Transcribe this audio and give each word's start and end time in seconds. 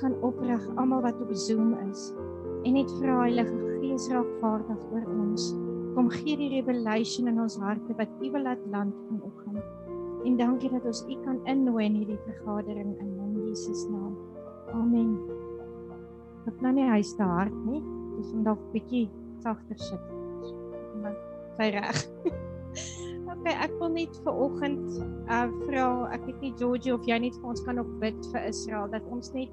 kan 0.00 0.14
oprig, 0.26 0.62
almal 0.76 1.02
wat 1.04 1.20
op 1.22 1.32
Zoom 1.34 1.74
is. 1.90 2.12
En 2.66 2.74
net 2.78 2.90
vra 3.00 3.20
Heilige 3.24 3.58
Gees 3.80 4.08
raak 4.12 4.30
vaardig 4.42 4.80
oor 4.92 5.06
ons. 5.18 5.50
Kom 5.94 6.10
gee 6.14 6.36
die 6.38 6.50
revelation 6.56 7.30
in 7.30 7.40
ons 7.42 7.58
harte 7.62 7.96
wat 7.98 8.10
U 8.22 8.30
wil 8.30 8.46
laat 8.46 8.64
land 8.70 8.94
vanoggend. 9.08 9.62
En 10.26 10.36
dankie 10.36 10.70
dat 10.70 10.86
ons 10.86 11.04
U 11.06 11.20
kan 11.24 11.38
innooi 11.46 11.84
in 11.86 12.00
hierdie 12.02 12.20
vergadering 12.26 12.96
in 13.02 13.18
Jesus 13.48 13.86
naam. 13.90 14.16
Amen. 14.76 15.16
Ek 16.48 16.56
plan 16.60 16.76
nie 16.76 16.86
hy 16.88 16.98
is 17.02 17.14
te 17.16 17.24
hard 17.26 17.54
nie. 17.66 17.80
Dis 18.18 18.32
om 18.34 18.44
dalk 18.46 18.60
bietjie 18.74 19.06
sagter 19.44 19.78
sit. 19.80 20.10
Maar 21.02 21.16
sy 21.58 21.70
reg. 21.74 22.02
okay, 23.32 23.54
ek 23.54 23.74
wil 23.80 23.92
net 23.94 24.18
vir 24.24 24.42
oggend 24.46 24.98
uh 25.28 25.46
vra, 25.64 25.86
ek 26.16 26.26
weet 26.26 26.44
nie 26.44 26.52
Georgie 26.60 26.94
of 26.94 27.06
jy 27.08 27.20
net 27.26 27.38
vir 27.38 27.52
ons 27.54 27.64
kan 27.66 27.80
op 27.82 27.90
bid 28.02 28.18
vir 28.32 28.48
Israel 28.50 28.90
dat 28.92 29.06
ons 29.14 29.32
net 29.36 29.52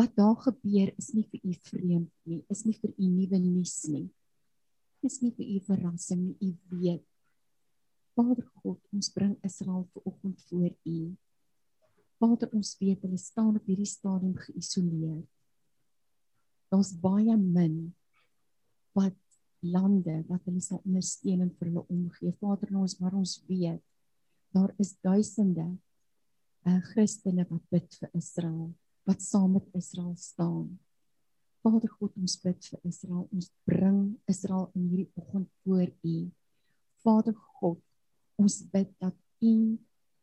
Wat 0.00 0.14
daar 0.16 0.36
gebeur 0.40 0.88
is 0.96 1.10
nie 1.12 1.26
vir 1.28 1.42
U 1.44 1.54
vreemd 1.66 2.12
nie, 2.24 2.38
is 2.48 2.62
nie 2.64 2.72
vir 2.80 2.94
U 2.96 3.08
nuwe 3.18 3.40
nuus 3.42 3.74
nie. 3.92 4.06
Is 5.04 5.18
nie 5.20 5.32
vir 5.36 5.44
U 5.44 5.58
verrassing 5.66 6.22
nie, 6.22 6.36
U 6.40 6.78
weet. 6.78 7.04
Vader 8.16 8.46
God, 8.62 8.80
ons 8.96 9.12
bring 9.12 9.34
Israel 9.44 9.84
vanoggend 9.92 10.40
voor 10.48 10.72
U. 10.88 10.96
Vader, 12.16 12.48
ons 12.56 12.72
weet 12.80 13.04
hulle 13.04 13.20
staan 13.20 13.60
op 13.60 13.68
hierdie 13.68 13.88
stadium 13.88 14.38
geïsoleer. 14.40 15.20
Daar's 16.72 16.94
baie 17.04 17.36
min 17.36 17.78
wat 18.96 19.20
lande 19.60 20.22
wat 20.32 20.48
hulle 20.48 20.64
sal 20.64 20.80
ondersteun 20.80 21.44
en 21.44 21.54
vir 21.58 21.74
hulle 21.74 21.84
omgee. 21.92 22.32
Vader, 22.40 22.72
ons 22.72 22.96
maar 23.04 23.20
ons 23.20 23.36
weet 23.52 23.84
daar 24.56 24.72
is 24.82 24.96
duisende 25.04 25.68
uh 26.66 26.80
Christene 26.88 27.44
wat 27.52 27.68
bid 27.72 28.00
vir 28.00 28.16
Israel, 28.16 28.70
wat 29.08 29.22
saam 29.22 29.52
met 29.56 29.66
Israel 29.76 30.14
staan. 30.16 30.78
Vader 31.60 31.90
God, 31.98 32.12
ons 32.16 32.36
bid 32.40 32.68
vir 32.72 32.80
Israel. 32.88 33.26
Ons 33.32 33.50
bring 33.68 34.00
Israel 34.30 34.70
in 34.74 34.88
hierdie 34.88 35.10
oggend 35.20 35.50
voor 35.64 35.88
U. 35.88 36.16
Vader 37.04 37.36
God, 37.60 37.80
ons 38.40 38.60
bid 38.72 38.92
dat 39.00 39.16
U 39.44 39.54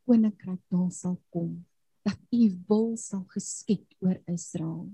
koninkryk 0.08 0.62
daar 0.74 0.92
sal 0.94 1.18
kom, 1.34 1.66
dat 2.08 2.18
U 2.34 2.42
wil 2.70 2.96
sal 2.98 3.26
geskied 3.34 3.98
oor 4.02 4.18
Israel. 4.32 4.88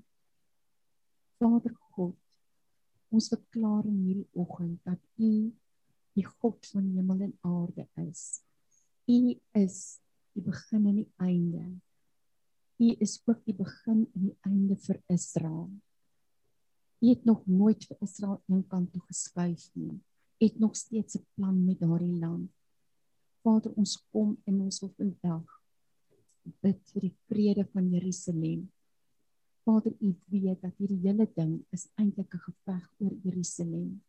Vader 1.39 1.75
God, 1.93 2.17
Ons 3.13 3.29
verklaar 3.29 3.85
in 3.85 3.99
hierdie 4.07 4.41
oggend 4.41 4.79
dat 4.87 4.97
U 5.21 5.51
die 6.17 6.25
God 6.25 6.65
van 6.71 6.85
hemel 6.95 7.27
en 7.27 7.33
aarde 7.45 7.85
is. 8.01 8.41
U 9.05 9.17
is 9.59 9.77
die 10.33 10.41
begin 10.41 10.87
en 10.89 10.95
die 11.03 11.11
einde. 11.21 11.61
U 12.77 12.95
is 12.99 13.21
ook 13.25 13.45
die 13.45 13.55
begin 13.55 14.07
en 14.13 14.21
die 14.27 14.37
einde 14.41 14.75
vir 14.75 15.01
Israel. 15.07 15.69
U 17.03 17.07
het 17.07 17.25
nog 17.25 17.45
nooit 17.45 17.85
vir 17.85 17.97
Israel 18.01 18.41
eenkant 18.47 18.91
toe 18.93 19.01
geskuif 19.07 19.69
nie. 19.73 19.99
U 20.39 20.45
het 20.45 20.59
nog 20.59 20.75
steeds 20.75 21.15
'n 21.15 21.25
plan 21.35 21.65
met 21.65 21.79
daardie 21.79 22.19
land. 22.19 22.51
Vader, 23.43 23.73
ons 23.75 23.97
kom 24.11 24.37
in 24.45 24.61
ons 24.61 24.79
wil 24.79 24.93
vandag 24.97 25.63
bid 26.63 26.79
vir 26.93 27.01
die 27.01 27.15
vrede 27.29 27.65
van 27.73 27.89
Jerusalem. 27.91 28.71
Vader, 29.63 29.93
U 29.99 30.15
weet 30.27 30.61
dat 30.61 30.75
hierdie 30.77 30.99
hele 31.05 31.27
ding 31.35 31.63
is 31.71 31.87
eintlik 31.95 32.33
'n 32.35 32.45
geveg 32.47 32.83
oor 32.99 33.13
Jerusalem. 33.23 34.01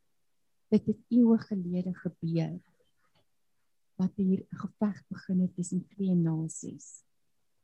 Dit 0.70 0.86
het 0.86 1.00
eeue 1.08 1.38
gelede 1.38 1.94
gebeur. 1.94 2.60
Wat 3.96 4.12
hier 4.16 4.42
'n 4.42 4.56
geveg 4.56 5.04
begin 5.08 5.40
het 5.40 5.54
tussen 5.54 5.86
twee 5.88 6.14
nasies. 6.14 7.03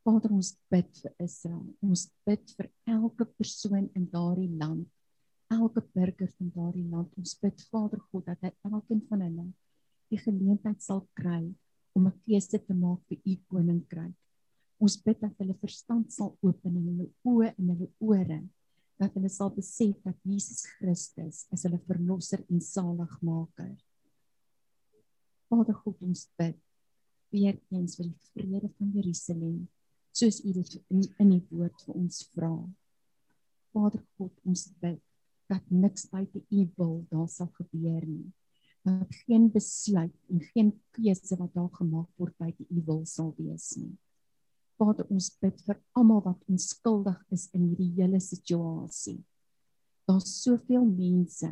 Vader, 0.01 0.31
ons 0.33 0.55
bid 0.73 0.89
vir 1.03 1.11
Israel. 1.21 1.65
Ons 1.85 2.07
bid 2.25 2.53
vir 2.57 2.69
elke 2.89 3.27
persoon 3.37 3.85
in 3.97 4.07
daardie 4.09 4.49
land, 4.57 4.87
elke 5.53 5.83
burger 5.93 6.31
van 6.39 6.53
daardie 6.55 6.87
land. 6.89 7.11
Ons 7.21 7.35
bid 7.41 7.61
Vader 7.69 8.01
God 8.09 8.25
dat 8.31 8.41
hy 8.41 8.51
elkeen 8.71 9.03
van 9.09 9.21
hulle 9.27 9.45
die 10.11 10.19
geleentheid 10.19 10.81
sal 10.83 11.03
kry 11.15 11.43
om 11.95 12.07
'n 12.07 12.17
keuse 12.25 12.57
te 12.57 12.73
maak 12.73 13.01
vir 13.09 13.19
U 13.25 13.35
koninkryk. 13.51 14.15
Ons 14.81 14.97
bid 14.97 15.19
dat 15.21 15.37
hulle 15.37 15.53
verstand 15.61 16.11
sal 16.11 16.33
open 16.41 16.75
en 16.77 16.87
hulle 16.89 17.07
oë 17.23 17.53
en 17.57 17.69
hulle 17.69 17.89
ore 17.99 18.41
dat 18.97 19.13
hulle 19.13 19.29
sal 19.29 19.51
besef 19.53 19.97
dat 20.05 20.17
Jesus 20.25 20.65
Christus 20.77 21.45
is 21.53 21.63
hulle 21.63 21.79
verlosser 21.85 22.41
en 22.49 22.61
saligmaker. 22.61 23.75
Vader 25.49 25.77
God, 25.83 26.01
ons 26.01 26.25
bid 26.37 26.57
weer 27.29 27.59
eens 27.69 27.97
vir 27.97 28.09
die 28.09 28.31
vrede 28.33 28.69
van 28.77 28.91
Jerusalem, 28.95 29.67
soos 30.11 30.41
U 30.45 30.53
dit 30.53 30.77
in 30.89 31.05
in 31.19 31.33
die 31.35 31.43
woord 31.49 31.85
vir 31.85 31.95
ons 31.95 32.21
vra. 32.35 32.53
Vader 33.71 34.03
God, 34.17 34.33
ons 34.45 34.67
bid 34.83 34.99
dat 35.51 35.63
niks 35.71 36.07
buite 36.11 36.43
U 36.49 36.67
wil 36.77 36.95
daar 37.11 37.27
sal 37.29 37.49
gebeur 37.57 38.05
nie. 38.05 38.29
Dat 38.87 39.13
geen 39.25 39.49
besluit 39.51 40.15
en 40.31 40.41
geen 40.53 40.71
keuse 40.95 41.37
wat 41.37 41.53
daar 41.53 41.69
gemaak 41.77 42.09
word 42.17 42.35
buite 42.39 42.65
U 42.69 42.83
wil 42.87 43.03
sal 43.05 43.33
wees 43.37 43.75
nie. 43.77 43.93
Vader, 44.81 45.05
ons 45.13 45.29
bid 45.41 45.59
vir 45.67 45.77
almal 45.93 46.23
wat 46.25 46.47
onskuldig 46.49 47.19
is 47.35 47.49
in 47.53 47.67
hierdie 47.69 47.91
hele 47.99 48.19
situasie. 48.23 49.19
Daar's 50.09 50.31
soveel 50.41 50.87
mense 50.87 51.51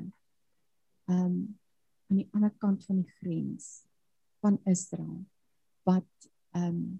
um 1.10 1.36
aan 2.10 2.18
die 2.18 2.30
ander 2.34 2.50
kant 2.58 2.82
van 2.90 3.04
die 3.04 3.12
grens 3.20 3.84
van 4.42 4.58
Israel 4.66 5.20
wat 5.86 6.30
um 6.58 6.98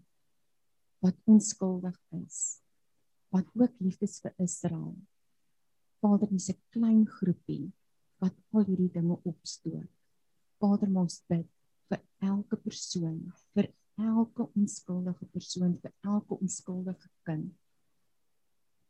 wat 1.00 1.16
onskuldig 1.24 1.96
is. 2.10 2.60
Wat 3.30 3.48
ook 3.54 3.76
lief 3.80 4.02
is 4.02 4.20
vir 4.24 4.34
Israel. 4.38 4.96
Vader, 6.00 6.30
dis 6.32 6.50
'n 6.50 6.62
klein 6.70 7.06
groepie 7.08 7.72
wat 8.20 8.36
al 8.52 8.64
hierdie 8.64 8.92
dinge 8.92 9.20
opstoot. 9.24 9.92
Vader, 10.60 10.90
ons 10.96 11.24
bid 11.28 11.48
vir 11.90 12.02
elke 12.20 12.56
persoon, 12.56 13.34
vir 13.54 13.74
elke 13.98 14.50
onskuldige 14.56 15.26
persoon 15.26 15.78
vir 15.82 15.94
elke 16.04 16.40
onskuldige 16.40 17.10
kind. 17.24 17.54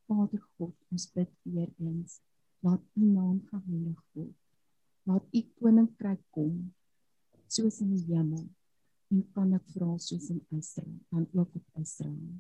Vader 0.08 0.42
God, 0.58 0.76
ons 0.92 1.12
bid 1.12 1.32
weer 1.44 1.74
eens, 1.78 2.22
laat 2.60 2.82
U 2.96 3.02
naam 3.06 3.42
geheilig 3.50 4.04
word. 4.14 4.38
Laat 5.04 5.26
U 5.34 5.42
koninkryk 5.60 6.24
kom 6.30 6.74
soos 7.48 7.82
in 7.82 7.96
die 7.96 8.06
hemel 8.14 8.50
en 9.10 9.26
kan 9.34 9.54
ek 9.58 9.66
vra 9.74 9.96
soos 9.98 10.30
in 10.30 10.42
Israel, 10.58 11.00
dan 11.10 11.26
ook 11.34 11.56
op 11.58 11.82
Israel. 11.82 12.38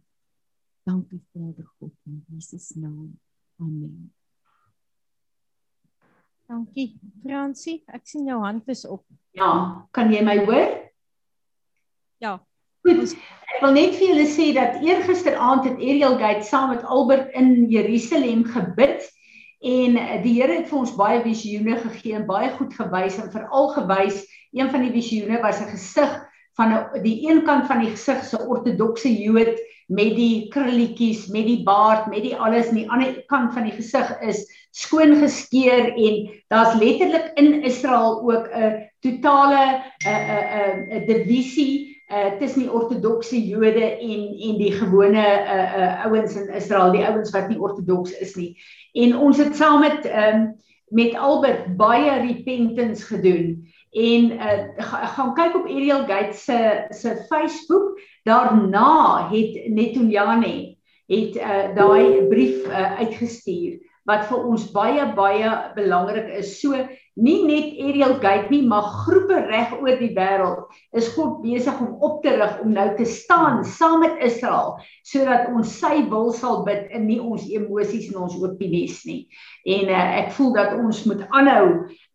Dankie 0.86 1.21
Vader 1.33 1.68
God 1.80 1.94
in 2.06 2.24
Jesus 2.30 2.71
naam. 2.75 3.19
Amen. 3.60 4.13
Dankie. 6.50 6.95
Fransie, 7.21 7.81
ek 7.94 8.07
sien 8.10 8.30
jou 8.30 8.39
hand 8.42 8.69
is 8.74 8.86
op. 8.89 9.04
Ja, 9.38 9.50
kan 9.94 10.13
jy 10.13 10.21
my 10.25 10.39
hoor? 10.45 10.71
Ja. 12.24 12.39
Goed. 12.86 13.13
Ek 13.50 13.62
wil 13.62 13.75
net 13.75 13.98
vir 14.00 14.13
julle 14.13 14.25
sê 14.30 14.48
dat 14.56 14.80
eergisteraand 14.86 15.68
het 15.68 15.77
Ariel 15.77 16.18
Gate 16.21 16.48
saam 16.48 16.71
met 16.74 16.86
Albert 16.88 17.33
in 17.38 17.68
Jerusalem 17.69 18.45
gebid 18.48 19.06
en 19.60 19.98
die 20.24 20.38
Here 20.38 20.62
het 20.62 20.69
vir 20.71 20.80
ons 20.80 20.95
baie 20.95 21.19
visioene 21.25 21.75
gegee 21.83 22.16
en 22.16 22.27
baie 22.30 22.54
goed 22.56 22.74
gewys 22.77 23.19
en 23.19 23.33
veral 23.33 23.74
gewys 23.75 24.24
een 24.56 24.71
van 24.71 24.86
die 24.86 24.94
visioene 24.95 25.42
was 25.44 25.60
'n 25.60 25.69
gesig 25.74 26.29
van 26.57 26.74
'n 26.74 27.04
die 27.04 27.30
een 27.30 27.44
kant 27.44 27.68
van 27.68 27.80
die 27.80 27.90
gesig 27.90 28.24
se 28.24 28.40
ortodokse 28.48 29.10
Jood 29.10 29.60
met 29.88 30.16
die 30.16 30.48
krulletjies, 30.54 31.28
met 31.28 31.46
die 31.46 31.63
baard, 31.63 32.07
met 32.07 32.22
die 32.22 32.36
alles 32.36 32.68
en 32.69 32.75
die 32.75 32.90
ander 32.90 33.24
kant 33.25 33.54
van 33.54 33.63
die 33.63 33.74
gesig 33.74 34.19
is 34.22 34.46
skoon 34.72 35.16
geskeer 35.18 35.94
en 35.98 36.30
daar's 36.48 36.75
letterlik 36.78 37.31
in 37.36 37.63
Israel 37.63 38.22
ook 38.22 38.50
'n 38.54 38.90
totale 39.01 39.81
'n 40.06 40.10
'n 40.10 41.01
'n 41.01 41.07
divisie 41.07 41.98
uh 42.10 42.38
tussen 42.40 42.62
die 42.62 42.72
ortodokse 42.72 43.38
Jode 43.48 43.98
en 43.98 44.22
en 44.48 44.57
die 44.57 44.72
gewone 44.72 45.25
uh 45.25 45.78
uh 45.78 46.06
ouens 46.06 46.36
in 46.36 46.50
Israel, 46.50 46.92
die 46.92 47.06
ouens 47.06 47.30
wat 47.30 47.50
nie 47.50 47.60
ortodoks 47.60 48.12
is 48.18 48.36
nie. 48.36 48.57
En 48.94 49.18
ons 49.18 49.38
het 49.38 49.56
saam 49.56 49.80
met 49.80 50.06
ehm 50.06 50.36
um, 50.36 50.57
met 50.90 51.13
Albert 51.16 51.78
baie 51.78 52.22
repentance 52.25 53.06
gedoen 53.06 53.69
en 53.92 54.32
uh 54.32 54.86
gaan 55.16 55.34
kyk 55.34 55.56
op 55.56 55.66
Ariel 55.66 56.06
Gates 56.06 56.44
se 56.44 56.86
se 56.90 57.16
Facebook. 57.30 58.00
Daarna 58.24 59.30
het 59.32 59.70
Netonyane 59.70 60.78
het 61.08 61.36
uh 61.36 61.76
daai 61.76 62.28
brief 62.28 62.66
uh, 62.68 63.00
uitgestuur 63.00 63.80
wat 64.10 64.26
vir 64.30 64.46
ons 64.46 64.72
baie 64.74 65.06
baie 65.16 65.52
belangrik 65.76 66.30
is. 66.40 66.56
So 66.62 66.78
nie 67.20 67.40
net 67.46 67.76
Ariel 67.84 68.16
Gate 68.22 68.50
nie, 68.50 68.62
maar 68.68 68.88
groepe 69.04 69.42
reg 69.50 69.74
oor 69.76 69.98
die 70.00 70.14
wêreld 70.16 70.70
is 70.98 71.10
God 71.16 71.42
besig 71.44 71.82
om 71.84 71.98
op 72.06 72.22
te 72.24 72.34
rig 72.38 72.56
om 72.64 72.72
nou 72.74 72.88
te 72.98 73.06
staan 73.06 73.62
saam 73.68 74.00
met 74.06 74.22
Israel 74.24 74.78
sodat 75.08 75.50
ons 75.52 75.74
sy 75.82 76.06
wil 76.10 76.32
sal 76.36 76.64
bid 76.68 76.88
en 76.96 77.06
nie 77.10 77.20
ons 77.20 77.46
emosies 77.50 78.10
en 78.14 78.24
ons 78.26 78.38
opinies 78.40 79.02
nie. 79.10 79.22
En 79.68 79.92
uh, 79.92 80.04
ek 80.24 80.32
voel 80.38 80.54
dat 80.56 80.78
ons 80.80 81.04
moet 81.10 81.26
aanhou 81.30 81.66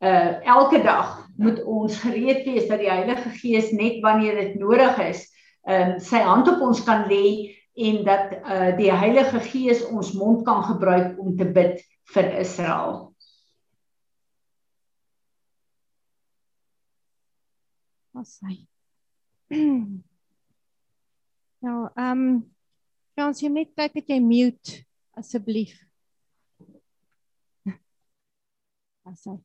uh 0.05 0.47
elke 0.57 0.83
dag 0.85 1.15
moet 1.37 1.63
ons 1.65 1.97
gereed 2.03 2.45
wees 2.47 2.69
dat 2.69 2.79
die 2.83 2.91
Heilige 2.91 3.31
Gees 3.41 3.73
net 3.73 4.03
wanneer 4.05 4.37
dit 4.41 4.59
nodig 4.61 4.99
is, 5.09 5.25
um 5.65 5.97
sy 5.99 6.21
hand 6.23 6.49
op 6.53 6.61
ons 6.63 6.85
kan 6.85 7.07
lê 7.11 7.57
en 7.75 8.05
dat 8.07 8.37
uh 8.45 8.71
die 8.77 8.93
Heilige 8.93 9.41
Gees 9.49 9.83
ons 9.89 10.13
mond 10.13 10.45
kan 10.47 10.63
gebruik 10.69 11.19
om 11.19 11.37
te 11.37 11.49
bid 11.49 11.81
vir 12.15 12.31
Israel. 12.45 13.15
Ons 18.15 18.37
sê. 18.39 18.59
Nou, 21.65 21.79
ehm 22.03 22.27
um, 22.27 22.43
Frans, 23.15 23.39
jy 23.43 23.49
net 23.51 23.71
kyk 23.79 23.93
dat 23.95 24.09
jy 24.11 24.19
mute 24.19 24.81
asseblief. 25.15 25.75
Sê. 29.23 29.37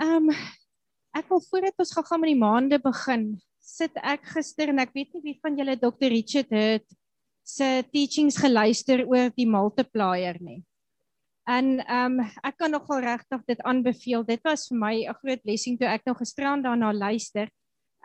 Ehm 0.00 0.30
um, 0.30 0.34
ek 1.18 1.26
wil 1.28 1.40
voordat 1.42 1.82
ons 1.82 1.92
gaan 1.92 2.20
met 2.22 2.30
die 2.30 2.38
maande 2.38 2.78
begin, 2.80 3.24
sit 3.60 3.96
ek 3.98 4.28
gister 4.30 4.70
en 4.70 4.78
ek 4.80 4.94
weet 4.94 5.10
nie 5.16 5.22
wie 5.24 5.38
van 5.42 5.58
julle 5.58 5.74
Dr. 5.76 6.08
Richard 6.12 6.52
het 6.54 6.86
se 7.44 7.82
teachings 7.90 8.38
geluister 8.38 9.02
oor 9.10 9.32
die 9.34 9.48
multiplier 9.50 10.38
nie. 10.40 10.62
En 11.50 11.80
ehm 11.82 12.20
um, 12.20 12.30
ek 12.46 12.56
kan 12.62 12.72
nogal 12.72 13.02
regtig 13.04 13.42
dit 13.48 13.60
aanbeveel. 13.66 14.24
Dit 14.24 14.44
was 14.46 14.68
vir 14.70 14.78
my 14.78 14.94
'n 15.02 15.18
groot 15.20 15.42
blessing 15.42 15.76
toe 15.78 15.88
ek 15.88 16.06
nou 16.06 16.14
gisterand 16.16 16.64
daarna 16.64 16.92
luister. 16.92 17.50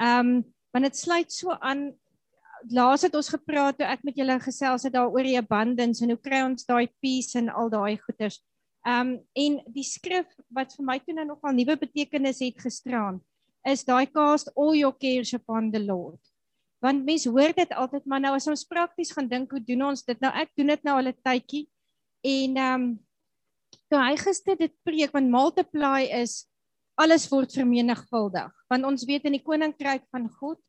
Ehm 0.02 0.20
um, 0.20 0.44
want 0.74 0.86
dit 0.86 0.98
sluit 0.98 1.32
so 1.32 1.56
aan 1.62 1.94
laas 2.76 3.02
het 3.08 3.16
ons 3.16 3.30
gepraat 3.30 3.78
toe 3.78 3.88
ek 3.88 4.04
met 4.04 4.18
julle 4.18 4.40
gesels 4.40 4.84
het 4.84 4.94
daaroor 4.94 5.24
die 5.24 5.38
abundance 5.40 6.04
en 6.04 6.12
hoe 6.12 6.20
kry 6.20 6.42
ons 6.44 6.66
daai 6.66 6.88
peace 7.00 7.38
en 7.40 7.50
al 7.50 7.70
daai 7.70 7.98
goeders. 8.04 8.42
Ehm 8.86 9.16
um, 9.16 9.20
en 9.34 9.56
die 9.74 9.84
skrif 9.84 10.30
wat 10.54 10.76
vir 10.78 10.86
my 10.86 11.00
toe 11.02 11.16
nou 11.18 11.26
nogal 11.26 11.56
nuwe 11.58 11.74
betekenis 11.82 12.44
het 12.46 12.60
gisterand 12.62 13.24
is 13.66 13.82
daai 13.84 14.06
cast 14.06 14.52
all 14.54 14.76
your 14.78 14.94
cares 14.94 15.34
upon 15.34 15.72
the 15.74 15.82
Lord. 15.82 16.22
Want 16.86 17.06
mense 17.08 17.30
hoor 17.30 17.54
dit 17.58 17.72
altyd 17.74 18.06
maar 18.06 18.22
nou 18.22 18.36
as 18.38 18.46
ons 18.52 18.66
prakties 18.70 19.10
gaan 19.16 19.30
dink 19.32 19.50
hoe 19.52 19.62
doen 19.66 19.88
ons 19.88 20.06
dit 20.06 20.22
nou? 20.22 20.30
Ek 20.38 20.52
doen 20.54 20.70
dit 20.70 20.84
nou 20.86 20.98
al 21.00 21.10
'n 21.10 21.18
tydjie. 21.26 21.66
En 22.22 22.58
ehm 22.58 22.82
um, 22.82 22.86
toe 23.90 24.02
hy 24.02 24.16
gister 24.18 24.58
dit 24.58 24.74
preek 24.84 25.14
want 25.14 25.30
multiply 25.30 26.06
is 26.22 26.46
alles 26.96 27.26
word 27.30 27.54
vermenigvuldig. 27.54 28.54
Want 28.70 28.86
ons 28.86 29.06
weet 29.06 29.26
in 29.26 29.38
die 29.38 29.44
koninkryk 29.44 30.06
van 30.12 30.30
God 30.30 30.62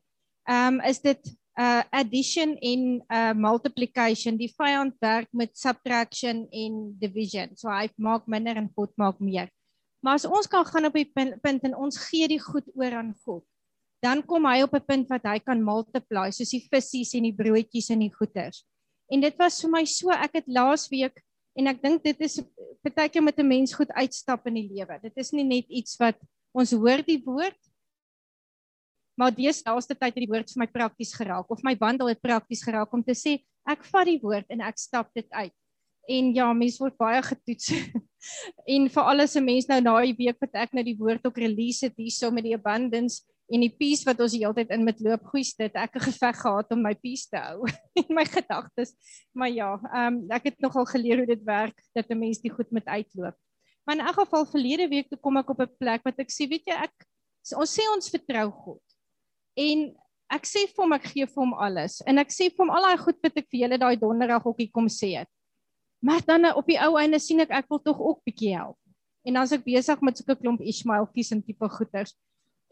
ehm 0.49 0.79
um, 0.79 0.81
is 0.81 0.99
dit 1.05 1.21
uh, 1.59 1.83
addition 1.91 2.55
en 2.61 3.03
uh, 3.09 3.33
multiplication 3.33 4.37
die 4.37 4.53
vyand 4.53 4.95
werk 5.01 5.29
met 5.33 5.57
subtraction 5.57 6.47
en 6.51 6.79
division 6.99 7.55
so 7.55 7.69
hy 7.69 7.89
maak 7.97 8.27
minder 8.27 8.57
en 8.57 8.69
God 8.75 8.93
maak 8.97 9.19
meer 9.19 9.49
maar 10.01 10.15
as 10.19 10.25
ons 10.25 10.47
kan 10.47 10.65
gaan 10.65 10.85
op 10.85 10.93
die 10.93 11.09
punt 11.11 11.63
en 11.63 11.75
ons 11.75 11.97
gee 12.09 12.27
die 12.27 12.41
goed 12.41 12.67
oor 12.75 13.01
aan 13.01 13.13
God 13.25 13.45
dan 14.03 14.21
kom 14.25 14.45
hy 14.45 14.61
op 14.61 14.73
'n 14.73 14.85
punt 14.85 15.09
wat 15.09 15.25
hy 15.25 15.39
kan 15.39 15.63
multiply 15.63 16.29
soos 16.31 16.53
die 16.53 16.65
visse 16.69 17.17
en 17.17 17.23
die 17.23 17.35
broodjies 17.35 17.89
en 17.89 17.99
die 17.99 18.13
goeders. 18.13 18.63
En 19.11 19.21
dit 19.21 19.35
was 19.37 19.61
vir 19.61 19.71
my 19.71 19.85
so 19.85 20.11
ek 20.11 20.33
het 20.33 20.47
laas 20.47 20.87
week 20.89 21.17
en 21.57 21.67
ek 21.67 21.81
dink 21.81 22.03
dit 22.03 22.21
is 22.21 22.41
partykeer 22.83 23.23
met 23.23 23.39
'n 23.39 23.47
mens 23.47 23.73
goed 23.73 23.89
uitstap 23.91 24.47
in 24.47 24.53
die 24.53 24.69
lewe. 24.69 24.99
Dit 25.01 25.17
is 25.17 25.31
nie 25.31 25.43
net 25.43 25.65
iets 25.69 25.97
wat 25.97 26.15
ons 26.53 26.71
hoor 26.71 27.01
die 27.01 27.21
woord 27.25 27.57
maar 29.17 29.33
dese 29.33 29.65
laaste 29.65 29.95
tyd 29.95 30.13
het 30.13 30.23
die 30.23 30.29
woord 30.29 30.51
vir 30.53 30.61
my 30.63 30.67
prakties 30.71 31.13
geraak 31.17 31.49
of 31.49 31.63
my 31.65 31.75
wandel 31.79 32.11
het 32.11 32.21
prakties 32.21 32.63
geraak 32.63 32.93
om 32.93 33.03
te 33.03 33.15
sê 33.17 33.39
ek 33.67 33.85
vat 33.91 34.05
die 34.07 34.19
woord 34.21 34.45
en 34.53 34.61
ek 34.61 34.77
stap 34.79 35.09
dit 35.17 35.27
uit. 35.31 35.55
En 36.07 36.29
ja, 36.35 36.51
mense 36.55 36.79
word 36.79 36.95
baie 36.95 37.19
getoets. 37.25 37.73
en 38.75 38.87
vir 38.93 39.09
alles 39.11 39.35
'n 39.35 39.43
mens 39.43 39.67
nou 39.67 39.81
daai 39.81 40.15
week 40.15 40.37
wat 40.39 40.53
ek 40.53 40.73
nou 40.73 40.83
die 40.83 40.97
woord 40.97 41.25
ook 41.25 41.37
release 41.37 41.85
het 41.85 41.97
hierso 41.97 42.31
met 42.31 42.45
die 42.47 42.55
abundance 42.55 43.25
en 43.47 43.63
die 43.63 43.71
peace 43.71 44.03
wat 44.07 44.19
ons 44.23 44.35
heeltyd 44.35 44.71
in 44.75 44.83
met 44.87 44.99
loop 45.03 45.27
goeie 45.31 45.47
dit 45.59 45.75
ek 45.75 45.95
'n 45.95 46.05
geveg 46.11 46.37
gehad 46.41 46.71
om 46.71 46.81
my 46.83 46.93
peace 46.95 47.27
te 47.31 47.39
hou 47.39 47.63
in 48.01 48.11
my 48.15 48.25
gedagtes 48.25 48.95
maar 49.33 49.51
ja 49.51 49.75
ehm 49.75 50.13
um, 50.13 50.31
ek 50.31 50.51
het 50.51 50.59
nogal 50.59 50.85
geleer 50.85 51.23
hoe 51.23 51.29
dit 51.29 51.43
werk 51.43 51.77
dat 51.95 52.09
'n 52.11 52.19
mens 52.19 52.41
die 52.43 52.51
goed 52.51 52.71
met 52.71 52.85
uitloop 52.85 53.35
maar 53.85 53.95
in 53.95 54.05
elk 54.05 54.19
geval 54.19 54.45
verlede 54.45 54.87
week 54.87 55.09
toe 55.09 55.19
kom 55.19 55.37
ek 55.37 55.49
op 55.49 55.61
'n 55.61 55.77
plek 55.79 56.03
wat 56.03 56.19
ek 56.19 56.31
sê 56.31 56.47
weet 56.49 56.67
jy 56.67 56.75
ek 56.75 56.95
ons 57.55 57.71
sê 57.71 57.83
ons 57.95 58.11
vertrou 58.11 58.51
God 58.51 58.83
en 59.57 59.87
ek 60.37 60.45
sê 60.45 60.65
vir 60.67 60.83
hom 60.83 60.95
ek 60.97 61.09
gee 61.13 61.25
vir 61.25 61.41
hom 61.43 61.55
alles 61.67 62.01
en 62.05 62.21
ek 62.23 62.33
sê 62.35 62.49
vir 62.51 62.65
hom 62.65 62.73
al 62.75 62.89
daai 62.89 63.03
goed 63.03 63.19
wat 63.23 63.41
ek 63.41 63.49
vir 63.51 63.63
julle 63.63 63.81
daai 63.81 63.95
donderdag 63.99 64.45
ook 64.45 64.63
hier 64.63 64.73
kom 64.73 64.89
sê 64.91 65.13
het 65.21 65.31
maar 66.01 66.21
dan 66.25 66.51
op 66.53 66.67
die 66.67 66.79
ou 66.79 66.97
einde 67.01 67.19
sien 67.19 67.41
ek 67.41 67.51
ek 67.63 67.69
wil 67.71 67.81
tog 67.81 67.99
ook 67.99 68.21
bietjie 68.27 68.55
help 68.55 68.77
en 69.25 69.33
dan 69.33 69.43
as 69.43 69.55
ek 69.55 69.65
besig 69.65 70.01
met 70.01 70.17
so 70.17 70.23
'n 70.27 70.39
klomp 70.39 70.61
Ismaeltjies 70.61 71.31
en 71.31 71.43
tipe 71.43 71.69
goeters 71.69 72.13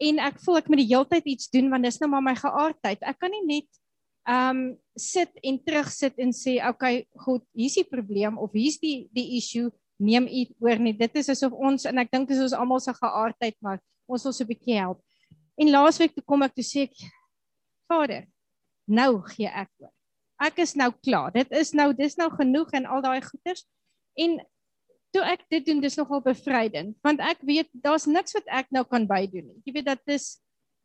en 0.02 0.20
ek 0.20 0.38
voel 0.44 0.60
ek 0.60 0.68
moet 0.70 0.82
die 0.82 0.90
hele 0.90 1.08
tyd 1.08 1.28
iets 1.32 1.50
doen 1.52 1.70
want 1.72 1.86
dis 1.86 1.98
nou 2.02 2.10
maar 2.12 2.24
my 2.24 2.36
geaardheid. 2.38 3.02
Ek 3.02 3.18
kan 3.20 3.32
nie 3.32 3.44
net 3.48 3.82
um 4.26 4.60
sit 4.98 5.32
en 5.46 5.58
terugsit 5.62 6.16
en 6.20 6.32
sê 6.34 6.58
okay, 6.66 7.04
God, 7.24 7.44
hier's 7.56 7.76
die 7.78 7.86
probleem 7.86 8.38
of 8.42 8.54
hier's 8.56 8.80
die 8.82 9.06
die 9.14 9.38
issue, 9.38 9.70
neem 10.02 10.26
u 10.26 10.44
oor 10.66 10.82
nie. 10.82 10.96
Dit 10.96 11.16
is 11.20 11.30
asof 11.32 11.54
ons 11.54 11.86
en 11.88 12.02
ek 12.02 12.12
dink 12.12 12.28
dis 12.28 12.42
ons 12.42 12.56
almal 12.56 12.82
se 12.82 12.94
geaardheid 12.96 13.56
maar 13.64 13.80
ons 14.06 14.26
wil 14.26 14.34
so 14.34 14.44
'n 14.44 14.50
bietjie 14.52 14.80
help. 14.80 15.00
En 15.56 15.72
laasweek 15.72 16.14
toe 16.16 16.24
kom 16.24 16.44
ek 16.44 16.56
toe 16.56 16.64
sê 16.66 16.86
ek 16.88 16.96
Vader, 17.86 18.26
nou 18.90 19.22
gee 19.30 19.48
ek 19.48 19.70
oor. 19.80 19.92
Ek 20.42 20.58
is 20.60 20.74
nou 20.76 20.90
klaar. 21.04 21.30
Dit 21.32 21.52
is 21.54 21.72
nou 21.72 21.92
dis 21.96 22.16
nou 22.18 22.28
genoeg 22.34 22.74
en 22.76 22.88
al 22.90 23.04
daai 23.04 23.22
goeders. 23.24 23.62
En 24.18 24.36
toe 25.14 25.22
ek 25.24 25.46
dit 25.52 25.64
doen 25.70 25.80
dis 25.80 25.96
nogal 25.96 26.20
bevrydend 26.24 26.96
want 27.06 27.22
ek 27.24 27.40
weet 27.46 27.70
daar's 27.84 28.04
niks 28.10 28.34
wat 28.36 28.50
ek 28.52 28.68
nou 28.74 28.82
kan 28.88 29.06
bydoen 29.08 29.46
nie. 29.48 29.60
Jy 29.64 29.76
weet 29.78 29.88
dat 29.88 30.02
dis 30.08 30.34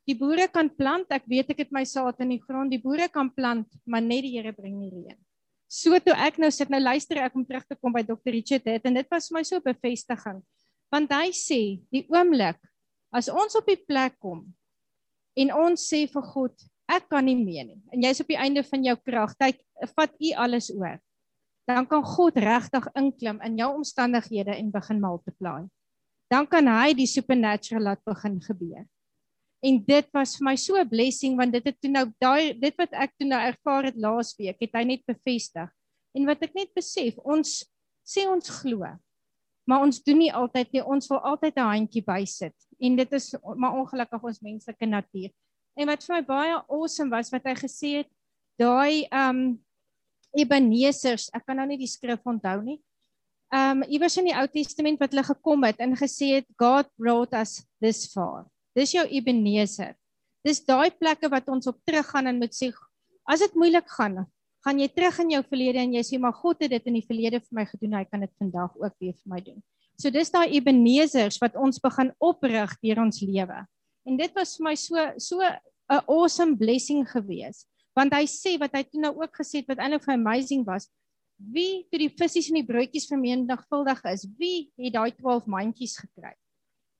die 0.07 0.15
boere 0.17 0.47
kan 0.49 0.69
plant, 0.71 1.11
ek 1.13 1.27
weet 1.29 1.51
ek 1.53 1.65
het 1.65 1.73
my 1.75 1.83
saad 1.85 2.21
in 2.23 2.33
die 2.33 2.41
grond, 2.41 2.71
die 2.71 2.81
boere 2.81 3.09
kan 3.11 3.29
plant, 3.33 3.67
maar 3.85 4.01
net 4.01 4.25
die 4.25 4.33
Here 4.37 4.53
bring 4.55 4.79
die 4.81 4.89
reën. 4.89 5.19
So 5.71 5.99
toe 6.03 6.15
ek 6.15 6.39
nou 6.41 6.49
sit 6.51 6.71
nou 6.71 6.81
luister 6.81 7.21
ek 7.23 7.35
om 7.37 7.45
terug 7.47 7.67
te 7.67 7.77
kom 7.79 7.93
by 7.95 8.03
Dr. 8.07 8.33
Richard 8.33 8.65
het 8.67 8.87
en 8.87 8.97
dit 8.97 9.11
was 9.11 9.29
vir 9.29 9.37
my 9.39 9.43
so 9.47 9.63
bevestiging. 9.63 10.41
Want 10.91 11.13
hy 11.15 11.29
sê 11.35 11.61
die 11.93 12.03
oomblik 12.11 12.59
as 13.15 13.29
ons 13.31 13.55
op 13.59 13.67
die 13.67 13.79
plek 13.79 14.17
kom 14.19 14.43
en 15.35 15.53
ons 15.53 15.87
sê 15.93 16.05
vir 16.11 16.27
God, 16.33 16.67
ek 16.91 17.07
kan 17.09 17.25
nie 17.25 17.37
meer 17.39 17.65
nie 17.65 17.79
en 17.91 18.03
jy's 18.03 18.21
op 18.21 18.27
die 18.27 18.39
einde 18.39 18.63
van 18.63 18.83
jou 18.83 18.97
krag, 19.05 19.37
kyk, 19.39 19.61
vat 19.95 20.11
u 20.19 20.33
alles 20.35 20.69
oor 20.73 20.99
dan 21.65 21.87
kan 21.87 22.03
God 22.03 22.37
regtig 22.37 22.87
inklim 22.97 23.39
in 23.45 23.59
jou 23.59 23.69
omstandighede 23.75 24.55
en 24.55 24.71
begin 24.71 24.99
multiply. 25.01 25.61
Dan 26.31 26.47
kan 26.47 26.67
hy 26.67 26.95
die 26.97 27.09
supernatural 27.09 27.91
laat 27.91 28.03
begin 28.07 28.39
gebeur. 28.43 28.85
En 29.61 29.77
dit 29.85 30.07
was 30.15 30.35
vir 30.37 30.45
my 30.47 30.55
so 30.57 30.75
'n 30.75 30.89
blessing 30.89 31.37
want 31.37 31.53
dit 31.53 31.65
het 31.65 31.77
toe 31.81 31.91
nou 31.91 32.05
daai 32.19 32.57
dit 32.59 32.75
wat 32.77 32.93
ek 32.93 33.11
toe 33.17 33.27
nou 33.27 33.39
ervaar 33.39 33.83
het 33.85 33.97
laas 33.97 34.33
week, 34.37 34.57
het 34.59 34.73
hy 34.73 34.83
net 34.83 35.05
bevestig. 35.05 35.69
En 36.15 36.25
wat 36.25 36.41
ek 36.41 36.55
net 36.55 36.73
besef, 36.73 37.17
ons 37.23 37.63
sê 38.03 38.27
ons 38.27 38.49
glo. 38.49 38.83
Maar 39.69 39.85
ons 39.85 40.01
doen 40.03 40.17
nie 40.17 40.33
altyd 40.33 40.71
nie, 40.73 40.83
ons 40.83 41.07
wil 41.11 41.19
altyd 41.19 41.57
'n 41.57 41.69
handjie 41.73 42.03
bysit. 42.03 42.55
En 42.79 42.95
dit 42.95 43.13
is 43.13 43.35
maar 43.55 43.77
ongelukkig 43.77 44.23
ons 44.23 44.41
menslike 44.41 44.85
natuur. 44.85 45.31
En 45.77 45.87
wat 45.87 46.03
vir 46.03 46.15
my 46.15 46.21
baie 46.25 46.55
awesome 46.67 47.09
was 47.09 47.29
wat 47.31 47.45
hy 47.45 47.55
gesê 47.55 47.89
het, 48.01 48.09
daai 48.59 49.07
um 49.11 49.59
Ebenezers, 50.31 51.29
ek 51.35 51.43
kan 51.45 51.57
nou 51.59 51.67
nie 51.67 51.77
die 51.77 51.91
skrif 51.91 52.23
onthou 52.25 52.61
nie. 52.63 52.79
Um 53.51 53.83
iewers 53.83 54.15
in 54.17 54.29
die 54.29 54.35
Ou 54.35 54.47
Testament 54.47 54.99
wat 54.99 55.11
hulle 55.11 55.25
gekom 55.27 55.63
het 55.67 55.81
en 55.83 55.95
gesê 55.99 56.37
het 56.39 56.47
God 56.57 56.87
brought 56.97 57.33
us 57.33 57.65
this 57.83 58.05
far. 58.13 58.45
Dis 58.75 58.93
jou 58.95 59.03
Ebenezer. 59.11 59.97
Dis 60.43 60.63
daai 60.63 60.89
plekke 60.95 61.29
wat 61.29 61.49
ons 61.51 61.67
op 61.67 61.81
teruggaan 61.85 62.31
en 62.31 62.39
moet 62.39 62.55
sê 62.55 62.71
as 63.29 63.43
dit 63.43 63.53
moeilik 63.59 63.87
gaan, 63.91 64.23
gaan 64.65 64.79
jy 64.79 64.87
terug 64.93 65.19
in 65.23 65.33
jou 65.35 65.41
verlede 65.49 65.81
en 65.81 65.93
jy 65.93 66.03
sê 66.05 66.19
maar 66.21 66.35
God 66.37 66.61
het 66.61 66.71
dit 66.75 66.87
in 66.87 66.99
die 66.99 67.05
verlede 67.07 67.41
vir 67.41 67.57
my 67.57 67.65
gedoen, 67.65 67.97
hy 67.97 68.05
kan 68.05 68.21
dit 68.21 68.33
vandag 68.37 68.75
ook 68.77 68.95
weer 69.01 69.13
vir 69.13 69.33
my 69.33 69.41
doen. 69.41 69.59
So 69.97 70.09
dis 70.13 70.31
daai 70.33 70.53
Ebenezers 70.55 71.39
wat 71.41 71.57
ons 71.57 71.81
begin 71.81 72.11
oprig 72.21 72.73
deur 72.81 73.03
ons 73.03 73.21
lewe. 73.21 73.59
En 74.07 74.17
dit 74.17 74.37
was 74.37 74.55
vir 74.57 74.65
my 74.69 74.75
so 74.75 74.97
so 75.17 75.41
'n 75.41 76.01
awesome 76.07 76.55
blessing 76.57 77.05
gewees. 77.05 77.65
Want 77.95 78.13
hy 78.13 78.25
sê 78.25 78.57
wat 78.59 78.73
hy 78.73 78.83
toe 78.83 79.01
nou 79.01 79.13
ook 79.19 79.35
gesê 79.35 79.61
het 79.61 79.67
wat 79.67 79.79
eintlik 79.79 80.05
vir 80.05 80.13
amazing 80.13 80.65
was, 80.65 80.87
wie 81.37 81.83
toe 81.89 81.99
die 81.99 82.09
visse 82.09 82.49
en 82.49 82.61
die 82.61 82.67
broodjies 82.67 83.09
vermenigvuldig 83.09 84.03
is, 84.13 84.27
wie 84.37 84.71
het 84.77 84.93
daai 84.93 85.11
12 85.11 85.47
mandjies 85.47 85.97
gekry? 85.97 86.33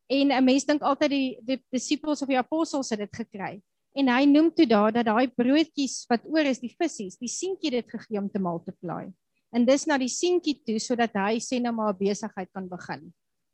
En 0.10 0.32
'n 0.32 0.44
mens 0.44 0.66
dink 0.66 0.82
altyd 0.82 1.10
die 1.10 1.38
die 1.42 1.60
disippels 1.72 2.22
of 2.22 2.28
die 2.28 2.38
apostels 2.38 2.90
het 2.90 3.00
dit 3.00 3.16
gekry. 3.16 3.62
En 3.98 4.08
hy 4.08 4.24
noem 4.30 4.52
toe 4.56 4.66
daar 4.70 4.94
dat 4.96 5.10
daai 5.10 5.28
broodjies 5.36 6.06
wat 6.10 6.24
oor 6.32 6.48
is, 6.48 6.62
die 6.64 6.72
visse, 6.80 7.10
die 7.20 7.32
seentjie 7.32 7.74
dit 7.74 7.88
gegee 7.92 8.20
om 8.20 8.30
te 8.32 8.40
multiply. 8.40 9.10
En 9.52 9.66
dis 9.68 9.84
na 9.88 9.98
die 10.00 10.12
seentjie 10.12 10.56
toe 10.64 10.80
sodat 10.80 11.16
hy 11.20 11.42
sê 11.44 11.60
nou 11.60 11.74
maar 11.76 11.98
besigheid 11.98 12.48
kan 12.56 12.70
begin 12.72 13.10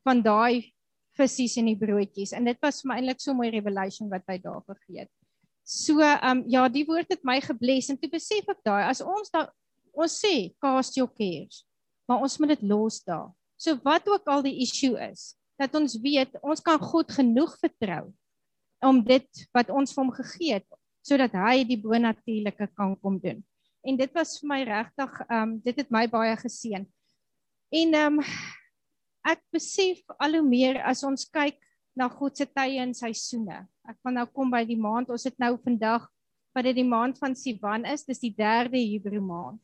van 0.05 0.21
daai 0.23 0.69
visse 1.17 1.57
en 1.59 1.71
die 1.71 1.79
broodjies. 1.79 2.35
En 2.37 2.45
dit 2.45 2.59
was 2.61 2.83
vir 2.83 2.91
my 2.91 2.99
eintlik 2.99 3.21
so 3.21 3.31
'n 3.31 3.39
mooi 3.39 3.49
revelation 3.49 4.09
wat 4.09 4.23
hy 4.29 4.37
daar 4.37 4.61
gegee 4.61 4.99
het. 5.01 5.11
So 5.65 5.99
ehm 5.99 6.37
um, 6.37 6.43
ja, 6.47 6.69
die 6.69 6.85
woord 6.85 7.09
het 7.09 7.23
my 7.23 7.41
gebless 7.41 7.89
en 7.89 7.97
toe 7.97 8.09
besef 8.09 8.47
ek 8.47 8.61
daai 8.63 8.87
as 8.87 9.01
ons 9.01 9.29
da 9.33 9.49
ons 9.91 10.13
sê 10.21 10.53
cast 10.61 10.95
your 10.95 11.09
cares, 11.09 11.65
maar 12.07 12.21
ons 12.21 12.37
moet 12.39 12.49
dit 12.49 12.63
los 12.69 13.01
daar. 13.03 13.33
So 13.57 13.75
wat 13.83 14.07
ook 14.07 14.29
al 14.29 14.43
die 14.45 14.61
issue 14.61 14.95
is, 15.09 15.35
dat 15.57 15.73
ons 15.75 15.97
weet 15.97 16.37
ons 16.43 16.61
kan 16.61 16.79
God 16.79 17.11
genoeg 17.11 17.57
vertrou 17.57 18.13
om 18.85 19.01
dit 19.03 19.47
wat 19.55 19.69
ons 19.73 19.93
vir 19.93 20.03
hom 20.03 20.13
gegee 20.15 20.59
het 20.59 20.67
sodat 21.07 21.37
hy 21.39 21.63
die 21.63 21.79
bonatuurlike 21.79 22.67
kan 22.75 22.95
kom 22.99 23.15
doen. 23.23 23.39
En 23.87 23.95
dit 23.95 24.11
was 24.15 24.35
vir 24.41 24.49
my 24.51 24.59
regtig 24.67 25.19
ehm 25.27 25.43
um, 25.43 25.51
dit 25.63 25.77
het 25.79 25.91
my 25.93 26.03
baie 26.11 26.35
geseën. 26.35 26.83
En 27.71 27.93
ehm 28.01 28.19
um, 28.19 28.25
ek 29.27 29.41
besef 29.51 30.03
al 30.19 30.39
hoe 30.39 30.43
meer 30.43 30.81
as 30.87 31.03
ons 31.07 31.27
kyk 31.31 31.59
na 31.97 32.07
God 32.11 32.37
se 32.37 32.45
tye 32.45 32.79
en 32.83 32.93
seisoene. 32.95 33.63
Ek 33.87 33.97
gaan 34.03 34.19
nou 34.19 34.27
kom 34.31 34.51
by 34.51 34.63
die 34.67 34.79
maand. 34.79 35.09
Ons 35.11 35.27
het 35.27 35.37
nou 35.39 35.55
vandag 35.63 36.05
wat 36.55 36.67
dit 36.67 36.77
die 36.79 36.87
maand 36.87 37.17
van 37.19 37.35
Sivan 37.35 37.87
is. 37.87 38.05
Dis 38.07 38.21
die 38.23 38.33
3de 38.35 38.81
Hebreë 38.81 39.23
maand. 39.23 39.63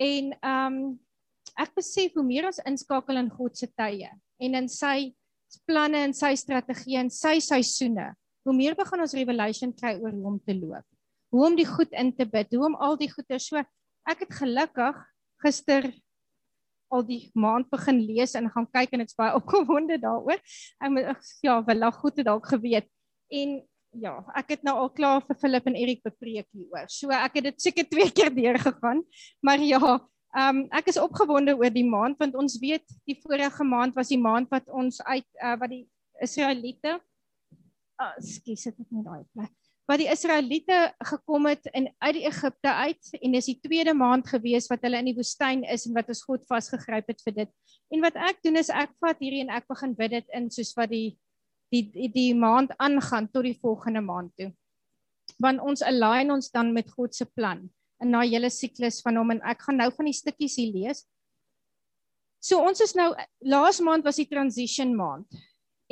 En 0.00 0.36
ehm 0.36 0.82
um, 0.82 1.00
ek 1.60 1.74
besef 1.76 2.14
hoe 2.16 2.24
meer 2.24 2.46
ons 2.48 2.62
inskakel 2.64 3.18
in 3.20 3.28
God 3.28 3.58
se 3.58 3.66
tye 3.76 4.08
en 4.40 4.54
in 4.56 4.68
sy 4.72 5.12
planne 5.68 6.04
en 6.06 6.14
sy 6.16 6.34
strategie 6.38 6.98
en 7.00 7.10
sy 7.12 7.38
seisoene, 7.44 8.12
hoe 8.46 8.54
meer 8.56 8.76
begin 8.78 9.04
ons 9.04 9.14
revelation 9.16 9.72
kry 9.76 9.96
oor 10.00 10.14
hoe 10.14 10.32
om 10.34 10.40
te 10.42 10.56
loop. 10.56 10.86
Hoe 11.32 11.46
om 11.48 11.56
die 11.56 11.68
goed 11.68 11.92
in 11.96 12.12
te 12.12 12.26
bid, 12.28 12.52
hoe 12.52 12.66
om 12.68 12.76
al 12.76 12.98
die 13.00 13.10
goeie 13.12 13.38
so 13.40 13.60
ek 14.08 14.24
het 14.24 14.34
gelukkig 14.40 14.98
gister 15.42 15.88
al 16.92 17.04
die 17.06 17.30
maand 17.38 17.70
begin 17.72 18.02
lees 18.04 18.34
en 18.36 18.50
gaan 18.52 18.68
kyk 18.74 18.92
en 18.92 19.04
ek's 19.04 19.16
baie 19.18 19.34
opgewonde 19.40 19.98
daaroor. 20.02 20.40
Ek 20.82 20.92
moet 20.92 21.34
ja, 21.44 21.60
wel 21.64 21.90
goed 21.98 22.20
het 22.20 22.28
dalk 22.28 22.48
geweet. 22.52 22.88
En 23.32 23.60
ja, 24.00 24.14
ek 24.38 24.56
het 24.56 24.66
nou 24.66 24.74
al 24.80 24.92
klaar 24.92 25.24
vir 25.26 25.38
Philip 25.40 25.68
en 25.68 25.76
Erik 25.76 26.02
bepreek 26.04 26.48
hieroor. 26.56 26.88
So 26.92 27.12
ek 27.16 27.40
het 27.40 27.50
dit 27.50 27.64
seker 27.68 27.88
twee 27.88 28.12
keer 28.12 28.32
deurgegaan. 28.42 29.02
Maar 29.44 29.64
ja, 29.64 29.80
um, 30.36 30.64
ek 30.72 30.92
is 30.92 31.00
opgewonde 31.00 31.56
oor 31.58 31.72
die 31.72 31.86
maand 31.88 32.18
want 32.20 32.36
ons 32.38 32.58
weet 32.62 32.86
die 33.08 33.18
vorige 33.22 33.64
maand 33.64 33.96
was 33.98 34.12
die 34.12 34.20
maand 34.20 34.50
wat 34.52 34.68
ons 34.68 35.00
uit 35.04 35.28
uh, 35.42 35.56
wat 35.60 35.72
die 35.74 35.86
Israeliete 36.22 37.00
Ah, 38.00 38.16
uh, 38.16 38.22
skus, 38.24 38.64
dit 38.66 38.78
het 38.78 38.88
nie 38.90 39.04
daai 39.04 39.22
plek 39.36 39.52
wat 39.90 40.00
die 40.00 40.08
Israeliete 40.10 40.76
gekom 41.04 41.48
het 41.50 41.66
in 41.74 41.88
uit 41.98 42.14
die 42.16 42.24
Egipte 42.28 42.70
uit 42.70 43.10
en 43.18 43.34
dis 43.36 43.48
die 43.50 43.58
tweede 43.60 43.94
maand 43.94 44.28
gewees 44.30 44.68
wat 44.70 44.84
hulle 44.86 45.00
in 45.02 45.10
die 45.10 45.16
woestyn 45.16 45.66
is 45.68 45.84
en 45.88 45.96
wat 45.96 46.08
ons 46.12 46.22
God 46.24 46.46
vasgegryp 46.48 47.10
het 47.10 47.20
vir 47.26 47.36
dit. 47.42 47.52
En 47.92 48.04
wat 48.04 48.16
ek 48.30 48.40
doen 48.46 48.60
is 48.60 48.70
ek 48.70 48.94
vat 49.02 49.20
hierdie 49.20 49.42
en 49.44 49.52
ek 49.52 49.66
begin 49.70 49.94
bid 49.98 50.14
dit 50.14 50.34
in 50.38 50.48
soos 50.54 50.72
wat 50.78 50.92
die 50.92 51.18
die 51.72 51.86
die, 51.88 52.08
die 52.12 52.32
maand 52.36 52.74
aangaan 52.78 53.30
tot 53.32 53.46
die 53.48 53.58
volgende 53.58 54.04
maand 54.04 54.32
toe. 54.38 54.50
Want 55.42 55.60
ons 55.64 55.82
align 55.84 56.30
ons 56.34 56.50
dan 56.52 56.72
met 56.76 56.90
God 56.92 57.16
se 57.16 57.26
plan 57.26 57.64
in 58.02 58.12
daai 58.14 58.28
hele 58.28 58.50
siklus 58.50 59.00
van 59.04 59.20
hom 59.20 59.34
en 59.34 59.40
ek 59.48 59.64
gaan 59.66 59.80
nou 59.80 59.88
van 59.94 60.10
die 60.10 60.16
stukkies 60.16 60.58
hier 60.60 60.74
lees. 60.74 61.04
So 62.42 62.58
ons 62.58 62.82
is 62.82 62.96
nou 62.98 63.12
laas 63.46 63.80
maand 63.84 64.04
was 64.06 64.18
die 64.18 64.28
transition 64.30 64.94
maand. 64.98 65.26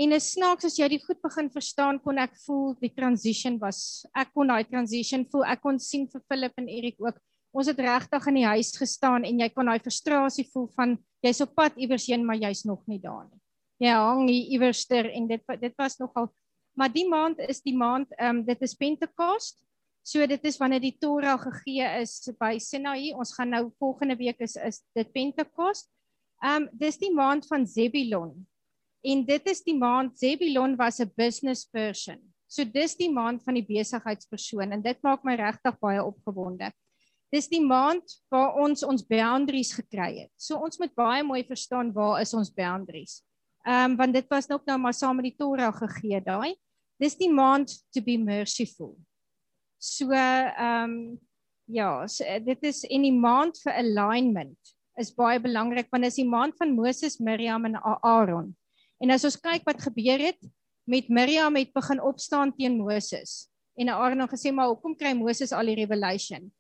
En 0.00 0.14
is 0.16 0.30
snaaks 0.32 0.66
as 0.66 0.78
jy 0.78 0.88
dit 0.94 1.04
goed 1.04 1.20
begin 1.22 1.50
verstaan 1.52 1.98
kon 2.02 2.18
ek 2.18 2.32
voel 2.46 2.72
die 2.80 2.92
transition 2.94 3.58
was 3.60 4.06
ek 4.16 4.32
kon 4.34 4.50
daai 4.50 4.64
transition 4.66 5.26
voel 5.30 5.44
ek 5.52 5.62
kon 5.62 5.78
sien 5.82 6.08
vir 6.10 6.24
Philip 6.30 6.56
en 6.58 6.70
Erik 6.72 6.98
ook 7.02 7.20
ons 7.52 7.68
het 7.68 7.82
regtig 7.82 8.26
in 8.30 8.38
die 8.38 8.46
huis 8.46 8.70
gestaan 8.78 9.26
en 9.26 9.42
jy 9.42 9.48
kon 9.52 9.68
daai 9.68 9.82
frustrasie 9.82 10.46
voel 10.52 10.68
van 10.76 10.96
jy's 11.26 11.42
op 11.44 11.54
pad 11.58 11.76
iewers 11.76 12.06
heen 12.10 12.24
maar 12.26 12.38
jy's 12.40 12.64
nog 12.64 12.82
nie 12.90 13.00
daar 13.02 13.26
nie. 13.26 13.40
Jy 13.80 13.96
hang 13.96 14.26
hier 14.28 14.54
iewerster 14.56 15.10
en 15.10 15.26
dit 15.28 15.56
dit 15.60 15.74
was 15.78 15.98
nogal 16.00 16.30
maar 16.78 16.92
die 16.92 17.06
maand 17.08 17.42
is 17.46 17.60
die 17.62 17.76
maand 17.76 18.08
ehm 18.16 18.40
um, 18.40 18.44
dit 18.46 18.62
is 18.62 18.74
Pentekost. 18.78 19.58
So 20.02 20.26
dit 20.26 20.44
is 20.44 20.56
wanneer 20.58 20.80
die 20.80 20.96
Torah 20.98 21.38
gegee 21.40 21.86
is 22.00 22.16
by 22.40 22.56
Sinai. 22.58 23.12
Ons 23.12 23.34
gaan 23.36 23.52
nou 23.52 23.68
volgende 23.78 24.16
week 24.16 24.40
is 24.40 24.56
is 24.56 24.82
dit 24.96 25.12
Pentekost. 25.12 25.90
Ehm 26.40 26.62
um, 26.62 26.68
dis 26.72 26.98
die 26.98 27.12
maand 27.12 27.46
van 27.46 27.66
Zebulon. 27.66 28.32
En 29.04 29.24
dit 29.24 29.46
is 29.48 29.62
die 29.64 29.76
maand 29.76 30.18
Zebulon 30.18 30.76
was 30.76 31.00
'n 31.00 31.12
business 31.16 31.64
person. 31.64 32.20
So 32.48 32.64
dis 32.64 32.96
die 32.96 33.10
maand 33.12 33.42
van 33.44 33.54
die 33.54 33.66
besigheidspersoon 33.66 34.72
en 34.72 34.82
dit 34.82 35.02
maak 35.02 35.24
my 35.24 35.36
regtig 35.38 35.78
baie 35.78 36.02
opgewonde. 36.02 36.72
Dis 37.30 37.46
die 37.48 37.62
maand 37.62 38.16
waar 38.28 38.56
ons 38.58 38.82
ons 38.82 39.06
boundaries 39.06 39.72
gekry 39.72 40.18
het. 40.18 40.32
So 40.36 40.58
ons 40.58 40.78
moet 40.78 40.94
baie 40.94 41.22
mooi 41.22 41.44
verstaan 41.44 41.92
waar 41.92 42.20
is 42.22 42.34
ons 42.34 42.50
boundaries. 42.50 43.22
Ehm 43.66 43.92
um, 43.92 43.96
want 43.96 44.14
dit 44.14 44.26
was 44.30 44.48
nog 44.48 44.64
nou 44.64 44.78
maar 44.78 44.94
saam 44.94 45.16
met 45.16 45.28
die 45.30 45.36
Torah 45.36 45.76
gegee 45.76 46.20
daai. 46.20 46.56
Dis 46.98 47.16
die 47.16 47.30
maand 47.32 47.84
to 47.92 48.02
be 48.02 48.16
merciful. 48.18 48.96
So 49.80 50.12
ehm 50.12 50.84
um, 50.84 50.94
ja, 51.70 52.06
so, 52.06 52.24
dit 52.44 52.62
is 52.68 52.82
in 52.84 53.06
die 53.06 53.14
maand 53.14 53.56
vir 53.64 53.76
alignment 53.78 54.74
is 55.00 55.12
baie 55.16 55.38
belangrik 55.40 55.88
want 55.92 56.04
dit 56.04 56.12
is 56.12 56.18
die 56.20 56.28
maand 56.28 56.56
van 56.60 56.74
Moses, 56.76 57.20
Miriam 57.22 57.64
en 57.64 57.78
Aaron. 57.80 58.50
En 59.00 59.14
as 59.14 59.24
ons 59.24 59.38
kyk 59.40 59.64
wat 59.64 59.80
gebeur 59.80 60.20
het 60.20 60.40
met 60.90 61.08
Miriam 61.08 61.56
het 61.56 61.72
begin 61.72 62.02
opstaan 62.02 62.52
teen 62.56 62.76
Moses. 62.76 63.48
En 63.80 63.88
Aaron 63.94 64.20
het 64.26 64.34
gesê 64.34 64.52
maar 64.52 64.68
hoekom 64.68 64.96
kry 64.98 65.14
Moses 65.16 65.54
al 65.56 65.72
die 65.72 65.78
revelation? 65.78 66.50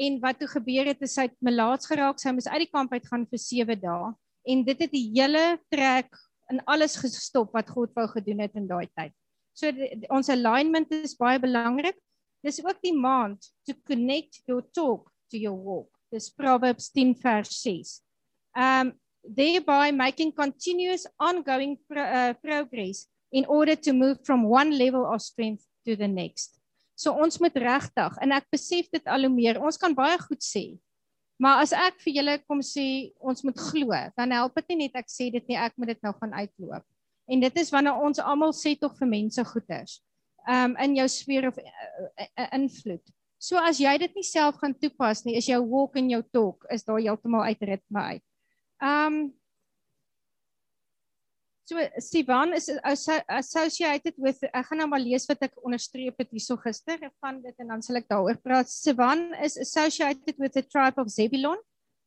En 0.00 0.16
wat 0.22 0.38
toe 0.40 0.48
gebeur 0.48 0.88
het 0.94 1.02
is 1.04 1.18
hy 1.20 1.26
het 1.28 1.36
melaats 1.44 1.90
geraak, 1.90 2.20
sy 2.22 2.32
moes 2.32 2.48
uit 2.48 2.64
die 2.64 2.72
kamp 2.72 2.94
uit 2.96 3.04
gaan 3.10 3.26
vir 3.28 3.42
7 3.42 3.80
dae 3.82 4.12
en 4.48 4.62
dit 4.64 4.86
het 4.86 4.92
die 4.94 5.08
hele 5.12 5.58
trek 5.68 6.08
en 6.48 6.62
alles 6.64 6.96
gestop 6.96 7.52
wat 7.52 7.68
God 7.68 7.92
wou 7.98 8.06
gedoen 8.14 8.40
het 8.46 8.56
in 8.56 8.70
daai 8.70 8.88
tyd. 8.96 9.12
So 9.52 9.68
die, 9.74 9.90
ons 10.08 10.30
alignment 10.32 10.88
is 10.96 11.18
baie 11.18 11.42
belangrik. 11.42 11.98
Dis 12.44 12.60
ook 12.64 12.80
die 12.82 12.96
maand 12.96 13.50
to 13.68 13.74
connect 13.86 14.40
your 14.48 14.64
talk 14.72 15.10
to 15.30 15.38
your 15.38 15.56
walk. 15.56 15.90
Dis 16.10 16.30
Proverbs 16.30 16.90
10 16.90 17.14
vers 17.20 17.52
6. 17.62 18.00
Um 18.56 18.96
thereby 19.20 19.92
making 19.92 20.32
continuous 20.32 21.04
ongoing 21.20 21.76
pro 21.88 22.00
uh, 22.00 22.32
progress 22.40 23.06
in 23.30 23.44
order 23.46 23.76
to 23.76 23.92
move 23.92 24.18
from 24.24 24.48
one 24.48 24.72
level 24.72 25.04
of 25.04 25.20
strength 25.20 25.66
to 25.84 25.96
the 25.96 26.08
next. 26.08 26.56
So 26.96 27.12
ons 27.12 27.38
moet 27.40 27.56
regtig 27.56 28.16
en 28.20 28.32
ek 28.36 28.48
besef 28.52 28.88
dit 28.92 29.06
al 29.08 29.24
hoe 29.28 29.32
meer. 29.32 29.60
Ons 29.60 29.80
kan 29.80 29.94
baie 29.96 30.18
goed 30.20 30.42
sê. 30.44 30.76
Maar 31.40 31.62
as 31.64 31.72
ek 31.72 31.96
vir 32.04 32.18
julle 32.18 32.36
kom 32.44 32.60
sê 32.64 33.12
ons 33.16 33.40
moet 33.46 33.56
glo, 33.56 33.96
dan 34.16 34.34
help 34.36 34.58
dit 34.60 34.72
nie 34.72 34.84
net 34.84 34.98
ek 35.00 35.08
sê 35.08 35.30
dit 35.32 35.46
nie, 35.48 35.56
ek 35.56 35.72
moet 35.80 35.94
dit 35.94 36.02
nou 36.04 36.12
gaan 36.18 36.34
uitloop. 36.36 36.84
En 37.30 37.40
dit 37.40 37.60
is 37.62 37.72
wanneer 37.72 38.02
ons 38.04 38.20
almal 38.20 38.52
sê 38.56 38.74
tog 38.76 38.92
vir 38.98 39.08
mense 39.08 39.44
goeders. 39.48 40.00
Um 40.48 40.76
in 40.80 40.96
jou 40.96 41.08
sfeer 41.08 41.48
of 41.48 41.58
uh, 41.58 42.48
invloed. 42.52 43.02
So 43.40 43.56
as 43.56 43.80
jy 43.80 43.92
dit 44.02 44.16
nie 44.18 44.26
self 44.26 44.60
gaan 44.60 44.76
toepas 44.76 45.24
nie, 45.24 45.38
is 45.40 45.48
jou 45.48 45.60
walk 45.64 45.96
en 45.96 46.10
jou 46.12 46.22
talk 46.32 46.66
is 46.72 46.84
daar 46.84 47.00
heeltemal 47.00 47.48
uit 47.48 47.68
ritme 47.70 48.02
uit. 48.14 48.24
Um 48.80 49.20
so 51.70 51.78
Sivan 52.02 52.52
is 52.56 52.66
associated 53.28 54.16
with 54.18 54.42
ek 54.48 54.66
gaan 54.66 54.82
nou 54.82 54.88
maar 54.90 55.02
lees 55.02 55.28
wat 55.30 55.44
ek 55.46 55.54
onderstreep 55.62 56.18
het 56.18 56.32
hierso 56.34 56.58
gister 56.58 56.98
van 57.22 57.38
dit 57.44 57.54
en 57.62 57.76
dan 57.76 57.84
sal 57.86 58.00
ek 58.00 58.08
daaroor 58.10 58.40
praat. 58.42 58.68
Sivan 58.68 59.30
is 59.44 59.56
associated 59.60 60.36
with 60.36 60.56
the 60.56 60.64
tribe 60.66 60.98
of 60.98 61.12
Zebulon 61.12 61.60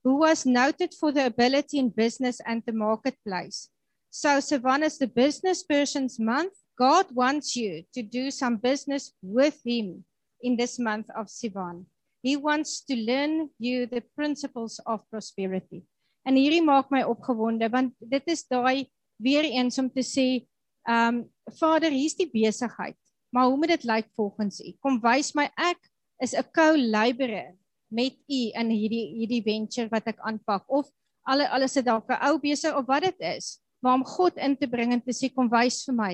who 0.04 0.20
was 0.20 0.46
noted 0.46 0.94
for 0.94 1.12
the 1.12 1.26
ability 1.26 1.80
in 1.80 1.90
business 1.90 2.42
and 2.46 2.62
the 2.66 2.74
marketplace. 2.76 3.70
So 4.12 4.38
Sivan 4.38 4.84
is 4.84 4.98
the 5.00 5.08
business 5.08 5.64
person's 5.64 6.20
month. 6.20 6.54
God 6.78 7.06
wants 7.14 7.56
you 7.56 7.86
to 7.94 8.02
do 8.02 8.32
some 8.32 8.58
business 8.58 9.14
with 9.22 9.62
him 9.66 10.06
in 10.42 10.58
this 10.58 10.80
month 10.80 11.08
of 11.16 11.28
Sivan. 11.28 11.86
He 12.22 12.36
wants 12.38 12.82
to 12.86 12.96
learn 12.96 13.50
you 13.60 13.86
the 13.86 14.02
principles 14.16 14.80
of 14.86 15.06
prosperity. 15.10 15.84
En 16.26 16.40
hierdie 16.40 16.64
maak 16.64 16.88
my 16.92 17.04
opgewonde 17.04 17.68
want 17.70 17.94
dit 18.00 18.32
is 18.32 18.46
daai 18.48 18.88
weer 19.20 19.44
eens 19.44 19.78
om 19.80 19.90
te 19.92 20.04
sê, 20.04 20.48
ehm 20.88 21.24
um, 21.24 21.24
Vader, 21.60 21.92
hier's 21.92 22.16
die 22.16 22.30
besigheid. 22.32 22.96
Maar 23.36 23.50
hoe 23.52 23.58
moet 23.58 23.74
dit 23.76 23.84
lyk 23.84 24.08
volgens 24.16 24.62
u? 24.64 24.72
Kom 24.80 25.02
wys 25.04 25.34
my 25.36 25.50
ek 25.60 25.80
is 26.24 26.34
'n 26.34 26.48
co-laborer 26.56 27.52
met 27.92 28.16
u 28.28 28.42
in 28.56 28.70
hierdie 28.72 29.08
hierdie 29.20 29.44
venture 29.44 29.90
wat 29.92 30.08
ek 30.08 30.22
aanpak 30.24 30.64
of 30.72 30.88
alle 31.28 31.50
alles 31.50 31.76
is 31.76 31.84
dalk 31.84 32.08
'n 32.10 32.24
ou 32.30 32.40
besig 32.40 32.72
of 32.76 32.88
wat 32.88 33.04
dit 33.04 33.20
is, 33.20 33.60
maar 33.84 34.00
om 34.00 34.06
God 34.06 34.38
in 34.38 34.56
te 34.56 34.68
bring 34.68 34.94
en 34.94 35.02
te 35.02 35.12
sê 35.12 35.30
kom 35.34 35.50
wys 35.50 35.84
vir 35.86 35.96
my. 35.96 36.14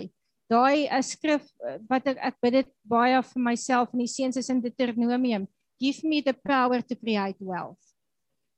Daai 0.50 0.90
'n 0.90 1.04
skrif 1.04 1.46
eh, 1.66 1.78
wat 1.90 2.08
ek 2.08 2.18
ek 2.18 2.36
bid 2.42 2.54
dit 2.54 2.70
baie 2.84 3.22
vir 3.22 3.42
myself 3.42 3.94
en 3.94 4.00
die 4.00 4.10
seuns 4.10 4.38
is 4.38 4.50
in 4.50 4.62
Deuteronomium. 4.62 5.48
Give 5.80 6.04
me 6.04 6.22
the 6.22 6.34
power 6.34 6.82
to 6.82 6.96
create 6.96 7.38
wealth. 7.40 7.84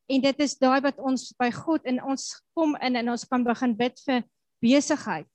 En 0.09 0.21
dit 0.21 0.39
is 0.39 0.57
daai 0.57 0.81
wat 0.81 0.97
ons 0.99 1.33
by 1.39 1.51
God 1.51 1.85
in 1.85 2.01
ons 2.03 2.41
kom 2.55 2.75
in 2.81 2.95
en 2.95 3.09
ons 3.09 3.27
kan 3.27 3.43
begin 3.43 3.75
bid 3.75 3.99
vir 4.07 4.23
besigheid 4.63 5.27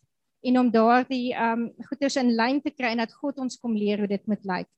en 0.46 0.58
om 0.60 0.70
daardie 0.70 1.34
ehm 1.34 1.66
um, 1.66 1.86
goeders 1.88 2.16
in 2.20 2.34
lyn 2.36 2.60
te 2.62 2.70
kry 2.70 2.92
en 2.94 3.02
dat 3.04 3.14
God 3.20 3.38
ons 3.42 3.58
kom 3.60 3.74
leer 3.76 3.98
hoe 4.02 4.10
dit 4.10 4.26
moet 4.26 4.44
lyk. 4.44 4.70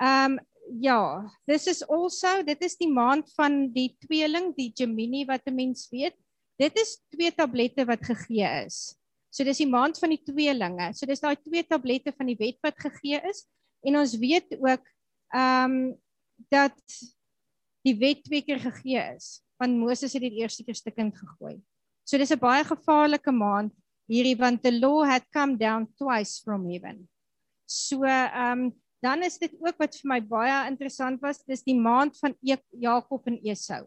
Ehm 0.00 0.38
um, 0.38 0.40
ja, 0.80 1.24
this 1.48 1.66
is 1.66 1.80
also 1.88 2.42
dit 2.44 2.60
is 2.62 2.76
die 2.76 2.90
maand 2.92 3.30
van 3.36 3.70
die 3.72 3.96
tweeling, 4.04 4.52
die 4.56 4.72
Gemini 4.76 5.24
wat 5.24 5.46
'n 5.48 5.54
mens 5.54 5.88
weet. 5.92 6.16
Dit 6.58 6.76
is 6.76 6.98
twee 7.08 7.30
tablette 7.32 7.86
wat 7.86 8.04
gegee 8.04 8.66
is. 8.66 8.97
So 9.38 9.46
dis 9.46 9.60
die 9.62 9.70
maand 9.70 10.00
van 10.02 10.10
die 10.10 10.18
tweelinge. 10.18 10.88
So 10.98 11.06
dis 11.06 11.22
daai 11.22 11.36
twee 11.38 11.62
tablette 11.62 12.10
van 12.16 12.26
die 12.26 12.34
wet 12.40 12.58
wat 12.66 12.74
gegee 12.82 13.20
is 13.30 13.44
en 13.86 14.00
ons 14.00 14.16
weet 14.18 14.56
ook 14.58 14.82
ehm 15.30 15.78
um, 15.78 15.78
dat 16.50 16.74
die 17.86 17.94
wet 17.98 18.24
twee 18.26 18.42
keer 18.42 18.58
gegee 18.62 18.98
is. 19.14 19.38
Want 19.58 19.78
Moses 19.78 20.14
het 20.14 20.22
dit 20.22 20.40
eerste 20.40 20.64
keer 20.66 20.74
stukkend 20.78 21.14
gegooi. 21.18 21.54
So 22.02 22.18
dis 22.18 22.34
'n 22.34 22.42
baie 22.42 22.64
gevaarlike 22.66 23.30
maand 23.30 23.74
hierdie 24.10 24.34
want 24.38 24.62
the 24.62 24.72
law 24.72 25.06
had 25.06 25.22
come 25.30 25.56
down 25.56 25.86
twice 25.94 26.42
from 26.42 26.66
heaven. 26.66 27.06
So 27.66 28.02
ehm 28.02 28.66
um, 28.66 28.72
dan 28.98 29.22
is 29.22 29.38
dit 29.38 29.54
ook 29.62 29.78
wat 29.78 29.94
vir 29.94 30.08
my 30.10 30.20
baie 30.20 30.66
interessant 30.66 31.22
was, 31.22 31.44
dis 31.46 31.62
die 31.62 31.78
maand 31.78 32.18
van 32.18 32.34
e 32.42 32.56
Jakob 32.74 33.26
en 33.30 33.38
Esau. 33.46 33.86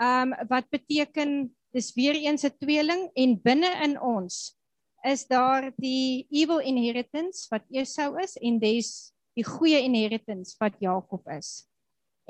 Ehm 0.00 0.32
um, 0.32 0.48
wat 0.48 0.70
beteken 0.72 1.52
dis 1.72 1.92
weer 1.96 2.14
eens 2.14 2.44
'n 2.44 2.56
tweeling 2.60 3.10
en 3.14 3.40
binne 3.42 3.70
in 3.84 4.00
ons 4.00 4.56
is 5.04 5.26
daar 5.26 5.72
die 5.76 6.26
evil 6.30 6.60
inheritance 6.60 7.46
wat 7.50 7.62
Esau 7.70 8.16
is 8.22 8.36
en 8.36 8.58
dis 8.58 9.12
die 9.34 9.44
goeie 9.44 9.80
inheritance 9.80 10.54
wat 10.60 10.74
Jakob 10.78 11.26
is. 11.28 11.66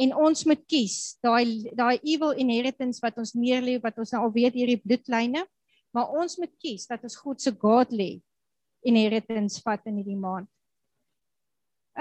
En 0.01 0.15
ons 0.17 0.45
moet 0.45 0.63
kies 0.67 1.19
daai 1.21 1.69
daai 1.77 1.99
evil 2.03 2.33
inheritance 2.33 3.01
wat 3.03 3.19
ons 3.19 3.35
neerlê 3.35 3.79
wat 3.83 3.99
ons 3.99 4.13
nou 4.13 4.23
al 4.25 4.33
weet 4.33 4.55
hierdie 4.55 4.81
bloedlyne 4.81 5.45
maar 5.93 6.09
ons 6.17 6.39
moet 6.41 6.53
kies 6.63 6.87
dat 6.89 7.03
ons 7.05 7.19
God 7.21 7.41
se 7.43 7.53
godly 7.53 8.23
inheritance 8.83 9.61
vat 9.63 9.85
in 9.87 10.01
hierdie 10.01 10.19
maand. 10.19 10.49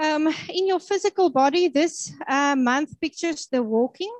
Um 0.00 0.30
in 0.48 0.70
your 0.70 0.80
physical 0.80 1.28
body 1.30 1.68
this 1.68 2.14
uh, 2.24 2.56
month 2.56 2.96
pictures 3.00 3.46
the 3.46 3.60
walking 3.62 4.12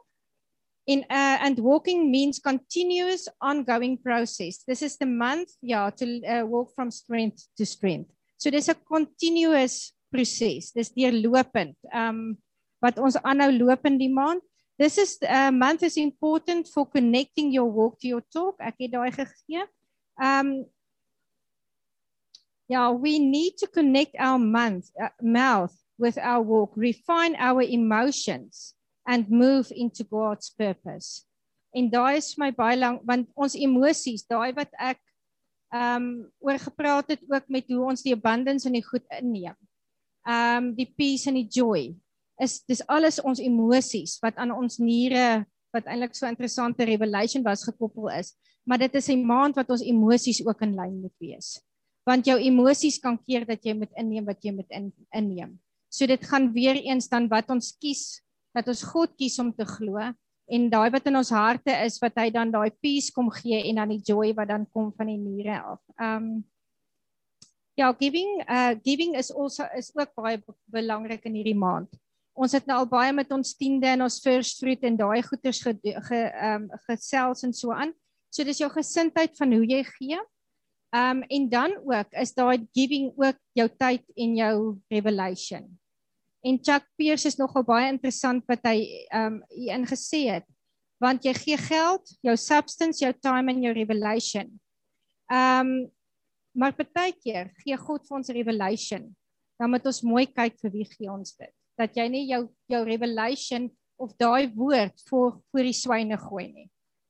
in 0.87 1.05
uh, 1.11 1.39
and 1.41 1.59
walking 1.59 2.11
means 2.11 2.39
continuous 2.39 3.29
ongoing 3.41 3.99
process. 3.99 4.65
This 4.67 4.83
is 4.83 4.97
the 4.99 5.07
month 5.07 5.51
yeah 5.63 5.91
to 5.91 6.07
uh, 6.27 6.47
walk 6.47 6.75
from 6.75 6.91
strength 6.91 7.47
to 7.57 7.67
strength. 7.67 8.11
So 8.39 8.51
there's 8.51 8.69
a 8.69 8.75
continuous 8.75 9.95
proses. 10.11 10.73
Dis 10.75 10.91
deurlopend. 10.91 11.79
Um 11.95 12.39
wat 12.83 12.99
ons 12.99 13.17
aanhou 13.23 13.55
loop 13.55 13.87
in 13.87 13.99
die 13.99 14.11
maand. 14.11 14.43
This 14.79 14.99
is 14.99 15.19
uh, 15.23 15.55
month 15.55 15.87
is 15.87 15.97
important 15.97 16.67
for 16.67 16.87
connecting 16.87 17.53
your 17.55 17.71
walk 17.71 18.01
to 18.03 18.09
your 18.09 18.25
talk. 18.35 18.59
Ek 18.59 18.83
het 18.83 18.93
daai 18.93 19.13
gegee. 19.15 19.63
Um 20.19 20.67
yeah, 22.67 22.91
we 22.91 23.19
need 23.19 23.59
to 23.59 23.67
connect 23.69 24.17
our 24.19 24.39
month, 24.39 24.91
uh, 24.99 25.13
mouth 25.21 25.77
with 25.99 26.17
our 26.19 26.41
walk, 26.41 26.73
refine 26.75 27.37
our 27.37 27.63
emotions 27.63 28.75
and 29.07 29.31
move 29.31 29.73
into 29.75 30.05
God's 30.05 30.51
purpose. 30.51 31.27
En 31.75 31.89
daai 31.91 32.17
is 32.21 32.37
my 32.39 32.51
baie 32.53 32.77
lank 32.77 33.03
want 33.09 33.29
ons 33.35 33.57
emosies, 33.57 34.27
daai 34.29 34.53
wat 34.57 34.71
ek 34.79 35.01
um 35.73 36.29
oor 36.45 36.59
gepraat 36.61 37.15
het 37.15 37.23
ook 37.27 37.49
met 37.49 37.69
hoe 37.73 37.89
ons 37.95 38.05
die 38.05 38.13
abundance 38.13 38.69
en 38.69 38.77
die 38.77 38.85
goed 38.85 39.07
inneem. 39.19 39.57
Um 40.29 40.75
die 40.77 40.87
peace 40.87 41.31
en 41.31 41.41
die 41.41 41.49
joy 41.49 41.95
is 42.43 42.61
dis 42.69 42.83
alles 42.91 43.21
ons 43.23 43.41
emosies 43.43 44.19
wat 44.23 44.39
aan 44.41 44.53
ons 44.55 44.79
niere 44.83 45.45
wat 45.73 45.89
eintlik 45.89 46.17
so 46.17 46.29
interessante 46.29 46.87
revelation 46.89 47.45
was 47.45 47.65
gekoppel 47.67 48.11
is 48.13 48.35
maar 48.69 48.79
dit 48.79 48.95
is 48.95 49.09
'n 49.09 49.25
maand 49.27 49.57
wat 49.57 49.71
ons 49.71 49.83
emosies 49.83 50.41
ook 50.47 50.63
in 50.63 50.77
lyn 50.77 51.01
moet 51.03 51.17
wees 51.21 51.61
want 52.07 52.27
jou 52.27 52.39
emosies 52.39 52.99
kan 52.99 53.19
keer 53.19 53.47
dat 53.47 53.65
jy 53.65 53.75
moet 53.75 53.93
inneem 53.97 54.25
wat 54.25 54.43
jy 54.45 54.53
moet 54.53 54.71
in, 54.71 54.93
inneem 55.15 55.59
so 55.89 56.07
dit 56.07 56.25
gaan 56.25 56.53
weer 56.53 56.77
eens 56.77 57.09
dan 57.09 57.29
wat 57.29 57.51
ons 57.51 57.77
kies 57.79 58.23
dat 58.55 58.69
ons 58.69 58.85
God 58.93 59.17
kies 59.17 59.39
om 59.43 59.53
te 59.55 59.67
glo 59.69 59.99
en 60.53 60.71
daai 60.71 60.91
wat 60.93 61.07
in 61.09 61.17
ons 61.17 61.33
harte 61.35 61.75
is 61.85 61.99
wat 62.03 62.17
hy 62.21 62.29
dan 62.31 62.53
daai 62.53 62.71
peace 62.83 63.13
kom 63.15 63.31
gee 63.33 63.63
en 63.71 63.83
dan 63.83 63.95
die 63.95 64.03
joy 64.05 64.33
wat 64.37 64.49
dan 64.53 64.67
kom 64.71 64.93
van 64.97 65.13
die 65.13 65.21
niere 65.21 65.61
af 65.63 65.83
um 65.99 66.45
Ja, 67.73 67.89
giving 67.97 68.43
uh 68.53 68.77
giving 68.85 69.15
is 69.17 69.31
also 69.33 69.65
is 69.73 69.89
ook 69.97 70.11
baie 70.15 70.37
belangrik 70.69 71.25
in 71.25 71.39
hierdie 71.41 71.57
maand 71.57 71.89
ons 72.33 72.55
het 72.57 72.67
nou 72.69 72.79
al 72.83 72.89
baie 72.89 73.13
met 73.15 73.31
ons 73.35 73.55
tiende 73.59 73.89
en 73.93 74.07
ons 74.07 74.21
first 74.25 74.61
fruit 74.63 74.85
en 74.89 74.97
daai 74.97 75.23
goeders 75.27 75.61
ge 75.65 75.75
ge 76.09 76.21
um, 76.49 76.69
gesels 76.89 77.45
en 77.47 77.53
so 77.57 77.75
aan. 77.77 77.93
So 78.33 78.45
dis 78.49 78.63
jou 78.63 78.71
gesindheid 78.73 79.37
van 79.37 79.53
hoe 79.53 79.67
jy 79.69 79.83
gee. 79.91 80.21
Um, 80.93 81.23
en 81.29 81.49
dan 81.49 81.77
ook 81.85 82.13
is 82.21 82.35
daai 82.37 82.65
giving 82.77 83.13
ook 83.17 83.39
jou 83.57 83.69
tyd 83.81 84.05
en 84.17 84.37
jou 84.37 84.57
revelation. 84.93 85.69
En 86.43 86.59
Chuck 86.59 86.87
Pierce 86.99 87.29
is 87.31 87.39
nogal 87.39 87.65
baie 87.67 87.89
interessant 87.93 88.45
wat 88.51 88.65
hy 88.67 88.79
ehm 89.11 89.39
um, 89.39 89.41
hier 89.55 89.79
ingesê 89.79 90.27
het 90.39 90.49
want 91.03 91.25
jy 91.27 91.33
gee 91.35 91.57
geld, 91.59 92.13
jou 92.23 92.35
substance, 92.39 93.03
jou 93.03 93.11
time 93.19 93.51
en 93.51 93.65
jou 93.65 93.73
revelation. 93.75 94.53
Ehm 95.31 95.73
um, 95.73 95.91
maar 96.53 96.75
partykeer 96.77 97.49
gee 97.63 97.77
God 97.81 98.05
vir 98.05 98.17
ons 98.19 98.29
revelation. 98.37 99.07
Dan 99.57 99.71
moet 99.73 99.87
ons 99.89 100.03
mooi 100.05 100.27
kyk 100.29 100.59
vir 100.61 100.73
wie 100.75 100.85
gee 100.91 101.09
ons 101.11 101.33
dit 101.39 101.53
dat 101.81 101.97
jy 101.97 102.05
nie 102.13 102.27
jou 102.29 102.43
jou 102.71 102.83
revelation 102.85 103.71
of 104.03 104.13
daai 104.21 104.51
woord 104.55 105.03
voor 105.09 105.39
voor 105.51 105.69
die 105.69 105.77
swyne 105.77 106.19
gooi 106.21 106.47
nie. 106.51 106.69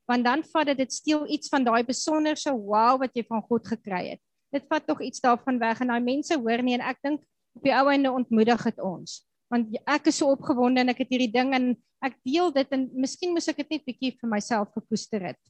Want 0.09 0.25
dan 0.27 0.43
vat 0.51 0.71
dit 0.71 0.83
dit 0.83 0.93
steel 0.93 1.27
iets 1.27 1.51
van 1.51 1.65
daai 1.65 1.83
besonderse 1.87 2.51
wow 2.53 2.99
wat 3.01 3.13
jy 3.15 3.25
van 3.27 3.43
God 3.49 3.67
gekry 3.67 4.13
het. 4.13 4.21
Dit 4.53 4.67
vat 4.69 4.85
tog 4.87 5.01
iets 5.01 5.23
daarvan 5.23 5.59
weg 5.59 5.81
en 5.81 5.93
daai 5.93 6.03
mense 6.03 6.37
hoor 6.37 6.63
nie 6.63 6.77
en 6.77 6.85
ek 6.85 7.01
dink 7.03 7.21
op 7.53 7.65
die 7.65 7.73
ou 7.75 7.87
einde 7.91 8.11
ontmoedig 8.11 8.63
dit 8.69 8.81
ons. 8.83 9.21
Want 9.53 9.75
ek 9.85 10.09
is 10.09 10.17
so 10.21 10.33
opgewonde 10.33 10.81
en 10.81 10.93
ek 10.93 11.03
het 11.03 11.13
hierdie 11.13 11.31
ding 11.33 11.53
en 11.53 11.73
ek 12.03 12.17
deel 12.25 12.51
dit 12.55 12.73
en 12.75 12.87
miskien 13.05 13.33
moet 13.35 13.47
ek 13.51 13.61
dit 13.63 13.77
net 13.77 13.85
bietjie 13.87 14.15
vir 14.19 14.31
myself 14.31 14.73
gekoester 14.75 15.29
het. 15.31 15.41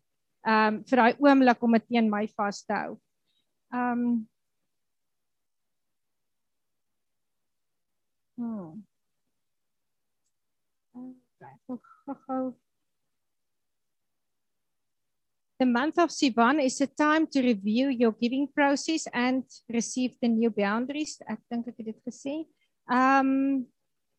Um 0.43 0.83
vir 0.89 0.99
daai 0.99 1.23
oomblik 1.23 1.63
om 1.63 1.79
dit 1.79 1.89
teen 1.93 2.11
my 2.11 2.25
vas 2.35 2.63
te 2.67 2.75
hou. 2.75 2.99
Um 3.73 4.27
Hmm. 8.37 8.83
The 15.63 15.71
month 15.71 15.97
of 15.97 16.09
Sivan 16.09 16.61
is 16.61 16.81
a 16.81 16.87
time 16.87 17.25
to 17.27 17.41
review 17.41 17.87
your 17.87 18.11
giving 18.11 18.49
process 18.51 19.07
and 19.13 19.45
receive 19.69 20.11
the 20.21 20.27
new 20.27 20.49
boundaries. 20.49 21.15
Ek 21.23 21.39
dink 21.47 21.69
ek 21.71 21.77
het 21.79 21.87
dit 21.87 21.99
gesê. 22.03 22.33
Um 22.91 23.63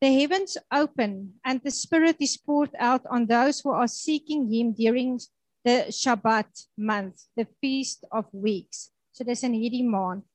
the 0.01 0.09
heavens 0.09 0.57
open 0.73 1.37
and 1.45 1.61
the 1.61 1.69
spirit 1.69 2.17
is 2.17 2.33
poured 2.33 2.73
out 2.81 3.05
on 3.13 3.29
those 3.29 3.61
who 3.61 3.69
are 3.69 3.85
seeking 3.85 4.49
him 4.49 4.73
during 4.73 5.21
the 5.61 5.93
Shabbat 5.93 6.49
month, 6.73 7.29
the 7.37 7.45
feast 7.61 8.09
of 8.09 8.25
weeks. 8.33 8.89
So 9.13 9.21
dis 9.21 9.45
in 9.45 9.53
hierdie 9.53 9.85
maand. 9.85 10.25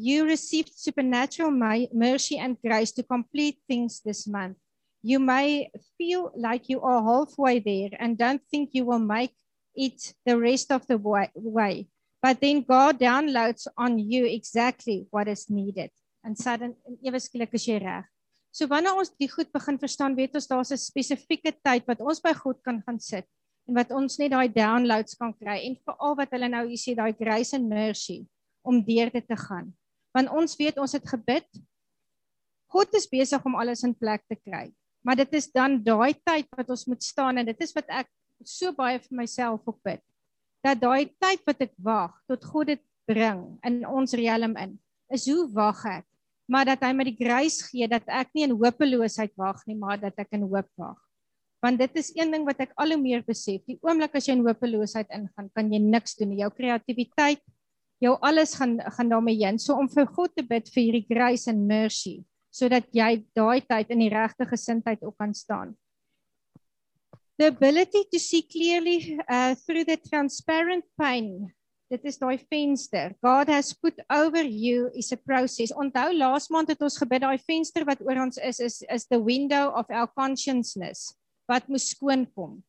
You 0.00 0.24
received 0.24 0.72
supernatural 0.72 1.52
mercy 1.92 2.40
and 2.40 2.56
grace 2.64 2.96
to 2.96 3.04
complete 3.04 3.60
things 3.68 4.00
this 4.00 4.24
month. 4.24 4.56
You 5.04 5.20
may 5.20 5.68
feel 6.00 6.32
like 6.32 6.72
you 6.72 6.80
are 6.80 7.04
halfway 7.04 7.60
there 7.60 7.92
and 8.00 8.16
don't 8.16 8.40
think 8.48 8.72
you 8.72 8.88
will 8.88 9.04
make 9.04 9.36
it 9.74 10.14
the 10.24 10.38
rest 10.38 10.70
of 10.72 10.86
the 10.86 10.98
way. 10.98 11.86
But 12.22 12.40
then 12.40 12.62
God 12.62 12.98
downloads 12.98 13.66
on 13.76 13.98
you 13.98 14.24
exactly 14.24 15.06
what 15.10 15.28
is 15.28 15.50
needed. 15.50 15.90
And 16.24 16.38
sudden 16.38 16.74
ewe 17.04 17.20
skielik 17.20 17.52
is 17.52 17.66
jy 17.68 17.78
reg. 17.82 18.08
So 18.54 18.70
wanneer 18.70 18.96
ons 18.96 19.10
die 19.18 19.28
goed 19.28 19.50
begin 19.52 19.76
verstaan, 19.78 20.14
weet 20.16 20.34
ons 20.38 20.46
daar's 20.46 20.72
'n 20.72 20.78
spesifieke 20.78 21.52
tyd 21.52 21.84
wat 21.86 22.00
ons 22.00 22.20
by 22.20 22.32
God 22.32 22.62
kan 22.62 22.80
gaan 22.86 23.00
sit 23.00 23.26
en 23.68 23.74
wat 23.74 23.90
ons 23.90 24.18
net 24.18 24.30
daai 24.30 24.48
downloads 24.48 25.18
kan 25.18 25.34
kry 25.34 25.66
en 25.66 25.76
veral 25.84 26.16
wat 26.16 26.30
hulle 26.30 26.48
nou 26.48 26.64
hier 26.68 26.78
sê 26.78 26.94
daai 26.94 27.12
grace 27.12 27.52
and 27.52 27.68
mercy 27.68 28.24
om 28.64 28.80
deur 28.80 29.10
dit 29.10 29.26
te 29.26 29.36
gaan. 29.36 29.74
Want 30.14 30.30
ons 30.30 30.56
weet 30.56 30.78
ons 30.78 30.92
het 30.92 31.04
gebid. 31.04 31.48
God 32.70 32.94
is 32.94 33.06
besig 33.06 33.44
om 33.44 33.54
alles 33.56 33.82
in 33.82 33.94
plek 33.94 34.22
te 34.28 34.36
kry 34.36 34.72
maar 35.04 35.20
dit 35.20 35.36
is 35.36 35.50
dan 35.52 35.76
daai 35.84 36.16
tyd 36.24 36.48
wat 36.56 36.70
ons 36.72 36.86
moet 36.88 37.04
staan 37.04 37.38
en 37.38 37.46
dit 37.46 37.60
is 37.60 37.74
wat 37.76 37.90
ek 37.92 38.08
so 38.48 38.72
baie 38.72 38.98
vir 38.98 39.20
myself 39.22 39.62
op 39.66 39.78
bid 39.84 40.02
dat 40.64 40.80
daai 40.80 41.10
tyd 41.20 41.44
wat 41.46 41.60
ek 41.60 41.74
wag 41.78 42.16
tot 42.30 42.44
God 42.44 42.72
dit 42.72 42.82
bring 43.08 43.46
in 43.66 43.84
ons 43.86 44.16
riem 44.16 44.56
in 44.56 44.78
is 45.12 45.28
hoe 45.28 45.46
wag 45.52 45.84
ek 46.00 46.08
maar 46.46 46.68
dat 46.68 46.82
hy 46.84 46.92
my 46.96 47.06
die 47.08 47.16
grace 47.16 47.64
gee 47.70 47.88
dat 47.88 48.04
ek 48.10 48.32
nie 48.36 48.44
in 48.46 48.56
hopeloosheid 48.58 49.32
wag 49.40 49.62
nie, 49.68 49.76
maar 49.78 50.00
dat 50.00 50.16
ek 50.20 50.36
in 50.36 50.44
hoop 50.44 50.68
wag. 50.80 50.98
Want 51.64 51.80
dit 51.80 51.96
is 51.96 52.10
een 52.12 52.32
ding 52.32 52.44
wat 52.44 52.60
ek 52.60 52.74
al 52.80 52.92
hoe 52.92 53.00
meer 53.00 53.24
besef. 53.24 53.62
Die 53.64 53.78
oomblik 53.80 54.16
as 54.18 54.28
jy 54.28 54.36
in 54.36 54.44
hopeloosheid 54.44 55.08
ingaan, 55.08 55.48
kan 55.56 55.72
jy 55.72 55.80
niks 55.80 56.18
doen 56.18 56.34
nie. 56.34 56.42
Jou 56.42 56.50
kreatiwiteit, 56.52 57.40
jou 58.04 58.12
alles 58.20 58.52
gaan 58.58 58.76
gaan 58.98 59.14
daarmee 59.14 59.40
heen. 59.40 59.58
So 59.58 59.78
om 59.80 59.88
vir 59.88 60.10
God 60.12 60.34
te 60.36 60.44
bid 60.44 60.68
vir 60.74 60.82
hierdie 60.82 61.06
grace 61.08 61.48
and 61.50 61.64
mercy 61.68 62.20
sodat 62.54 62.86
jy 62.94 63.24
daai 63.34 63.64
tyd 63.66 63.88
in 63.90 64.04
die 64.04 64.12
regte 64.12 64.46
gesindheid 64.46 65.00
op 65.02 65.16
kan 65.18 65.32
staan. 65.34 65.72
The 67.38 67.48
ability 67.48 68.04
to 68.12 68.18
see 68.18 68.42
clearly 68.42 69.18
uh, 69.28 69.54
through 69.54 69.84
the 69.84 69.96
transparent 69.96 70.84
pane 71.00 71.52
Dit 71.92 72.06
is 72.08 72.16
daai 72.16 72.38
venster. 72.50 73.12
God 73.22 73.50
has 73.52 73.74
put 73.76 73.98
over 74.08 74.42
you 74.42 74.88
is 74.96 75.12
a 75.12 75.20
process. 75.20 75.70
Onthou 75.70 76.14
laas 76.16 76.48
maand 76.50 76.72
het 76.72 76.80
ons 76.82 76.96
gebid 76.98 77.22
daai 77.22 77.36
venster 77.38 77.84
wat 77.84 78.00
oor 78.02 78.24
ons 78.24 78.40
is 78.40 78.58
is 78.64 78.80
is 78.88 79.04
the 79.06 79.20
window 79.20 79.68
of 79.76 79.90
our 79.92 80.08
consciousness 80.16 81.12
wat 81.46 81.68
moet 81.68 81.84
skoon 81.84 82.24
kom. 82.32 82.62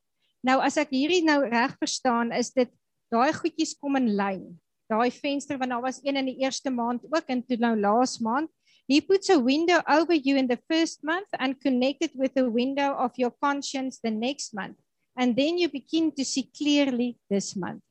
Nou 0.45 0.59
as 0.59 0.75
ek 0.77 0.91
hierdie 0.91 1.23
nou 1.25 1.39
reg 1.47 1.73
verstaan 1.79 2.35
is 2.35 2.51
dit 2.53 2.69
daai 3.13 3.31
goedjies 3.33 3.73
kom 3.79 3.95
in 3.97 4.11
lyn. 4.19 4.43
Daai 4.91 5.09
venster 5.15 5.57
want 5.57 5.71
daar 5.71 5.85
was 5.87 6.03
een 6.03 6.19
in 6.19 6.29
die 6.29 6.43
eerste 6.43 6.69
maand 6.69 7.07
ook 7.07 7.31
en 7.31 7.41
toe 7.41 7.57
nou 7.57 7.73
laas 7.79 8.19
maand. 8.19 8.51
He 8.87 9.01
puts 9.01 9.29
a 9.29 9.39
window 9.39 9.81
over 9.89 10.13
you 10.13 10.37
in 10.37 10.47
the 10.47 10.59
first 10.69 11.03
month 11.03 11.27
and 11.39 11.59
connected 11.59 12.11
with 12.13 12.35
the 12.35 12.49
window 12.49 12.93
of 12.93 13.17
your 13.17 13.31
conscience 13.31 13.99
the 13.99 14.11
next 14.11 14.53
month. 14.53 14.77
And 15.17 15.35
then 15.35 15.57
you 15.57 15.69
begin 15.69 16.11
to 16.13 16.25
see 16.25 16.51
clearly 16.55 17.17
this 17.29 17.55
month. 17.55 17.81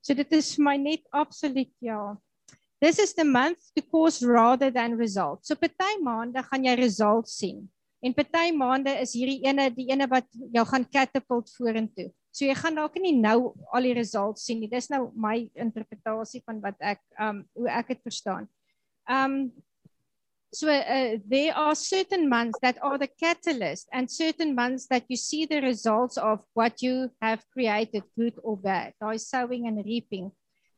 So 0.00 0.14
dit 0.14 0.32
is 0.32 0.58
my 0.58 0.76
net 0.76 1.04
absoluut 1.12 1.70
ja. 1.80 2.16
This 2.80 2.98
is 2.98 3.14
the 3.14 3.24
month 3.24 3.62
to 3.76 3.82
cause 3.82 4.24
rather 4.26 4.70
than 4.70 4.98
results. 4.98 5.48
So 5.48 5.54
party 5.54 6.00
maande 6.02 6.42
gaan 6.42 6.64
jy 6.66 6.74
results 6.80 7.36
sien. 7.38 7.68
En 8.02 8.14
party 8.14 8.50
maande 8.50 8.90
is 8.98 9.12
hierdie 9.14 9.44
ene 9.46 9.68
die 9.70 9.86
ene 9.92 10.08
wat 10.10 10.26
jou 10.50 10.64
gaan 10.66 10.88
catapult 10.90 11.52
vorentoe. 11.54 12.08
So 12.34 12.48
jy 12.48 12.56
gaan 12.58 12.80
dalk 12.80 12.96
nie 12.98 13.14
nou 13.14 13.52
al 13.70 13.86
die 13.86 13.94
results 13.94 14.48
sien 14.48 14.58
nie. 14.58 14.70
Dis 14.72 14.90
nou 14.90 15.12
my 15.14 15.44
interpretasie 15.54 16.42
van 16.42 16.58
wat 16.64 16.80
ek 16.80 17.02
um 17.20 17.44
hoe 17.54 17.70
ek 17.70 17.94
dit 17.94 18.02
verstaan. 18.02 18.50
Um 19.06 19.52
So 20.54 20.68
uh, 20.68 21.16
there 21.26 21.56
are 21.56 21.74
certain 21.74 22.28
months 22.28 22.58
that 22.60 22.76
are 22.82 22.98
the 22.98 23.08
catalyst 23.08 23.88
and 23.90 24.10
certain 24.10 24.54
months 24.54 24.86
that 24.88 25.04
you 25.08 25.16
see 25.16 25.46
the 25.46 25.62
results 25.62 26.18
of 26.18 26.40
what 26.52 26.82
you 26.82 27.10
have 27.22 27.42
created, 27.52 28.02
good 28.18 28.34
or 28.42 28.58
bad, 28.58 28.92
by 29.00 29.16
sowing 29.16 29.66
and 29.66 29.82
reaping. 29.84 30.30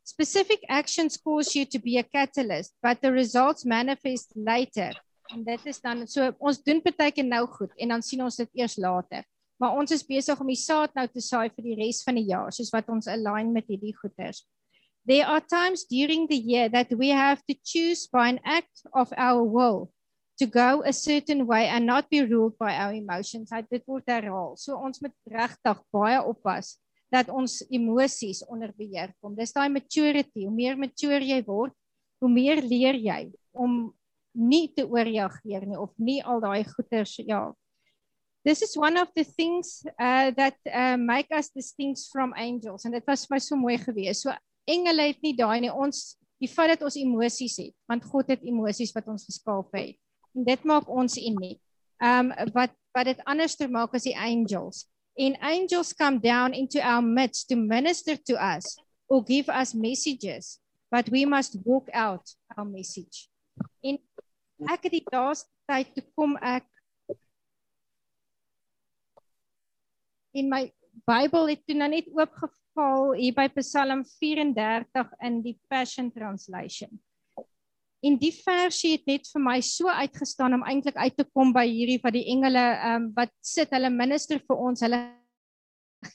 Specific 0.04 0.60
actions 0.68 1.16
cause 1.16 1.56
you 1.56 1.64
to 1.64 1.78
be 1.80 1.98
a 1.98 2.04
catalyst, 2.04 2.72
but 2.82 3.02
the 3.02 3.10
results 3.10 3.64
manifest 3.64 4.32
later. 4.36 4.92
En 5.32 5.42
dit 5.44 5.66
is 5.66 5.80
dan 5.80 6.06
so 6.06 6.30
ons 6.38 6.58
doen 6.62 6.82
baie 6.84 7.10
keer 7.10 7.24
nou 7.24 7.46
goed 7.48 7.72
en 7.80 7.94
dan 7.96 8.02
sien 8.04 8.22
ons 8.22 8.36
dit 8.36 8.60
eers 8.60 8.76
later. 8.76 9.24
Maar 9.58 9.78
ons 9.80 9.90
is 9.90 10.04
besig 10.06 10.40
om 10.40 10.50
die 10.50 10.60
saad 10.60 10.94
nou 10.94 11.06
te 11.08 11.22
saai 11.24 11.48
vir 11.48 11.70
die 11.70 11.78
res 11.78 12.02
van 12.04 12.18
die 12.20 12.28
jaar, 12.28 12.52
soos 12.52 12.70
wat 12.74 12.90
ons 12.92 13.08
align 13.08 13.50
met 13.54 13.66
hierdie 13.70 13.94
goeders. 13.96 14.44
There 15.06 15.26
are 15.26 15.40
times 15.40 15.84
during 15.84 16.26
the 16.26 16.36
year 16.36 16.68
that 16.70 16.88
we 16.96 17.10
have 17.10 17.44
to 17.44 17.54
choose 17.62 18.06
by 18.06 18.28
an 18.28 18.40
act 18.44 18.88
of 18.94 19.12
our 19.16 19.44
will 19.44 19.92
to 20.38 20.46
go 20.46 20.82
a 20.82 20.92
certain 20.92 21.46
way 21.46 21.68
and 21.68 21.84
not 21.86 22.08
be 22.08 22.24
ruled 22.24 22.56
by 22.58 22.74
our 22.74 22.92
emotions. 22.92 23.52
Hy 23.52 23.62
dit 23.68 23.84
word 23.86 24.08
herhaal. 24.08 24.56
So 24.56 24.80
ons 24.80 25.02
moet 25.04 25.14
regtig 25.30 25.82
baie 25.92 26.18
oppas 26.24 26.78
dat 27.12 27.28
ons 27.28 27.60
emosies 27.70 28.42
onder 28.48 28.72
beheer 28.74 29.12
kom. 29.20 29.36
Dis 29.36 29.52
daai 29.52 29.68
maturity. 29.68 30.48
Hoe 30.48 30.54
meer 30.54 30.78
mature 30.80 31.20
jy 31.22 31.42
word, 31.46 31.76
hoe 32.24 32.30
meer 32.32 32.64
leer 32.64 32.96
jy 32.98 33.28
om 33.52 33.92
nie 34.34 34.66
te 34.74 34.82
oorreageer 34.88 35.68
nie 35.68 35.78
of 35.78 35.92
nie 36.00 36.18
al 36.24 36.40
daai 36.42 36.64
goeters 36.66 37.20
ja. 37.22 37.52
This 38.44 38.60
is 38.64 38.74
one 38.76 38.96
of 39.00 39.12
the 39.14 39.24
things 39.24 39.84
uh 40.00 40.32
that 40.32 40.56
uh 40.66 40.96
make 40.96 41.30
us 41.30 41.52
distinct 41.52 42.08
from 42.12 42.34
angels 42.36 42.84
and 42.84 42.96
dit 42.96 43.06
was 43.06 43.28
vir 43.28 43.36
my 43.36 43.40
so 43.44 43.56
mooi 43.56 43.78
gewees. 43.78 44.24
So 44.24 44.34
engele 44.70 45.10
het 45.10 45.20
nie 45.22 45.34
daai 45.36 45.60
nie. 45.64 45.72
Ons 45.72 46.16
die 46.42 46.50
feit 46.50 46.74
dat 46.74 46.84
ons 46.84 46.96
emosies 47.00 47.56
het, 47.60 47.74
want 47.88 48.04
God 48.10 48.32
het 48.34 48.42
emosies 48.44 48.92
wat 48.96 49.08
ons 49.08 49.26
geskaap 49.28 49.72
het. 49.76 49.96
En 50.34 50.46
dit 50.46 50.64
maak 50.66 50.88
ons 50.90 51.18
uniek. 51.20 51.60
Um 52.02 52.32
wat 52.56 52.74
wat 52.94 53.08
dit 53.10 53.22
anders 53.26 53.56
te 53.58 53.66
maak 53.66 53.94
as 53.96 54.06
die 54.06 54.16
angels. 54.18 54.84
And 55.18 55.38
angels 55.42 55.92
come 55.94 56.18
down 56.18 56.54
into 56.54 56.80
our 56.82 57.02
midst 57.02 57.48
to 57.48 57.56
minister 57.56 58.16
to 58.26 58.34
us 58.38 58.74
or 59.08 59.22
give 59.22 59.48
us 59.48 59.74
messages, 59.74 60.58
but 60.90 61.10
we 61.10 61.24
must 61.24 61.58
walk 61.64 61.88
out 61.92 62.22
our 62.56 62.66
message. 62.66 63.30
En 63.82 63.98
ek 64.70 64.86
het 64.88 64.94
die 64.98 65.04
laaste 65.10 65.50
tyd 65.70 65.92
toe 65.94 66.04
kom 66.14 66.36
ek 66.42 66.66
in 70.34 70.50
my 70.50 70.66
Bybel 71.08 71.48
het 71.50 71.64
toe 71.66 71.74
nou 71.74 71.88
net 71.90 72.06
oopgeval 72.14 72.63
val 72.74 73.12
hier 73.16 73.34
by 73.36 73.48
Psalm 73.60 74.04
34 74.04 75.10
in 75.22 75.40
die 75.44 75.56
Passion 75.70 76.10
Translation. 76.12 76.90
En 78.04 78.18
die 78.20 78.32
versie 78.36 78.98
het 78.98 79.06
net 79.08 79.28
vir 79.32 79.40
my 79.40 79.56
so 79.64 79.88
uitgestaan 79.88 80.58
om 80.58 80.64
eintlik 80.68 80.98
uit 81.00 81.16
te 81.16 81.24
kom 81.32 81.54
by 81.56 81.64
hierdie 81.64 82.00
wat 82.02 82.16
die 82.16 82.26
engele 82.34 82.64
ehm 82.74 83.06
um, 83.06 83.10
wat 83.16 83.32
sit 83.40 83.72
hulle 83.72 83.88
minister 83.90 84.42
vir 84.44 84.60
ons, 84.60 84.84
hulle 84.84 85.00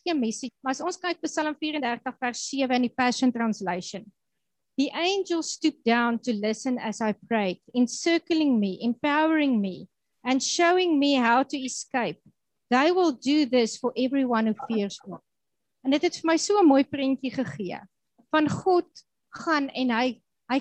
gee 0.04 0.14
message. 0.14 0.54
Maar 0.62 0.78
as 0.78 0.84
ons 0.86 1.00
kyk 1.02 1.24
Psalm 1.26 1.56
34 1.58 2.18
vers 2.22 2.44
7 2.52 2.78
in 2.78 2.86
die 2.86 2.94
Passion 2.94 3.34
Translation. 3.34 4.06
The 4.78 4.92
angels 4.96 5.52
stooped 5.58 5.84
down 5.84 6.20
to 6.24 6.32
listen 6.32 6.78
as 6.80 7.02
I 7.02 7.12
prayed, 7.28 7.60
encircling 7.76 8.60
me, 8.62 8.78
empowering 8.82 9.60
me, 9.60 9.90
and 10.24 10.42
showing 10.42 11.00
me 11.00 11.16
how 11.16 11.44
to 11.44 11.58
escape. 11.58 12.22
They 12.70 12.92
will 12.92 13.12
do 13.12 13.46
this 13.46 13.76
for 13.76 13.92
everyone 13.98 14.46
who 14.48 14.56
fears 14.70 15.00
God. 15.04 15.20
En 15.86 15.96
dit 15.96 16.04
het 16.04 16.16
vir 16.22 16.28
my 16.28 16.38
so 16.38 16.60
'n 16.60 16.68
mooi 16.68 16.84
prentjie 16.84 17.32
gegee 17.32 17.80
van 18.32 18.50
God 18.50 18.90
gaan 19.46 19.70
en 19.70 19.92
hy 19.92 20.22
hy 20.50 20.60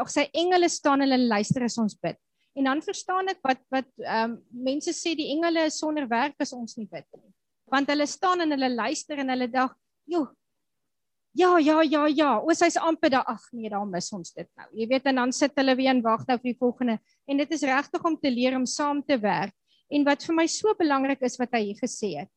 ag 0.00 0.08
sy 0.08 0.24
engele 0.32 0.68
staan 0.68 1.00
hulle 1.04 1.18
luister 1.18 1.64
as 1.64 1.78
ons 1.78 1.94
bid. 2.00 2.16
En 2.56 2.64
dan 2.64 2.82
verstaan 2.82 3.28
ek 3.28 3.40
wat 3.46 3.60
wat 3.70 3.88
ehm 4.00 4.32
um, 4.32 4.36
mense 4.50 4.92
sê 4.96 5.14
die 5.14 5.30
engele 5.34 5.66
is 5.68 5.78
sonder 5.78 6.08
werk 6.08 6.40
as 6.40 6.54
ons 6.56 6.76
nie 6.78 6.88
bid 6.88 7.06
nie. 7.18 7.32
Want 7.70 7.90
hulle 7.92 8.06
staan 8.06 8.40
en 8.40 8.50
hulle 8.56 8.70
luister 8.72 9.18
en 9.18 9.28
hulle 9.28 9.48
dag, 9.48 9.74
"Jo. 10.06 10.26
Ja, 11.32 11.58
ja, 11.58 11.82
ja, 11.82 12.06
ja. 12.06 12.40
Oos 12.42 12.60
hy's 12.60 12.76
amper 12.76 13.10
daar. 13.10 13.24
Ag 13.26 13.40
nee, 13.52 13.70
daar 13.70 13.86
mis 13.86 14.12
ons 14.12 14.32
dit 14.32 14.48
nou." 14.56 14.66
Jy 14.74 14.88
weet 14.88 15.06
en 15.06 15.14
dan 15.14 15.32
sit 15.32 15.52
hulle 15.54 15.76
weer 15.76 15.90
en 15.90 16.02
wag 16.02 16.26
nou 16.26 16.38
vir 16.38 16.52
die 16.52 16.58
volgende. 16.58 16.98
En 17.28 17.36
dit 17.36 17.50
is 17.52 17.62
regtig 17.62 18.04
om 18.04 18.16
te 18.18 18.30
leer 18.30 18.56
om 18.56 18.66
saam 18.66 19.02
te 19.02 19.18
werk. 19.18 19.54
En 19.90 20.04
wat 20.04 20.24
vir 20.24 20.34
my 20.34 20.46
so 20.46 20.74
belangrik 20.74 21.22
is 21.22 21.38
wat 21.38 21.52
hy 21.52 21.74
gesê 21.74 22.18
het. 22.18 22.30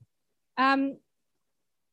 Ehm 0.60 0.80
um, 0.80 1.00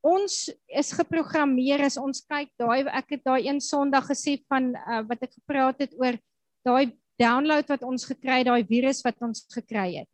ons 0.00 0.48
is 0.68 0.92
geprogrammeer 0.96 1.84
as 1.84 1.98
ons 2.00 2.22
kyk 2.24 2.50
daai 2.58 2.88
ek 2.88 3.16
het 3.16 3.24
daai 3.24 3.46
een 3.46 3.60
Sondag 3.60 4.08
gesê 4.08 4.38
van 4.48 4.72
uh, 4.74 5.02
wat 5.08 5.22
ek 5.22 5.34
gepraat 5.36 5.80
het 5.84 5.92
oor 5.98 6.16
daai 6.64 6.96
download 7.20 7.68
wat 7.68 7.82
ons 7.84 8.06
gekry 8.08 8.40
het 8.40 8.48
daai 8.48 8.64
virus 8.64 9.04
wat 9.04 9.20
ons 9.20 9.44
gekry 9.52 10.00
het 10.00 10.10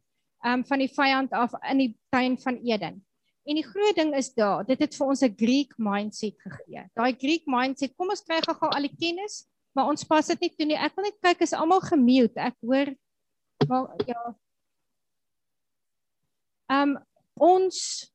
um 0.47 0.65
van 0.67 0.83
die 0.83 0.91
vyand 0.93 1.33
af 1.35 1.55
in 1.71 1.81
die 1.83 1.93
tuin 2.15 2.37
van 2.39 2.59
Eden. 2.63 3.01
En 3.47 3.55
die 3.55 3.67
groot 3.67 3.95
ding 3.95 4.13
is 4.19 4.33
daar, 4.35 4.65
dit 4.67 4.79
het 4.83 4.95
vir 4.95 5.07
ons 5.07 5.23
'n 5.23 5.35
Greek 5.39 5.75
mindset 5.79 6.35
gegee. 6.43 6.83
Daai 6.95 7.13
Greek 7.15 7.47
mindset, 7.47 7.95
kom 7.97 8.11
ons 8.11 8.23
kry 8.23 8.41
gou-gou 8.43 8.71
al 8.71 8.89
die 8.89 8.97
kennis, 8.99 9.47
maar 9.75 9.87
ons 9.87 10.05
pas 10.05 10.27
dit 10.27 10.41
nie 10.41 10.55
toe 10.57 10.67
nie. 10.67 10.77
Ek 10.77 10.97
wil 10.97 11.05
net 11.05 11.21
kyk 11.23 11.43
is 11.43 11.53
almal 11.53 11.81
gemute. 11.81 12.41
Ek 12.41 12.57
hoor 12.61 12.95
wel 13.69 13.91
ja. 14.07 14.35
Um 16.69 16.99
ons 17.39 18.11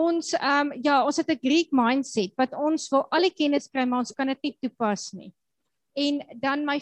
ons 0.00 0.32
ehm 0.38 0.72
um, 0.72 0.80
ja, 0.84 1.02
ons 1.04 1.16
het 1.20 1.30
'n 1.30 1.42
Greek 1.42 1.70
mindset 1.72 2.32
wat 2.36 2.54
ons 2.54 2.88
wil 2.92 3.06
al 3.10 3.28
die 3.28 3.36
kennis 3.36 3.68
kry, 3.68 3.84
maar 3.84 4.04
ons 4.04 4.12
kan 4.12 4.26
dit 4.26 4.42
nie 4.42 4.56
toepas 4.62 5.12
nie. 5.12 5.32
En 5.96 6.20
dan 6.40 6.64
my 6.64 6.78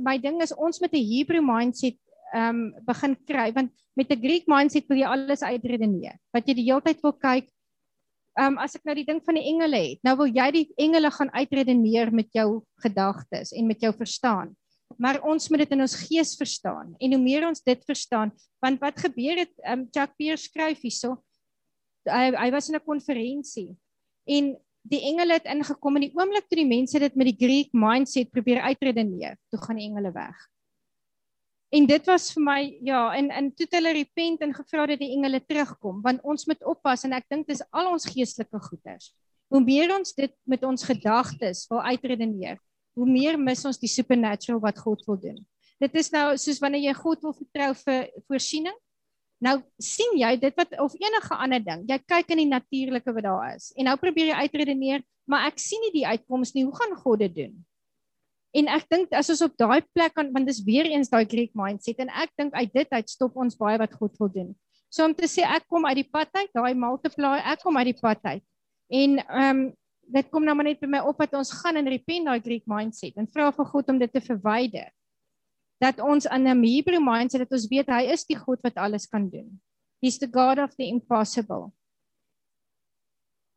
my 0.00 0.18
ding 0.18 0.40
is 0.42 0.52
ons 0.52 0.80
met 0.80 0.92
'n 0.92 1.06
Hebrew 1.12 1.42
mindset 1.42 1.98
ehm 2.34 2.48
um, 2.48 2.74
begin 2.86 3.16
kry 3.26 3.52
want 3.52 3.70
met 3.96 4.10
'n 4.10 4.22
Greek 4.22 4.46
mindset 4.46 4.88
wil 4.88 4.98
jy 4.98 5.06
alles 5.06 5.42
uitredeneer. 5.42 6.18
Wat 6.32 6.46
jy 6.46 6.54
die 6.54 6.68
hele 6.70 6.80
tyd 6.80 7.02
wil 7.02 7.12
kyk 7.12 7.48
ehm 8.38 8.54
um, 8.54 8.58
as 8.58 8.76
ek 8.76 8.84
nou 8.84 8.94
die 8.94 9.06
ding 9.06 9.20
van 9.24 9.34
die 9.34 9.46
engele 9.50 9.80
het, 9.90 10.00
nou 10.06 10.16
wil 10.16 10.30
jy 10.30 10.50
die 10.50 10.66
engele 10.78 11.10
gaan 11.10 11.30
uitredeneer 11.34 12.12
met 12.14 12.30
jou 12.32 12.62
gedagtes 12.82 13.52
en 13.52 13.66
met 13.66 13.80
jou 13.80 13.92
verstaan. 13.92 14.54
Maar 14.98 15.20
ons 15.22 15.48
moet 15.50 15.64
dit 15.64 15.72
in 15.72 15.80
ons 15.80 15.96
gees 16.06 16.36
verstaan. 16.36 16.94
En 16.98 17.12
hoe 17.14 17.22
meer 17.22 17.46
ons 17.48 17.62
dit 17.62 17.84
verstaan, 17.86 18.32
want 18.60 18.80
wat 18.80 18.98
gebeur 18.98 19.38
het 19.44 19.52
ehm 19.64 19.80
um, 19.80 19.88
Chuck 19.90 20.14
Pierce 20.16 20.44
skryf 20.48 20.80
hierso 20.82 21.18
hy 22.08 22.30
hy 22.36 22.50
was 22.54 22.68
in 22.68 22.76
'n 22.76 22.84
konferensie 22.86 23.76
en 24.24 24.56
die 24.82 25.02
engele 25.10 25.36
het 25.36 25.48
ingekom 25.50 25.96
en 25.96 26.06
die 26.06 26.14
oomblik 26.16 26.48
toe 26.48 26.56
die 26.56 26.68
mense 26.68 26.98
dit 26.98 27.16
met 27.18 27.28
die 27.28 27.36
Greek 27.36 27.74
mindset 27.76 28.30
probeer 28.32 28.62
uitredeneer, 28.64 29.36
toe 29.52 29.60
gaan 29.60 29.76
die 29.76 29.88
engele 29.90 30.12
weg. 30.12 30.36
En 31.70 31.86
dit 31.86 32.06
was 32.06 32.32
vir 32.34 32.42
my 32.42 32.60
ja, 32.82 33.02
en 33.14 33.30
en 33.30 33.50
toe 33.54 33.66
hulle 33.76 33.92
repent 33.94 34.40
en 34.42 34.54
gevra 34.54 34.88
dat 34.90 34.98
die 34.98 35.12
engele 35.14 35.40
terugkom, 35.40 36.00
want 36.02 36.22
ons 36.26 36.46
moet 36.50 36.64
oppas 36.66 37.04
en 37.06 37.14
ek 37.14 37.28
dink 37.30 37.46
dis 37.46 37.62
al 37.70 37.92
ons 37.92 38.08
geestelike 38.10 38.58
goeders. 38.70 39.12
Hoe 39.50 39.62
meer 39.62 39.92
ons 39.94 40.14
dit 40.14 40.34
met 40.46 40.64
ons 40.66 40.82
gedagtes 40.86 41.66
wil 41.70 41.82
uitredeneer, 41.82 42.58
hoe 42.98 43.06
meer 43.06 43.38
mis 43.38 43.64
ons 43.64 43.78
die 43.78 43.90
supernatural 43.90 44.60
wat 44.62 44.78
God 44.78 45.04
wil 45.06 45.18
doen. 45.20 45.40
dit 45.80 45.94
is 45.96 46.10
nou 46.12 46.36
soos 46.36 46.58
wanneer 46.60 46.90
jy 46.90 46.94
God 46.98 47.22
wil 47.24 47.32
vertrou 47.32 47.70
vir 47.86 48.10
voorsiening. 48.28 48.74
Nou 49.40 49.56
sien 49.80 50.18
jy 50.20 50.34
dit 50.40 50.56
wat 50.60 50.74
of 50.84 50.94
enige 51.00 51.36
ander 51.36 51.62
ding. 51.64 51.86
Jy 51.88 51.98
kyk 52.12 52.34
in 52.34 52.42
die 52.42 52.50
natuurlike 52.50 53.14
wat 53.16 53.24
daar 53.24 53.54
is 53.54 53.70
en 53.76 53.88
nou 53.88 53.96
probeer 54.00 54.34
jy 54.34 54.46
uitredeneer, 54.46 55.04
maar 55.24 55.48
ek 55.48 55.62
sien 55.62 55.80
nie 55.86 55.94
die 55.94 56.06
uitkoms 56.06 56.52
nie. 56.56 56.66
Hoe 56.68 56.76
gaan 56.76 56.96
God 57.00 57.22
dit 57.24 57.36
doen? 57.38 57.54
En 58.52 58.68
ek 58.74 58.88
dink 58.90 59.12
as 59.14 59.30
ons 59.32 59.44
op 59.46 59.54
daai 59.60 59.80
plek 59.94 60.12
kan 60.18 60.28
want 60.34 60.48
dis 60.50 60.60
weer 60.66 60.88
eens 60.90 61.08
daai 61.08 61.24
Greek 61.24 61.54
mindset 61.58 62.02
en 62.02 62.10
ek 62.12 62.34
dink 62.38 62.54
uit 62.56 62.72
dit 62.74 62.96
uit 62.98 63.12
stop 63.12 63.38
ons 63.38 63.56
baie 63.56 63.78
wat 63.80 63.94
God 63.96 64.16
wil 64.20 64.32
doen. 64.34 64.54
So 64.90 65.06
om 65.06 65.14
te 65.14 65.28
sê 65.30 65.46
ek 65.46 65.68
kom 65.70 65.86
uit 65.86 66.02
die 66.02 66.08
pad 66.10 66.34
uit, 66.34 66.50
daai 66.52 66.74
multiply, 66.74 67.38
ek 67.46 67.62
kom 67.62 67.78
uit 67.78 67.92
die 67.92 68.00
pad 68.00 68.24
uit. 68.26 68.44
En 68.90 69.20
ehm 69.22 69.50
um, 69.50 69.68
dit 70.10 70.26
kom 70.34 70.42
nou 70.42 70.56
maar 70.58 70.66
net 70.66 70.80
by 70.82 70.88
my 70.90 71.00
op 71.06 71.20
dat 71.22 71.36
ons 71.38 71.52
gaan 71.60 71.78
in 71.78 71.86
repent 71.86 72.26
daai 72.26 72.40
Greek 72.42 72.64
mindset 72.66 73.14
en 73.20 73.28
vra 73.30 73.52
vir 73.54 73.68
God 73.68 73.92
om 73.92 73.98
dit 74.00 74.10
te 74.10 74.18
verwyder 74.24 74.88
dat 75.80 76.00
ons 76.00 76.28
aan 76.28 76.46
'n 76.46 76.64
Hebrew 76.64 77.00
mindset 77.00 77.40
dat 77.40 77.56
ons 77.56 77.68
weet 77.68 77.88
hy 77.88 78.12
is 78.12 78.24
die 78.28 78.36
God 78.36 78.60
wat 78.62 78.76
alles 78.76 79.06
kan 79.08 79.28
doen. 79.28 79.60
He's 80.00 80.18
the 80.18 80.28
God 80.28 80.58
of 80.58 80.76
the 80.76 80.84
impossible. 80.84 81.72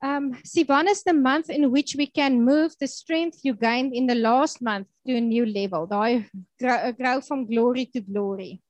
Um 0.03 0.33
Sivan 0.43 0.87
is 0.87 1.03
the 1.03 1.13
month 1.13 1.49
in 1.49 1.71
which 1.71 1.95
we 1.95 2.07
can 2.07 2.43
move 2.43 2.75
the 2.79 2.87
strength 2.87 3.43
you 3.43 3.55
gained 3.55 3.93
in 3.93 4.07
the 4.07 4.15
last 4.15 4.61
month 4.61 4.87
to 5.07 5.15
a 5.15 5.21
new 5.21 5.45
level. 5.45 5.87
Daai 5.87 6.27
grow 6.59 7.21
from 7.21 7.45
glory 7.45 7.85
to 7.85 8.01
glory. 8.01 8.61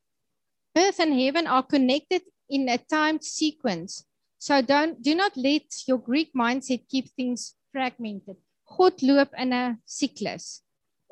Earth 0.76 1.00
and 1.00 1.14
heaven 1.14 1.48
are 1.48 1.64
connected 1.64 2.22
in 2.50 2.70
a 2.70 2.78
timed 2.78 3.24
sequence. 3.24 4.06
So 4.38 4.62
don't 4.62 5.02
do 5.02 5.16
not 5.16 5.38
let 5.38 5.64
your 5.88 5.98
Greek 5.98 6.34
mindset 6.34 6.90
keep 6.90 7.10
things 7.16 7.56
fragmented. 7.72 8.38
God 8.66 9.02
loop 9.02 9.30
in 9.38 9.54
'n 9.54 9.78
siklus 9.86 10.62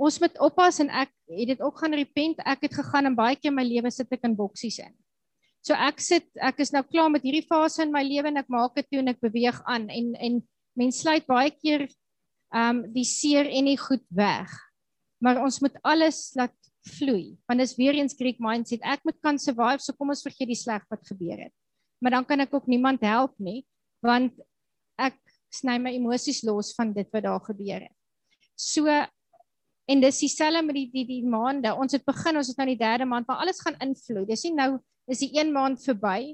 ons 0.02 0.18
moet 0.22 0.40
oppas 0.42 0.80
en 0.82 0.90
ek 1.04 1.12
het 1.30 1.52
dit 1.54 1.62
ook 1.62 1.78
gaan 1.84 1.94
repent. 1.94 2.42
Ek 2.48 2.66
het 2.66 2.74
gegaan 2.80 3.12
en 3.12 3.18
baie 3.18 3.38
keer 3.38 3.54
my 3.54 3.66
lewe 3.66 3.92
sit 3.94 4.12
ek 4.14 4.26
in 4.28 4.38
boksies 4.38 4.80
in. 4.82 4.94
So 5.62 5.78
ek 5.78 6.02
sit 6.02 6.26
ek 6.42 6.62
is 6.64 6.74
nou 6.74 6.82
klaar 6.88 7.12
met 7.14 7.26
hierdie 7.26 7.46
fase 7.46 7.84
in 7.86 7.94
my 7.94 8.02
lewe 8.06 8.32
en 8.32 8.42
ek 8.42 8.50
maak 8.50 8.74
dit 8.80 8.88
toe 8.90 9.02
en 9.04 9.14
ek 9.14 9.22
beweeg 9.22 9.60
aan 9.70 9.90
en 9.94 10.14
en 10.18 10.42
mens 10.80 11.02
sluit 11.04 11.28
baie 11.30 11.52
keer 11.54 11.86
um 12.56 12.82
die 12.96 13.06
seer 13.08 13.48
en 13.48 13.70
die 13.70 13.78
goed 13.80 14.04
weg. 14.10 14.50
Maar 15.22 15.44
ons 15.46 15.62
moet 15.62 15.78
alles 15.86 16.32
laat 16.40 16.56
vloei. 16.98 17.38
Want 17.46 17.62
dis 17.62 17.78
weer 17.78 18.00
eens 18.00 18.18
Greek 18.18 18.40
mindset. 18.42 18.82
Ek 18.82 19.06
moet 19.06 19.20
kan 19.22 19.38
survive, 19.38 19.84
so 19.84 19.94
kom 19.94 20.10
ons 20.10 20.26
vergeet 20.26 20.50
die 20.50 20.58
sleg 20.58 20.82
wat 20.90 21.06
gebeur 21.06 21.46
het. 21.46 21.54
Maar 22.02 22.18
dan 22.18 22.26
kan 22.26 22.42
ek 22.42 22.56
ook 22.58 22.68
niemand 22.72 23.06
help 23.06 23.38
nie 23.38 23.62
want 24.02 24.34
ek 24.98 25.20
sny 25.54 25.76
my 25.78 25.92
emosies 25.94 26.42
los 26.48 26.72
van 26.74 26.90
dit 26.96 27.06
wat 27.14 27.28
daar 27.28 27.44
gebeur 27.46 27.84
het. 27.86 27.98
So 28.58 28.90
En 29.91 29.99
dis 29.99 30.21
dieselfde 30.23 30.62
met 30.63 30.77
die 30.77 30.88
die 30.93 31.04
die 31.08 31.23
maande. 31.27 31.73
Ons 31.75 31.97
het 31.97 32.06
begin, 32.08 32.38
ons 32.39 32.47
is 32.47 32.56
nou 32.56 32.67
in 32.67 32.75
die 32.75 32.80
derde 32.80 33.08
maand, 33.10 33.27
maar 33.27 33.41
alles 33.43 33.60
gaan 33.63 33.75
invloed. 33.84 34.30
Dis 34.30 34.45
nie 34.47 34.54
nou 34.56 34.77
is 35.12 35.19
die 35.19 35.34
een 35.36 35.51
maand 35.51 35.82
verby 35.84 36.32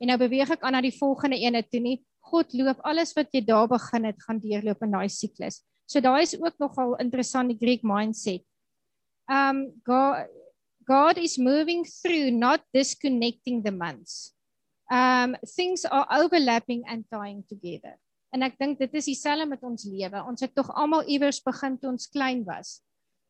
en 0.00 0.10
nou 0.10 0.16
beweeg 0.20 0.54
ek 0.54 0.62
aan 0.64 0.76
na 0.76 0.80
die 0.84 0.94
volgende 0.94 1.36
ene 1.42 1.60
toe 1.68 1.82
nie. 1.84 1.98
God 2.24 2.54
loop 2.56 2.80
alles 2.88 3.12
wat 3.16 3.34
jy 3.36 3.42
daar 3.44 3.66
begin 3.68 4.08
het, 4.08 4.22
gaan 4.24 4.40
deurloop 4.40 4.86
in 4.86 4.94
daai 4.96 5.10
siklus. 5.12 5.60
So 5.90 6.00
daai 6.00 6.22
is 6.24 6.32
ook 6.40 6.56
nogal 6.62 6.94
interessant 7.02 7.52
die 7.52 7.58
Greek 7.60 7.84
mindset. 7.84 8.44
Um 9.28 9.66
God 9.84 10.30
God 10.88 11.20
is 11.20 11.36
moving 11.40 11.84
through 11.88 12.32
not 12.32 12.64
disconnecting 12.72 13.62
the 13.64 13.72
months. 13.72 14.32
Um 14.88 15.36
things 15.56 15.84
are 15.84 16.08
overlapping 16.22 16.88
and 16.88 17.04
tying 17.12 17.44
together. 17.52 17.98
En 18.32 18.48
ek 18.48 18.56
dink 18.58 18.80
dit 18.80 18.96
is 18.96 19.12
dieselfde 19.12 19.46
met 19.48 19.62
ons 19.62 19.84
lewe. 19.84 20.24
Ons 20.24 20.44
het 20.44 20.56
tog 20.56 20.72
almal 20.72 21.04
iewers 21.04 21.42
begin 21.44 21.76
toe 21.76 21.92
ons 21.92 22.08
klein 22.08 22.40
was 22.48 22.80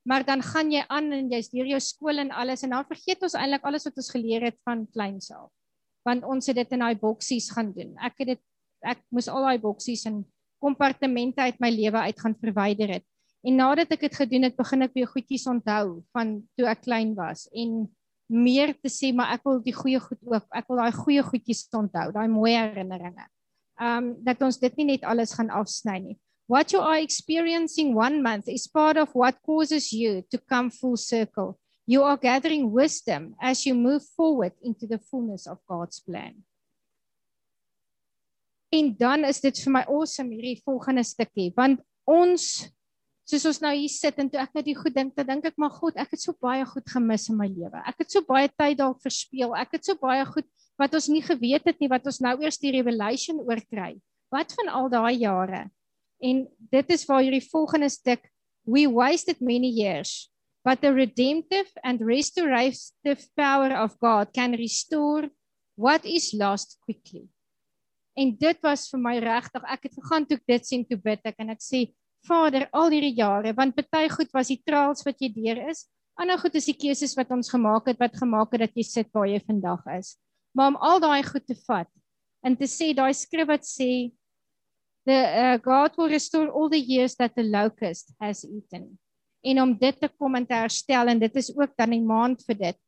maar 0.05 0.25
dan 0.25 0.43
gaan 0.45 0.71
jy 0.73 0.85
aan 0.93 1.13
en 1.17 1.31
jy's 1.33 1.49
deur 1.53 1.69
jou 1.69 1.81
skool 1.81 2.21
en 2.21 2.31
alles 2.31 2.65
en 2.67 2.77
dan 2.77 2.87
vergeet 2.89 3.23
ons 3.25 3.37
eintlik 3.41 3.65
alles 3.65 3.87
wat 3.89 4.01
ons 4.03 4.11
geleer 4.13 4.45
het 4.51 4.59
van 4.69 4.85
kleins 4.93 5.31
af. 5.33 5.49
Want 6.05 6.27
ons 6.29 6.47
het 6.51 6.59
dit 6.61 6.75
in 6.77 6.85
daai 6.85 6.97
boksies 7.01 7.49
gaan 7.55 7.73
doen. 7.73 7.95
Ek 8.05 8.21
het 8.21 8.35
dit 8.35 8.43
ek 8.85 9.01
moes 9.09 9.31
al 9.33 9.47
daai 9.47 9.59
boksies 9.63 10.05
en 10.11 10.21
kompartemente 10.61 11.41
uit 11.41 11.61
my 11.61 11.71
lewe 11.73 12.05
uit 12.05 12.21
gaan 12.21 12.37
verwyder 12.41 12.99
het. 12.99 13.07
En 13.45 13.57
nadat 13.61 13.93
ek 13.97 14.07
dit 14.07 14.17
gedoen 14.17 14.47
het, 14.49 14.57
begin 14.57 14.85
ek 14.85 14.95
weer 14.97 15.09
goedjies 15.09 15.47
onthou 15.49 16.03
van 16.17 16.37
toe 16.57 16.69
ek 16.69 16.85
klein 16.85 17.13
was 17.17 17.47
en 17.53 17.87
meer 18.33 18.73
te 18.81 18.93
sê 18.93 19.11
maar 19.13 19.35
ek 19.37 19.45
wil 19.45 19.61
die 19.65 19.77
goeie 19.77 20.01
goed 20.01 20.21
ook. 20.21 20.47
Ek 20.53 20.69
wil 20.69 20.81
daai 20.81 20.97
goeie 20.97 21.25
goedjies 21.25 21.65
onthou, 21.77 22.11
daai 22.13 22.29
mooi 22.29 22.53
herinneringe. 22.57 23.29
Um 23.81 24.15
dat 24.25 24.41
ons 24.45 24.61
dit 24.61 24.77
nie 24.81 24.95
net 24.95 25.09
alles 25.09 25.35
gaan 25.37 25.53
afsny 25.53 25.99
nie. 26.01 26.17
What 26.47 26.73
you 26.73 26.81
are 26.81 27.01
experiencing 27.01 27.95
one 27.95 28.23
month 28.23 28.49
is 28.49 28.69
part 28.69 28.97
of 28.97 29.09
what 29.15 29.41
causes 29.41 29.93
you 29.93 30.23
to 30.31 30.39
come 30.39 30.71
full 30.71 30.97
circle. 30.97 31.59
You 31.87 32.03
are 32.03 32.17
gathering 32.17 32.71
wisdom 32.71 33.35
as 33.41 33.65
you 33.65 33.75
move 33.75 34.05
forward 34.17 34.53
into 34.63 34.87
the 34.87 34.99
fullness 34.99 35.47
of 35.47 35.59
God's 35.67 36.01
plan. 36.01 36.45
En 38.69 38.95
dan 38.99 39.25
is 39.25 39.41
dit 39.41 39.57
vir 39.65 39.73
my 39.73 39.85
awesome 39.87 40.35
hierdie 40.35 40.59
volgende 40.67 41.05
stukkie 41.07 41.53
want 41.57 41.81
ons 42.11 42.67
soos 43.25 43.45
ons 43.49 43.61
nou 43.63 43.71
hier 43.73 43.93
sit 43.93 44.19
en 44.21 44.29
toe 44.29 44.41
ek 44.43 44.57
net 44.59 44.67
die 44.67 44.77
goed 44.77 44.93
dink, 44.97 45.15
dan 45.17 45.29
dink 45.31 45.47
ek 45.49 45.61
maar 45.61 45.73
God, 45.73 45.97
ek 45.97 46.13
het 46.13 46.21
so 46.21 46.35
baie 46.45 46.65
goed 46.69 46.85
gemis 46.93 47.29
in 47.33 47.39
my 47.39 47.47
lewe. 47.49 47.81
Ek 47.89 48.03
het 48.03 48.13
so 48.13 48.25
baie 48.27 48.51
tyd 48.53 48.83
dalk 48.83 49.01
verspeel. 49.01 49.55
Ek 49.57 49.79
het 49.79 49.87
so 49.87 49.97
baie 50.01 50.27
goed 50.29 50.49
wat 50.81 50.97
ons 50.99 51.09
nie 51.09 51.23
geweet 51.25 51.65
het 51.71 51.81
nie 51.81 51.89
wat 51.89 52.05
ons 52.11 52.21
nou 52.25 52.35
eers 52.43 52.61
die 52.61 52.75
revelation 52.75 53.41
oor 53.41 53.63
kry. 53.71 53.95
Wat 54.35 54.53
van 54.59 54.73
al 54.75 54.91
daai 54.93 55.15
jare? 55.23 55.63
En 56.25 56.45
dit 56.73 56.95
is 56.95 57.05
waar 57.09 57.23
hierdie 57.25 57.45
volgende 57.51 57.91
stuk 57.93 58.25
we 58.65 58.87
wasted 58.89 59.41
many 59.41 59.69
years 59.69 60.31
but 60.65 60.81
the 60.81 60.93
redemptive 60.97 61.69
and 61.85 62.01
restorative 62.01 63.29
power 63.37 63.75
of 63.77 63.99
God 64.01 64.33
can 64.33 64.57
restore 64.57 65.29
what 65.77 66.05
is 66.05 66.33
lost 66.33 66.79
quickly. 66.87 67.29
En 68.17 68.33
dit 68.39 68.63
was 68.65 68.87
vir 68.89 69.03
my 69.03 69.19
regtig 69.21 69.67
ek 69.69 69.91
het 69.91 69.99
gegaan 69.99 70.25
toe 70.25 70.39
ek 70.41 70.47
dit 70.55 70.71
sien 70.71 70.87
toe 70.89 70.97
bid 70.97 71.21
ek 71.29 71.43
en 71.45 71.53
ek 71.53 71.61
sê 71.61 71.87
Vader 72.25 72.71
al 72.73 72.89
hierdie 72.95 73.19
jare 73.19 73.53
want 73.53 73.77
baie 73.93 74.09
goed 74.09 74.33
was 74.33 74.49
die 74.49 74.63
trials 74.65 75.05
wat 75.05 75.21
jy 75.21 75.29
deur 75.35 75.61
is 75.69 75.85
ander 76.21 76.39
goed 76.39 76.55
is 76.59 76.69
die 76.71 76.77
keuses 76.79 77.15
wat 77.19 77.33
ons 77.35 77.51
gemaak 77.51 77.89
het 77.91 78.01
wat 78.01 78.17
gemaak 78.17 78.55
het 78.55 78.69
dat 78.69 78.77
jy 78.79 78.85
sit 78.87 79.11
waar 79.15 79.29
jy 79.29 79.41
vandag 79.43 79.83
is. 79.97 80.15
Maar 80.55 80.73
om 80.73 80.79
al 80.79 81.01
daai 81.03 81.23
goed 81.27 81.47
te 81.47 81.57
vat 81.67 81.91
en 82.47 82.57
te 82.57 82.69
sê 82.71 82.93
daai 82.95 83.13
skrif 83.17 83.49
wat 83.51 83.67
sê 83.67 84.13
the 85.05 85.19
uh, 85.45 85.57
God 85.59 85.97
will 85.97 86.09
restore 86.09 86.49
all 86.49 86.69
the 86.69 86.81
years 86.81 87.15
that 87.17 87.35
the 87.37 87.45
locust 87.45 88.13
has 88.21 88.45
eaten. 88.45 88.99
En 89.45 89.61
om 89.61 89.75
dit 89.79 90.01
te 90.01 90.09
kom 90.09 90.35
en 90.35 90.47
te 90.47 90.57
herstel 90.57 91.07
en 91.13 91.19
dit 91.19 91.37
is 91.37 91.51
ook 91.57 91.77
dan 91.77 91.93
'n 91.93 92.07
maand 92.07 92.45
vir 92.47 92.59
dit. 92.59 92.79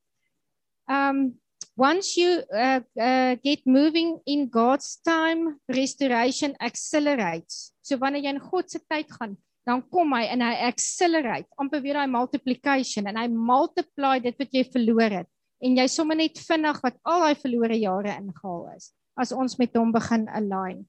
Um 0.88 1.38
once 1.76 2.16
you 2.16 2.42
uh, 2.52 2.80
uh, 2.96 3.36
get 3.42 3.66
moving 3.66 4.20
in 4.24 4.48
God's 4.50 4.96
time, 5.02 5.60
restoration 5.66 6.56
accelerates. 6.56 7.72
So 7.82 7.98
wanneer 7.98 8.22
jy 8.22 8.32
in 8.32 8.40
God 8.40 8.70
se 8.70 8.80
tyd 8.88 9.12
gaan, 9.12 9.36
dan 9.66 9.82
kom 9.90 10.14
hy 10.14 10.24
en 10.30 10.40
hy 10.40 10.54
accelerate, 10.70 11.48
amper 11.58 11.82
weer 11.82 11.98
daai 11.98 12.08
multiplication 12.08 13.06
en 13.10 13.18
hy 13.18 13.26
multiply 13.28 14.18
dit 14.24 14.36
wat 14.38 14.54
jy 14.54 14.64
verloor 14.72 15.10
het 15.10 15.28
en 15.64 15.78
jy 15.80 15.86
sommer 15.88 16.18
net 16.18 16.38
vinnig 16.46 16.78
wat 16.84 16.98
al 17.08 17.24
daai 17.24 17.40
verlore 17.40 17.78
jare 17.80 18.14
ingehaal 18.20 18.68
is 18.76 18.92
as 19.16 19.32
ons 19.32 19.56
met 19.56 19.72
hom 19.78 19.94
begin 19.94 20.26
align. 20.28 20.82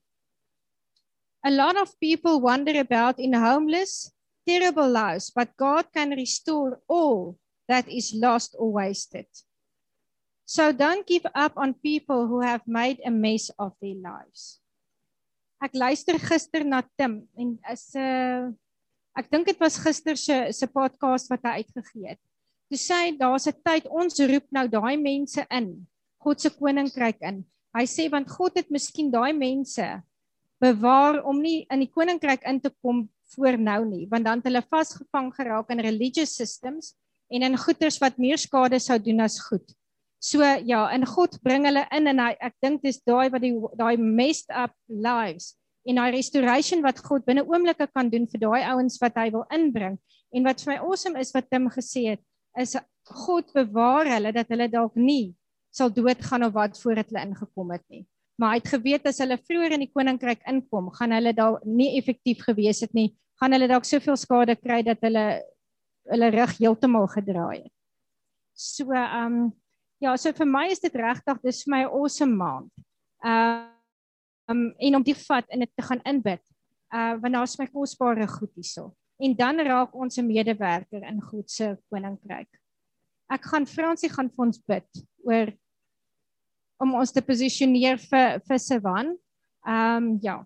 A 1.47 1.51
lot 1.51 1.79
of 1.79 1.95
people 2.03 2.43
wander 2.43 2.75
about 2.75 3.23
in 3.23 3.31
homeless, 3.31 4.11
terrible 4.43 4.89
lives, 4.91 5.31
but 5.31 5.55
God 5.55 5.87
can 5.95 6.11
restore 6.11 6.83
all 6.91 7.39
that 7.71 7.87
is 7.87 8.11
lost 8.11 8.51
or 8.59 8.67
wasted. 8.75 9.31
So 10.43 10.75
don't 10.75 11.07
give 11.07 11.23
up 11.31 11.55
on 11.55 11.79
people 11.79 12.27
who 12.27 12.41
have 12.43 12.67
made 12.67 12.99
a 12.99 13.11
mess 13.11 13.47
of 13.55 13.71
their 13.79 13.95
lives. 13.95 14.59
Ek 15.63 15.71
luister 15.71 16.19
gister 16.19 16.67
na 16.67 16.83
Tim 16.99 17.31
en 17.39 17.55
is 17.71 17.95
'n 17.95 18.03
uh, 18.03 18.51
ek 19.15 19.31
dink 19.31 19.47
dit 19.47 19.59
was 19.63 19.79
gister 19.79 20.19
se 20.19 20.51
se 20.51 20.67
podcast 20.67 21.31
wat 21.31 21.47
hy 21.47 21.63
uitgegee 21.63 22.11
het. 22.11 22.21
Toe 22.67 22.77
sê 22.77 22.97
hy 23.07 23.11
daar's 23.15 23.47
'n 23.47 23.55
tyd 23.63 23.87
ons 23.87 24.19
roep 24.19 24.51
nou 24.51 24.67
daai 24.67 24.99
mense 24.99 25.47
in 25.47 25.87
God 26.19 26.43
se 26.43 26.51
koninkryk 26.51 27.23
in. 27.23 27.47
Hy 27.71 27.85
sê 27.87 28.11
want 28.11 28.27
God 28.27 28.59
het 28.59 28.67
miskien 28.67 29.07
daai 29.11 29.31
mense 29.31 30.03
bewaar 30.63 31.21
om 31.27 31.41
nie 31.41 31.65
in 31.73 31.83
die 31.83 31.91
koninkryk 31.91 32.45
in 32.49 32.59
te 32.61 32.71
kom 32.81 33.05
voor 33.35 33.57
nou 33.59 33.81
nie, 33.85 34.05
want 34.09 34.25
dan 34.25 34.39
het 34.39 34.47
hulle 34.49 34.63
vasgevang 34.71 35.29
geraak 35.35 35.69
in 35.73 35.83
religious 35.83 36.35
systems 36.37 36.95
en 37.33 37.43
in 37.43 37.59
goeders 37.59 37.99
wat 38.01 38.17
meer 38.21 38.39
skade 38.39 38.79
sou 38.81 38.97
doen 39.03 39.21
as 39.25 39.37
goed. 39.49 39.75
So 40.23 40.41
ja, 40.41 40.87
in 40.95 41.05
God 41.05 41.37
bring 41.43 41.67
hulle 41.67 41.83
in 41.93 42.09
en 42.09 42.21
hy, 42.23 42.31
ek 42.41 42.55
dink 42.63 42.81
dis 42.81 43.01
daai 43.05 43.29
wat 43.33 43.43
die 43.43 43.53
daai 43.77 43.97
messed 44.01 44.49
up 44.49 44.73
lives 44.89 45.53
en 45.87 46.01
daai 46.01 46.15
restoration 46.15 46.81
wat 46.85 47.03
God 47.05 47.27
binne 47.27 47.45
oomblikke 47.45 47.89
kan 47.93 48.09
doen 48.09 48.25
vir 48.31 48.41
daai 48.41 48.63
ouens 48.73 48.97
wat 49.03 49.19
hy 49.19 49.29
wil 49.35 49.45
inbring. 49.53 49.99
En 50.33 50.47
wat 50.47 50.63
vir 50.63 50.73
my 50.73 50.79
awesome 50.81 51.19
is 51.21 51.31
wat 51.35 51.47
Tim 51.51 51.69
gesê 51.71 52.09
het, 52.15 52.23
is 52.57 52.75
God 53.07 53.53
bewaar 53.55 54.09
hulle 54.17 54.33
dat 54.35 54.49
hulle 54.51 54.67
dalk 54.71 54.97
nie 54.97 55.35
sal 55.71 55.93
doodgaan 55.93 56.47
of 56.47 56.55
wat 56.57 56.79
voordat 56.81 57.11
hulle 57.11 57.27
ingekom 57.29 57.75
het 57.75 57.85
nie 57.93 58.07
maar 58.37 58.53
hy 58.53 58.61
het 58.61 58.73
geweet 58.73 59.07
as 59.09 59.19
hulle 59.23 59.37
vroeër 59.37 59.77
in 59.77 59.85
die 59.85 59.91
koninkryk 59.91 60.43
inkom, 60.49 60.91
gaan 60.97 61.15
hulle 61.15 61.33
dalk 61.33 61.63
nie 61.65 61.97
effektief 61.97 62.43
gewees 62.45 62.83
het 62.85 62.93
nie, 62.93 63.09
gaan 63.41 63.53
hulle 63.53 63.69
dalk 63.69 63.85
soveel 63.85 64.17
skade 64.17 64.55
kry 64.61 64.83
dat 64.85 65.01
hulle 65.05 65.25
hulle 66.07 66.29
rug 66.31 66.53
heeltemal 66.59 67.07
gedraai 67.11 67.63
het. 67.65 67.73
So 68.57 68.93
ehm 68.93 69.25
um, 69.25 69.39
ja, 69.99 70.13
so 70.17 70.31
vir 70.33 70.45
my 70.45 70.67
is 70.71 70.79
dit 70.79 70.93
regtig 70.95 71.41
dis 71.43 71.63
vir 71.65 71.71
my 71.73 71.81
'n 71.83 71.89
awesome 71.89 72.35
maand. 72.35 72.71
Ehm 73.25 73.73
um, 74.47 74.73
en 74.77 74.95
om 74.95 75.03
die 75.03 75.17
vat 75.27 75.45
en 75.49 75.59
dit 75.59 75.73
te 75.75 75.83
gaan 75.83 76.01
inbid. 76.05 76.43
Uh 76.93 77.17
want 77.21 77.33
daar's 77.33 77.57
my 77.59 77.67
kosbare 77.67 78.27
goed 78.27 78.53
hierso. 78.55 78.93
En 79.19 79.35
dan 79.35 79.59
raak 79.59 79.95
ons 79.95 80.17
'n 80.17 80.25
medewerker 80.25 81.03
in 81.03 81.21
God 81.21 81.51
se 81.51 81.77
koninkryk. 81.89 82.49
Ek 83.29 83.43
gaan 83.43 83.65
Fransie 83.67 84.09
gaan 84.09 84.29
vir 84.29 84.45
ons 84.45 84.59
bid 84.67 84.89
oor 85.25 85.51
om 86.83 86.93
ons 86.99 87.11
te 87.13 87.23
posisioneer 87.25 87.97
vir 88.09 88.37
vir 88.47 88.61
Sewan. 88.61 89.15
Ehm 89.67 89.97
um, 89.97 90.13
ja. 90.23 90.37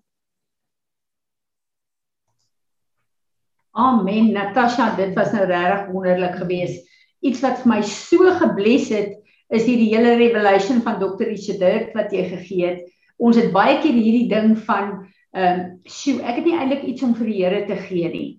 Amen. 3.71 4.33
Natasha, 4.35 4.89
dit 4.97 5.13
was 5.15 5.31
nou 5.31 5.45
regtig 5.47 5.91
wonderlik 5.93 6.35
geweest. 6.41 6.87
Iets 7.23 7.39
wat 7.43 7.61
vir 7.61 7.69
my 7.71 7.81
so 7.87 8.33
gebless 8.41 8.89
het 8.91 9.13
is 9.51 9.63
hierdie 9.67 9.91
hele 9.93 10.17
revelation 10.19 10.81
van 10.83 10.99
Dr. 10.99 11.29
Richard 11.29 11.93
wat 11.95 12.11
jy 12.11 12.25
gegee 12.33 12.65
het. 12.67 12.81
Ons 13.21 13.37
het 13.39 13.51
baie 13.53 13.77
keer 13.79 13.95
hierdie 13.95 14.27
ding 14.31 14.55
van 14.67 15.07
ehm 15.31 15.59
um, 15.59 15.67
sjoe, 15.87 16.19
ek 16.27 16.41
het 16.41 16.47
nie 16.47 16.57
eintlik 16.59 16.81
iets 16.83 17.03
om 17.07 17.13
vir 17.15 17.29
die 17.31 17.37
Here 17.39 17.61
te 17.67 17.77
gee 17.87 18.09
nie. 18.11 18.29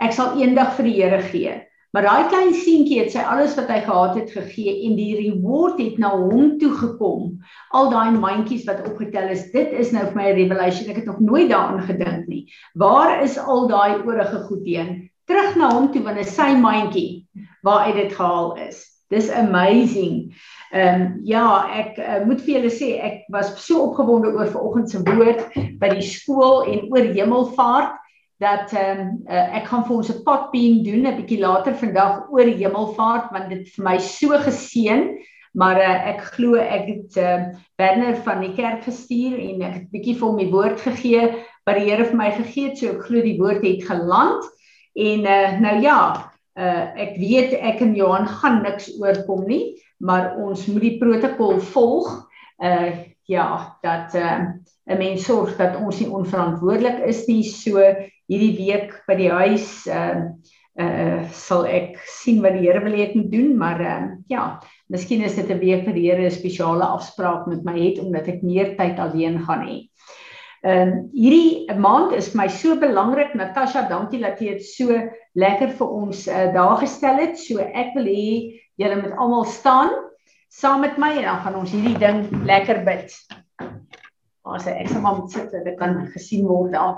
Ek 0.00 0.14
sal 0.16 0.38
eendag 0.40 0.76
vir 0.78 0.86
die 0.88 0.96
Here 0.96 1.20
gee. 1.28 1.56
Maar 1.96 2.04
daai 2.04 2.28
klein 2.28 2.50
seentjie 2.52 2.98
het 3.00 3.14
sy 3.14 3.22
alles 3.24 3.54
wat 3.56 3.70
hy 3.72 3.78
gehad 3.86 4.16
het 4.18 4.32
gegee 4.34 4.74
en 4.84 4.96
die 4.98 5.14
reward 5.16 5.78
het 5.80 5.96
na 6.02 6.10
hom 6.12 6.58
toe 6.60 6.72
gekom. 6.76 7.38
Al 7.72 7.88
daai 7.94 8.18
mandjies 8.18 8.66
wat 8.68 8.82
opgetel 8.84 9.30
is, 9.32 9.46
dit 9.54 9.72
is 9.72 9.94
nou 9.96 10.02
vir 10.10 10.18
my 10.18 10.26
'n 10.28 10.36
revelation. 10.36 10.90
Ek 10.90 11.00
het 11.00 11.08
nog 11.08 11.20
nooit 11.24 11.48
daaraan 11.48 11.80
gedink 11.88 12.26
nie. 12.28 12.44
Waar 12.74 13.22
is 13.22 13.38
al 13.38 13.68
daai 13.68 14.04
oorige 14.04 14.44
goedheen? 14.50 15.08
Terug 15.24 15.56
na 15.56 15.72
hom 15.72 15.88
toe 15.92 16.02
wanneer 16.02 16.28
sy 16.28 16.52
mandjie 16.60 17.26
waar 17.62 17.88
uit 17.88 17.94
dit 17.94 18.12
gehaal 18.12 18.56
is. 18.68 18.84
Dis 19.08 19.30
amazing. 19.30 20.34
Ehm 20.70 21.00
um, 21.00 21.20
ja, 21.24 21.68
ek 21.72 21.96
uh, 21.96 22.24
moet 22.26 22.40
vir 22.44 22.54
julle 22.54 22.70
sê 22.70 23.00
ek 23.00 23.24
was 23.32 23.54
so 23.64 23.88
opgewonde 23.88 24.28
oor 24.28 24.46
vanoggend 24.52 24.90
se 24.90 25.00
woord 25.00 25.40
by 25.80 25.88
die 25.88 26.04
skool 26.04 26.68
en 26.68 26.92
oor 26.92 27.08
hemelvaart 27.16 27.96
dat 28.38 28.72
ehm 28.72 29.00
um, 29.00 29.08
uh, 29.26 29.56
ek 29.58 29.66
gaan 29.70 29.84
vir 29.86 29.96
ons 29.96 30.10
'n 30.12 30.22
potbeam 30.26 30.82
doen 30.86 31.06
'n 31.06 31.16
bietjie 31.16 31.40
later 31.40 31.74
vandag 31.74 32.30
oor 32.30 32.46
hemelvaart 32.46 33.32
want 33.34 33.50
dit 33.50 33.68
vir 33.74 33.84
my 33.84 33.98
so 33.98 34.38
geseën. 34.38 35.18
Maar 35.54 35.76
uh, 35.76 36.08
ek 36.14 36.20
glo 36.34 36.54
ek 36.54 36.86
het 36.86 37.16
uh, 37.16 37.44
Werner 37.76 38.16
van 38.22 38.40
die 38.40 38.54
kerk 38.54 38.84
gestuur 38.84 39.38
en 39.38 39.62
ek 39.62 39.74
het 39.74 39.90
bietjie 39.90 40.14
vir 40.14 40.28
hom 40.28 40.38
die 40.38 40.52
woord 40.52 40.80
gegee 40.80 41.24
wat 41.66 41.76
die 41.76 41.90
Here 41.90 42.04
vir 42.04 42.16
my 42.16 42.30
gegee 42.30 42.68
het. 42.68 42.78
So 42.78 42.94
ek 42.94 43.04
glo 43.08 43.22
die 43.22 43.38
woord 43.38 43.64
het 43.64 43.82
geland. 43.90 44.44
En 44.94 45.20
uh, 45.26 45.58
nou 45.60 45.76
ja 45.82 46.00
uh, 46.58 46.84
ek 46.94 47.18
weet 47.18 47.52
ek 47.58 47.80
en 47.80 47.94
Johan 47.94 48.26
gaan 48.26 48.62
niks 48.62 48.92
oorkom 49.00 49.46
nie 49.46 49.78
maar 49.98 50.36
ons 50.38 50.66
moet 50.70 50.84
die 50.84 50.98
protokol 50.98 51.60
volg. 51.74 52.10
Uh 52.58 53.06
ja 53.28 53.76
dat 53.82 54.14
'n 54.14 54.62
uh, 54.88 54.96
mens 54.96 55.24
sorg 55.24 55.56
dat 55.56 55.76
ons 55.76 55.98
nie 56.00 56.08
onverantwoordelik 56.08 56.98
is 57.04 57.26
nie. 57.26 57.42
So 57.44 57.76
hierdie 58.28 58.54
week 58.60 58.94
by 59.08 59.16
die 59.18 59.32
huis 59.32 59.86
ehm 59.86 60.24
uh, 60.24 60.32
uh 60.78 61.22
sal 61.34 61.64
ek 61.66 61.96
sien 62.06 62.38
wat 62.44 62.54
die 62.54 62.68
Here 62.68 62.78
wil 62.84 62.94
hê 62.94 63.08
ek 63.08 63.16
moet 63.18 63.32
doen 63.32 63.56
maar 63.58 63.80
ehm 63.82 64.04
uh, 64.04 64.16
ja 64.30 64.44
miskien 64.88 65.24
is 65.26 65.34
dit 65.34 65.50
'n 65.50 65.58
week 65.58 65.84
vir 65.84 65.94
die 65.94 66.06
Here 66.10 66.26
'n 66.26 66.30
spesiale 66.30 66.84
afspraak 66.84 67.46
met 67.46 67.64
my 67.64 67.76
het 67.78 67.98
omdat 67.98 68.28
ek 68.28 68.42
meer 68.42 68.76
tyd 68.76 68.98
alleen 68.98 69.42
gaan 69.44 69.66
hê. 69.66 69.88
Ehm 70.62 70.88
um, 70.88 71.10
hierdie 71.14 71.66
maand 71.74 72.12
is 72.12 72.34
my 72.34 72.48
so 72.48 72.76
belangrik 72.76 73.34
Natasha 73.34 73.88
dankie 73.88 74.20
dat 74.20 74.40
jy 74.40 74.54
dit 74.58 74.64
so 74.64 74.90
lekker 75.34 75.70
vir 75.70 75.88
ons 75.88 76.26
uh, 76.28 76.52
daar 76.54 76.76
gestel 76.78 77.16
het. 77.16 77.38
So 77.38 77.58
ek 77.58 77.94
wil 77.94 78.06
hê 78.06 78.60
julle 78.76 79.02
moet 79.02 79.18
almal 79.18 79.44
staan 79.44 79.90
saam 80.48 80.80
met 80.80 80.98
my 80.98 81.12
en 81.16 81.28
dan 81.28 81.42
gaan 81.44 81.58
ons 81.60 81.72
hierdie 81.72 81.98
ding 81.98 82.24
lekker 82.46 82.84
bid. 82.84 83.12
Ons 84.48 84.66
ek 84.66 84.88
sal 84.88 85.02
maar 85.04 85.18
moet 85.18 85.32
sit 85.32 85.52
en 85.52 85.64
dit 85.64 85.76
kan 85.78 86.06
gesien 86.14 86.46
word 86.48 86.72
daar. 86.72 86.96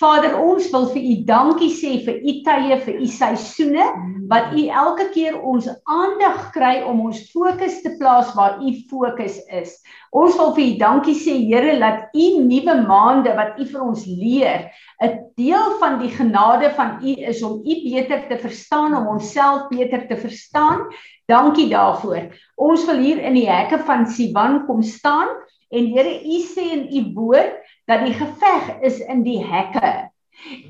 Vader, 0.00 0.32
ons 0.40 0.70
wil 0.72 0.86
vir 0.94 1.02
U 1.04 1.14
dankie 1.28 1.68
sê 1.76 1.90
vir 2.06 2.22
U 2.24 2.32
tye, 2.46 2.76
vir 2.86 3.00
U 3.04 3.08
seisoene 3.12 3.84
wat 4.30 4.54
U 4.56 4.62
elke 4.82 5.10
keer 5.12 5.34
ons 5.36 5.66
aandag 5.92 6.46
kry 6.54 6.78
om 6.88 7.02
ons 7.04 7.18
fokus 7.28 7.82
te 7.84 7.92
plaas 7.98 8.30
waar 8.36 8.62
U 8.64 8.72
fokus 8.88 9.36
is. 9.60 9.74
Ons 10.16 10.38
wil 10.40 10.54
vir 10.56 10.64
U 10.64 10.78
dankie 10.80 11.16
sê 11.20 11.34
Here 11.44 11.76
dat 11.82 12.16
U 12.16 12.28
nuwe 12.46 12.78
maande 12.88 13.34
wat 13.36 13.60
U 13.60 13.66
vir 13.68 13.82
ons 13.84 14.06
leer, 14.08 14.70
'n 15.04 15.20
deel 15.36 15.76
van 15.82 16.00
die 16.00 16.12
genade 16.16 16.72
van 16.80 16.96
U 17.04 17.12
is 17.32 17.42
om 17.44 17.60
U 17.60 17.74
beter 17.84 18.24
te 18.30 18.38
verstaan, 18.40 18.96
om 18.96 19.18
onsself 19.18 19.68
beter 19.68 20.08
te 20.08 20.16
verstaan. 20.16 20.88
Dankie 21.28 21.68
daarvoor. 21.68 22.32
Ons 22.56 22.88
wil 22.88 23.04
hier 23.04 23.20
in 23.20 23.36
die 23.36 23.48
hekke 23.50 23.84
van 23.84 24.08
Siwan 24.08 24.64
kom 24.66 24.82
staan 24.82 25.28
en 25.68 25.92
Here, 25.92 26.24
U 26.24 26.40
sê 26.40 26.72
in 26.72 26.88
U 26.88 27.04
woord 27.20 27.60
dat 27.90 28.06
die 28.06 28.14
geveg 28.14 28.70
is 28.86 29.00
in 29.02 29.24
die 29.26 29.40
hekke 29.42 29.92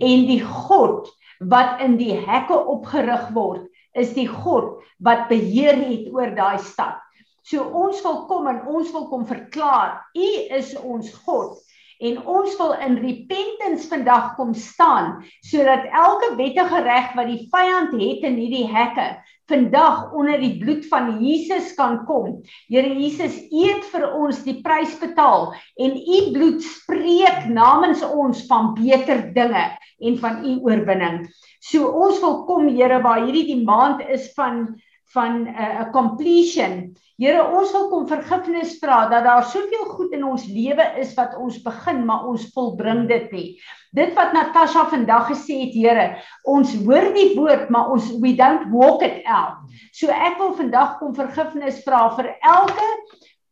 en 0.01 0.27
die 0.29 0.41
God 0.43 1.11
wat 1.53 1.81
in 1.85 1.97
die 2.01 2.15
hekke 2.17 2.57
opgerig 2.73 3.29
word 3.37 3.69
is 3.99 4.15
die 4.17 4.29
God 4.29 4.81
wat 5.05 5.29
beheer 5.31 5.79
het 5.81 6.11
oor 6.15 6.33
daai 6.37 6.61
stad. 6.63 6.99
So 7.43 7.65
ons 7.65 8.03
wil 8.05 8.25
kom 8.29 8.47
en 8.51 8.61
ons 8.69 8.93
wil 8.95 9.09
kom 9.11 9.25
verklaar, 9.27 9.99
U 10.15 10.29
is 10.57 10.75
ons 10.79 11.11
God 11.25 11.59
en 12.01 12.21
ons 12.25 12.55
wil 12.57 12.73
in 12.81 12.97
repentance 13.01 13.89
vandag 13.91 14.35
kom 14.39 14.55
staan 14.57 15.19
sodat 15.45 15.89
elke 15.93 16.33
wettige 16.39 16.81
reg 16.87 17.13
wat 17.17 17.29
die 17.29 17.43
vyand 17.53 17.93
het 18.01 18.25
in 18.29 18.39
hierdie 18.41 18.69
hekke 18.71 19.11
vandag 19.51 20.13
onder 20.17 20.41
die 20.41 20.55
bloed 20.61 20.87
van 20.91 21.19
Jesus 21.21 21.75
kan 21.79 22.01
kom. 22.09 22.39
Here 22.71 22.95
Jesus, 22.95 23.37
U 23.51 23.65
het 23.67 23.87
vir 23.93 24.07
ons 24.09 24.43
die 24.47 24.59
prys 24.65 24.95
betaal 25.03 25.51
en 25.81 25.97
U 25.99 26.19
bloed 26.35 26.63
spreek 26.65 27.49
namens 27.51 28.05
ons 28.07 28.45
van 28.51 28.73
beter 28.79 29.27
dinge 29.37 29.67
en 30.01 30.21
van 30.23 30.45
U 30.47 30.57
oorwinning. 30.71 31.25
So 31.61 31.91
ons 31.91 32.23
wil 32.23 32.45
kom 32.49 32.71
Here 32.71 33.03
waar 33.03 33.25
hierdie 33.27 33.49
die 33.51 33.65
maand 33.67 34.07
is 34.09 34.31
van 34.39 34.69
van 35.15 35.43
'n 35.43 35.49
uh, 35.49 35.91
completion. 35.93 36.97
Here, 37.21 37.43
ons 37.43 37.73
wil 37.73 37.89
kom 37.89 38.07
vergifnis 38.09 38.79
vra 38.81 39.09
dat 39.09 39.25
daar 39.25 39.45
soveel 39.45 39.85
goed 39.93 40.13
in 40.17 40.25
ons 40.25 40.47
lewe 40.47 40.87
is 41.03 41.15
wat 41.15 41.37
ons 41.37 41.59
begin, 41.63 42.05
maar 42.05 42.25
ons 42.27 42.47
volbring 42.55 43.09
dit 43.09 43.33
nie. 43.33 43.49
Dit 43.93 44.15
wat 44.15 44.33
Natasha 44.33 44.87
vandag 44.89 45.29
gesê 45.29 45.59
het, 45.67 45.75
Here, 45.75 46.07
ons 46.45 46.75
hoor 46.85 47.11
die 47.15 47.35
woord, 47.37 47.69
maar 47.69 47.91
ons 47.91 48.09
we 48.23 48.35
don't 48.37 48.71
walk 48.73 49.03
it 49.03 49.21
out. 49.27 49.61
So 49.93 50.09
ek 50.09 50.39
wil 50.39 50.55
vandag 50.57 50.99
kom 50.99 51.15
vergifnis 51.15 51.83
vra 51.85 52.09
vir 52.17 52.33
elke 52.41 52.89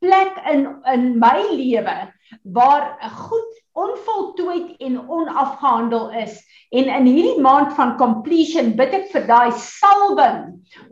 plek 0.01 0.39
in 0.53 0.69
in 0.87 1.19
my 1.19 1.43
lewe 1.51 1.97
waar 2.55 2.95
goed 3.29 3.58
onvoltooid 3.79 4.77
en 4.85 4.99
onafgehandel 5.09 6.11
is 6.25 6.39
en 6.71 6.91
in 6.93 7.07
hierdie 7.09 7.41
maand 7.41 7.73
van 7.79 7.97
completion 8.01 8.75
bid 8.77 8.95
ek 8.99 9.07
vir 9.13 9.27
daai 9.29 9.53
salwing 9.57 10.43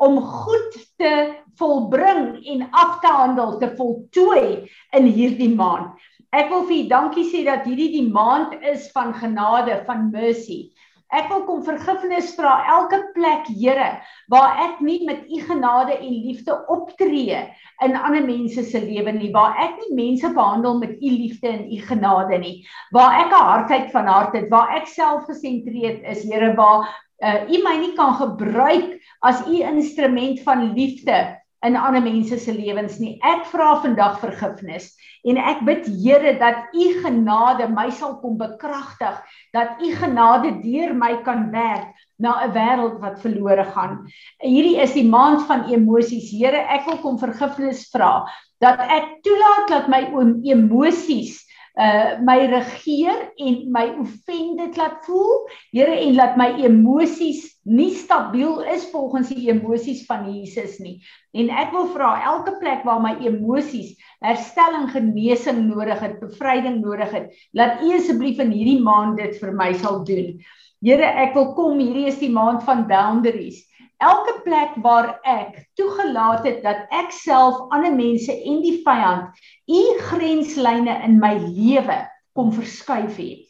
om 0.02 0.20
goed 0.22 0.78
te 1.00 1.12
volbring 1.60 2.36
en 2.52 2.66
af 2.72 3.00
te 3.02 3.12
handel 3.12 3.56
te 3.60 3.72
voltooi 3.76 4.68
in 4.96 5.08
hierdie 5.08 5.52
maand. 5.56 5.96
Ek 6.36 6.50
wil 6.52 6.66
vir 6.68 6.82
u 6.82 6.88
dankie 6.90 7.26
sê 7.30 7.44
dat 7.46 7.64
hierdie 7.68 7.92
die 7.94 8.08
maand 8.12 8.56
is 8.72 8.90
van 8.92 9.14
genade, 9.16 9.78
van 9.86 10.10
mercy. 10.12 10.66
Ek 11.14 11.28
wil 11.30 11.44
kom 11.46 11.60
vergifnis 11.62 12.32
vra 12.34 12.56
elke 12.66 12.98
plek, 13.14 13.46
Here, 13.46 14.00
waar 14.32 14.58
ek 14.64 14.80
nie 14.82 15.04
met 15.06 15.22
u 15.30 15.38
genade 15.46 15.94
en 15.94 16.16
liefde 16.26 16.56
optree 16.66 17.38
in 17.84 17.94
ander 17.94 18.26
mense 18.26 18.64
se 18.66 18.80
lewe 18.82 19.12
nie, 19.14 19.30
waar 19.30 19.54
ek 19.62 19.78
nie 19.84 19.94
mense 19.94 20.32
behandel 20.34 20.80
met 20.80 20.98
u 20.98 21.12
liefde 21.12 21.52
en 21.52 21.64
u 21.70 21.78
genade 21.86 22.38
nie, 22.42 22.66
waar 22.90 23.20
ek 23.22 23.30
'n 23.30 23.46
hartheid 23.52 23.90
van 23.92 24.06
hart 24.06 24.34
het, 24.34 24.50
waar 24.50 24.74
ek 24.74 24.90
selfgesentreerd 24.90 26.02
is, 26.02 26.24
Here, 26.26 26.54
waar 26.58 26.90
uh, 27.22 27.46
u 27.46 27.62
my 27.62 27.76
nie 27.78 27.94
kan 27.94 28.14
gebruik 28.14 28.98
as 29.22 29.46
u 29.46 29.62
instrument 29.62 30.42
van 30.42 30.72
liefde 30.74 31.35
in 31.64 31.76
ander 31.76 32.02
mense 32.02 32.38
se 32.38 32.52
lewens 32.52 32.98
nie. 33.00 33.16
Ek 33.24 33.46
vra 33.50 33.76
vandag 33.82 34.18
vergifnis 34.20 34.92
en 35.26 35.38
ek 35.40 35.62
bid 35.66 35.86
Here 35.88 36.36
dat 36.38 36.74
u 36.74 36.86
genade 37.02 37.68
my 37.72 37.88
sal 37.90 38.18
kom 38.20 38.36
bekragtig, 38.38 39.16
dat 39.56 39.80
u 39.82 39.92
genade 39.96 40.52
deur 40.62 40.94
my 40.94 41.16
kan 41.24 41.50
werk 41.50 41.94
na 42.18 42.44
'n 42.44 42.52
wêreld 42.52 43.00
wat 43.00 43.20
verlore 43.20 43.64
gaan. 43.64 44.06
Hierdie 44.40 44.80
is 44.80 44.92
die 44.92 45.08
maand 45.08 45.46
van 45.46 45.68
emosies. 45.68 46.30
Here, 46.30 46.66
ek 46.68 46.86
wil 46.86 46.98
kom 46.98 47.18
vergifnis 47.18 47.88
vra 47.92 48.26
dat 48.60 48.80
ek 48.80 49.20
toelaat 49.22 49.68
dat 49.68 49.88
my 49.88 50.02
emosies 50.44 51.45
uh 51.76 52.16
my 52.24 52.38
regeer 52.48 53.32
en 53.36 53.56
my 53.72 53.84
offended 54.00 54.76
laat 54.80 55.04
voel. 55.04 55.44
Here 55.76 55.92
en 55.92 56.14
laat 56.16 56.36
my 56.40 56.54
emosies 56.64 57.44
nie 57.66 57.90
stabiel 57.92 58.62
is 58.72 58.86
volgens 58.92 59.28
die 59.34 59.50
emosies 59.50 60.04
van 60.06 60.24
Jesus 60.30 60.78
nie. 60.78 61.02
En 61.36 61.50
ek 61.50 61.74
wil 61.74 61.90
vra 61.92 62.14
elke 62.30 62.56
plek 62.62 62.84
waar 62.86 63.02
my 63.02 63.16
emosies 63.26 63.96
herstelling, 64.24 64.88
genesing 64.94 65.66
nodig 65.66 66.00
het, 66.00 66.20
bevryding 66.22 66.80
nodig 66.80 67.10
het, 67.12 67.32
laat 67.52 67.82
U 67.84 67.92
asseblief 67.98 68.40
in 68.40 68.54
hierdie 68.54 68.80
maand 68.82 69.18
dit 69.20 69.36
vir 69.42 69.52
my 69.52 69.72
sal 69.82 70.04
doen. 70.06 70.36
Here, 70.84 71.08
ek 71.26 71.34
wil 71.34 71.52
kom, 71.56 71.80
hierdie 71.80 72.06
is 72.08 72.20
die 72.22 72.32
maand 72.32 72.62
van 72.64 72.86
boundaries. 72.88 73.65
Elke 74.02 74.40
plek 74.44 74.76
waar 74.84 75.16
ek 75.24 75.62
toegelaat 75.78 76.44
het 76.44 76.62
dat 76.64 76.84
ek 76.94 77.12
self 77.14 77.58
ander 77.74 77.94
mense 77.94 78.32
en 78.32 78.60
die 78.64 78.80
vyand 78.84 79.32
u 79.66 79.82
grenslyne 80.10 81.00
in 81.06 81.18
my 81.22 81.34
lewe 81.40 81.98
kom 82.36 82.52
verskuif 82.52 83.16
het. 83.16 83.44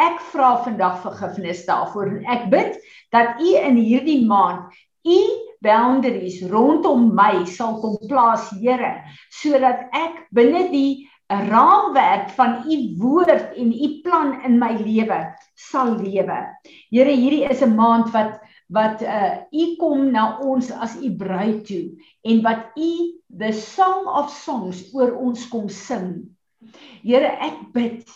Ek 0.00 0.20
vra 0.32 0.56
vandag 0.64 1.02
vergifnis 1.04 1.66
daarvoor 1.68 2.08
en 2.16 2.28
ek 2.32 2.48
bid 2.52 2.78
dat 3.12 3.40
u 3.40 3.52
in 3.60 3.76
hierdie 3.76 4.22
maand 4.26 4.72
u 5.04 5.20
boundaries 5.62 6.40
rondom 6.50 7.10
my 7.14 7.44
sal 7.46 7.78
kom 7.82 7.98
plaas, 8.08 8.48
Here, 8.58 9.02
sodat 9.30 9.86
ek 9.94 10.24
binne 10.34 10.68
die 10.72 11.08
raamwerk 11.32 12.32
van 12.36 12.62
u 12.68 12.78
woord 13.00 13.54
en 13.56 13.72
u 13.72 13.88
plan 14.04 14.34
in 14.44 14.58
my 14.60 14.72
lewe 14.80 15.20
sal 15.56 15.94
lewe. 16.00 16.40
Here, 16.90 17.12
hierdie 17.12 17.48
is 17.48 17.62
'n 17.62 17.76
maand 17.76 18.10
wat 18.12 18.40
wat 18.72 19.02
uh 19.04 19.44
u 19.52 19.64
kom 19.76 20.10
na 20.12 20.38
ons 20.40 20.70
as 20.72 20.96
u 20.96 21.10
bruid 21.16 21.64
toe 21.68 21.84
en 22.24 22.42
wat 22.46 22.72
u 22.76 22.92
the 23.28 23.52
song 23.52 24.08
of 24.08 24.32
songs 24.32 24.84
oor 24.96 25.12
ons 25.16 25.44
kom 25.52 25.68
sing. 25.68 26.32
Here, 27.02 27.36
ek 27.42 27.72
bid 27.74 28.08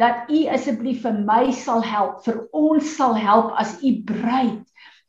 dat 0.00 0.30
u 0.32 0.44
asseblief 0.52 1.02
vir 1.04 1.16
my 1.26 1.52
sal 1.56 1.82
help, 1.84 2.22
vir 2.26 2.44
ons 2.52 2.94
sal 2.96 3.16
help 3.16 3.52
as 3.60 3.76
u 3.82 3.92
bruid 4.06 4.62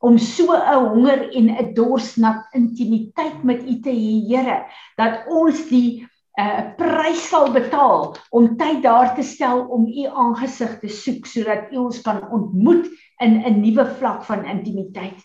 om 0.05 0.17
so 0.19 0.53
'n 0.53 0.79
honger 0.85 1.29
en 1.39 1.49
'n 1.49 1.73
dors 1.73 2.15
na 2.17 2.45
intimiteit 2.53 3.43
met 3.43 3.63
u 3.63 3.79
te 3.81 3.91
hê, 3.91 4.27
Here, 4.27 4.65
dat 4.97 5.25
ons 5.27 5.67
die 5.69 6.07
'n 6.35 6.43
uh, 6.43 6.61
prys 6.75 7.29
sal 7.29 7.51
betaal 7.55 8.15
om 8.31 8.57
tyd 8.59 8.81
daar 8.83 9.15
te 9.15 9.23
stel 9.23 9.61
om 9.71 9.87
u 9.87 10.03
aangesig 10.05 10.79
te 10.79 10.91
soek 10.91 11.25
sodat 11.25 11.71
u 11.71 11.77
ons 11.87 12.01
kan 12.01 12.19
ontmoet 12.31 12.89
in 13.23 13.39
'n 13.39 13.61
nuwe 13.61 13.85
vlak 13.99 14.23
van 14.23 14.45
intimiteit. 14.45 15.19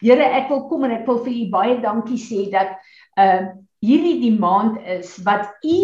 Here, 0.00 0.24
ek 0.24 0.48
wil 0.48 0.64
kom 0.68 0.84
en 0.84 0.90
ek 0.90 1.06
wil 1.06 1.20
vir 1.24 1.32
u 1.32 1.44
baie 1.50 1.76
dankie 1.80 2.20
sê 2.20 2.50
dat 2.50 2.76
uh 3.16 3.52
hierdie 3.84 4.20
die 4.20 4.38
maand 4.38 4.80
is 4.88 5.18
wat 5.24 5.52
u 5.60 5.78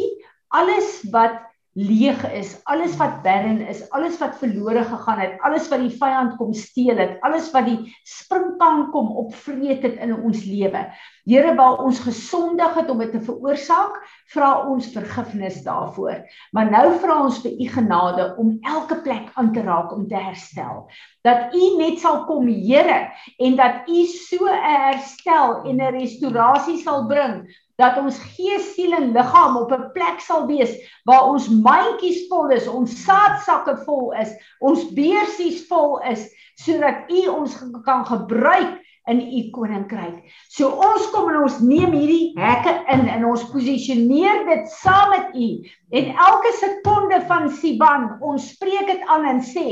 alles 0.49 1.03
wat 1.12 1.50
leeg 1.79 2.18
is, 2.35 2.57
alles 2.66 2.97
wat 2.99 3.21
barren 3.23 3.61
is, 3.71 3.85
alles 3.95 4.16
wat 4.18 4.39
verlore 4.41 4.83
gegaan 4.85 5.21
het, 5.23 5.37
alles 5.47 5.68
wat 5.71 5.85
die 5.85 5.93
vyand 6.01 6.35
kom 6.41 6.51
steel 6.57 6.99
het, 6.99 7.12
alles 7.23 7.53
wat 7.55 7.68
die 7.68 7.93
springkaan 8.03 8.89
kom 8.91 9.12
opvreet 9.23 9.85
het 9.87 10.01
in 10.03 10.16
ons 10.18 10.43
lewe. 10.45 10.83
Here, 11.31 11.55
waar 11.55 11.79
ons 11.85 12.01
gesondig 12.03 12.75
het 12.75 12.91
om 12.91 12.99
dit 12.99 13.12
te 13.14 13.23
veroorsaak, 13.23 14.01
vra 14.35 14.51
ons 14.66 14.91
vergifnis 14.91 15.61
daarvoor. 15.62 16.25
Maar 16.51 16.73
nou 16.75 16.85
vra 16.99 17.21
ons 17.29 17.39
vir 17.45 17.55
u 17.55 17.71
genade 17.71 18.27
om 18.43 18.57
elke 18.66 18.99
plek 19.05 19.31
aan 19.39 19.53
te 19.55 19.62
raak 19.62 19.95
om 19.95 20.09
te 20.11 20.18
herstel. 20.18 20.89
Dat 21.23 21.55
u 21.55 21.64
net 21.79 22.01
sal 22.03 22.25
kom, 22.27 22.49
Here, 22.51 23.12
en 23.39 23.57
dat 23.57 23.87
u 23.87 24.05
so 24.11 24.45
'n 24.45 24.59
herstel 24.59 25.62
en 25.64 25.77
'n 25.79 25.95
restaurasie 26.01 26.79
sal 26.83 27.07
bring 27.07 27.47
dat 27.81 27.99
ons 28.01 28.18
gees, 28.35 28.74
siel 28.74 28.93
en 28.99 29.12
liggaam 29.16 29.57
op 29.61 29.72
'n 29.72 29.91
plek 29.97 30.20
sal 30.20 30.47
wees 30.47 30.76
waar 31.09 31.31
ons 31.33 31.49
mandjies 31.49 32.26
vol 32.28 32.53
is, 32.53 32.68
ons 32.68 32.93
saadsakke 33.05 33.76
vol 33.87 34.12
is, 34.20 34.31
ons 34.61 34.85
beursies 34.95 35.66
vol 35.68 35.99
is 36.12 36.28
sodat 36.61 37.09
U 37.09 37.26
ons 37.33 37.57
kan 37.85 38.05
gebruik 38.05 38.76
in 39.11 39.21
u 39.21 39.43
koninkryk. 39.55 40.23
So 40.53 40.71
ons 40.71 41.09
kom 41.15 41.29
en 41.33 41.41
ons 41.43 41.59
neem 41.65 41.93
hierdie 41.97 42.33
hekke 42.39 42.75
in 42.95 43.07
en 43.11 43.27
ons 43.29 43.45
posisioneer 43.53 44.45
dit 44.49 44.71
saam 44.79 45.11
met 45.15 45.35
u. 45.35 45.49
En 45.99 46.11
elke 46.27 46.53
sekonde 46.61 47.19
van 47.27 47.49
Siban, 47.59 48.07
ons 48.23 48.51
spreek 48.55 48.87
dit 48.91 49.03
aan 49.11 49.27
en 49.33 49.43
sê, 49.43 49.67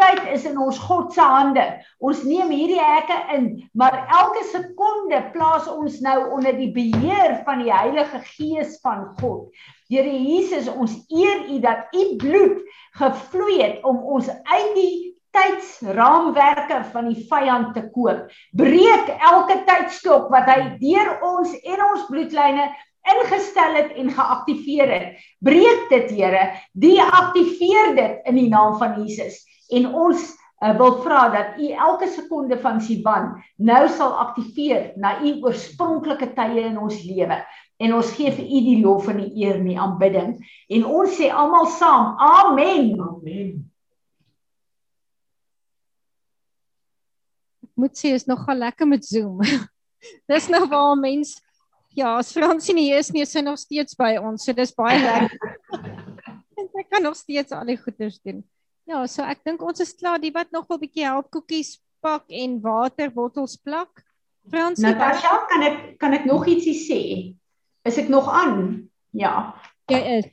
tyd 0.00 0.20
is 0.34 0.44
in 0.48 0.58
ons 0.60 0.78
God 0.84 1.14
se 1.16 1.24
hande. 1.24 1.64
Ons 2.04 2.24
neem 2.28 2.52
hierdie 2.52 2.80
hekke 2.82 3.18
in, 3.36 3.48
maar 3.72 4.02
elke 4.04 4.44
sekonde 4.50 5.22
plaas 5.36 5.70
ons 5.72 6.00
nou 6.04 6.18
onder 6.36 6.56
die 6.58 6.72
beheer 6.74 7.38
van 7.46 7.64
die 7.64 7.72
Heilige 7.72 8.20
Gees 8.34 8.76
van 8.84 9.08
God. 9.22 9.48
Here 9.92 10.12
Jesus, 10.12 10.68
ons 10.72 10.94
eer 11.12 11.48
U 11.52 11.58
dat 11.64 11.92
U 11.96 12.04
bloed 12.20 12.60
gevloei 13.00 13.58
het 13.62 13.82
om 13.88 13.98
ons 14.16 14.28
uit 14.28 14.70
die 14.76 14.94
tydsraamwerke 15.32 16.82
van 16.92 17.08
die 17.10 17.24
vyand 17.28 17.72
te 17.76 17.86
koop. 17.94 18.28
Breek 18.56 19.08
elke 19.16 19.62
tydstop 19.68 20.30
wat 20.32 20.48
hy 20.50 20.76
deur 20.82 21.14
ons 21.24 21.54
en 21.62 21.84
ons 21.88 22.04
bloedlyne 22.10 22.68
ingestel 23.12 23.78
het 23.80 23.96
en 23.98 24.12
geaktiveer 24.14 24.92
het. 24.92 25.08
Breek 25.42 25.88
dit, 25.90 26.12
Here. 26.18 26.44
Deaktiveer 26.72 27.96
dit 27.96 28.30
in 28.30 28.38
die 28.38 28.48
naam 28.52 28.78
van 28.78 29.00
Jesus. 29.00 29.40
En 29.72 29.88
ons 29.90 30.22
uh, 30.62 30.76
wil 30.78 31.00
vra 31.02 31.24
dat 31.32 31.58
U 31.58 31.72
elke 31.88 32.06
sekonde 32.12 32.58
van 32.62 32.80
Siban 32.80 33.32
nou 33.56 33.82
sal 33.88 34.14
aktiveer 34.22 34.92
na 35.00 35.16
U 35.24 35.34
oorspronklike 35.48 36.32
tye 36.36 36.68
in 36.68 36.78
ons 36.78 37.02
lewe. 37.08 37.42
En 37.82 37.98
ons 37.98 38.14
gee 38.14 38.30
vir 38.30 38.46
U 38.46 38.62
die 38.68 38.78
lof 38.84 39.08
en 39.10 39.18
die 39.24 39.32
eer 39.42 39.58
en 39.58 39.66
die 39.66 39.80
aanbidding. 39.80 40.36
En 40.70 40.86
ons 40.86 41.18
sê 41.18 41.32
almal 41.34 41.66
saam: 41.80 42.14
Amen. 42.22 42.94
Amen. 43.00 43.71
Moet 47.74 47.96
sê 47.98 48.12
is 48.16 48.28
nogal 48.28 48.56
lekker 48.56 48.88
met 48.88 49.04
Zoom. 49.04 49.40
dis 50.32 50.48
nou 50.52 50.66
waar 50.68 50.96
mens 50.98 51.36
ja, 51.94 52.16
as 52.18 52.32
Fransie 52.32 52.74
nie 52.74 52.90
is 52.96 53.10
nie, 53.12 53.24
sy 53.28 53.42
nog 53.44 53.58
steeds 53.60 53.96
by 53.98 54.16
ons. 54.20 54.46
So 54.46 54.56
dis 54.56 54.72
baie 54.76 54.98
lekker. 55.00 55.56
en 56.58 56.70
sy 56.72 56.84
kan 56.88 57.04
nog 57.04 57.16
steeds 57.18 57.52
al 57.52 57.68
die 57.68 57.78
goeders 57.80 58.18
doen. 58.24 58.42
Ja, 58.88 59.04
so 59.06 59.24
ek 59.28 59.44
dink 59.46 59.62
ons 59.62 59.82
is 59.84 59.94
klaar. 59.94 60.20
Die 60.22 60.32
wat 60.34 60.50
nog 60.52 60.66
'n 60.70 60.80
bietjie 60.80 61.06
help 61.06 61.30
koekies 61.30 61.78
pak 62.02 62.24
en 62.28 62.58
waterbottels 62.60 63.56
plak. 63.62 64.02
Fransie, 64.50 64.88
Natasha, 64.88 65.46
kan 65.46 65.62
ek 65.62 65.98
kan 65.98 66.12
ek 66.12 66.24
nog 66.26 66.46
ietsie 66.50 66.74
sê? 66.74 67.02
Is 67.86 67.98
ek 67.98 68.08
nog 68.08 68.26
aan? 68.26 68.88
Ja. 69.14 69.54
Jy 69.90 70.00
is. 70.18 70.26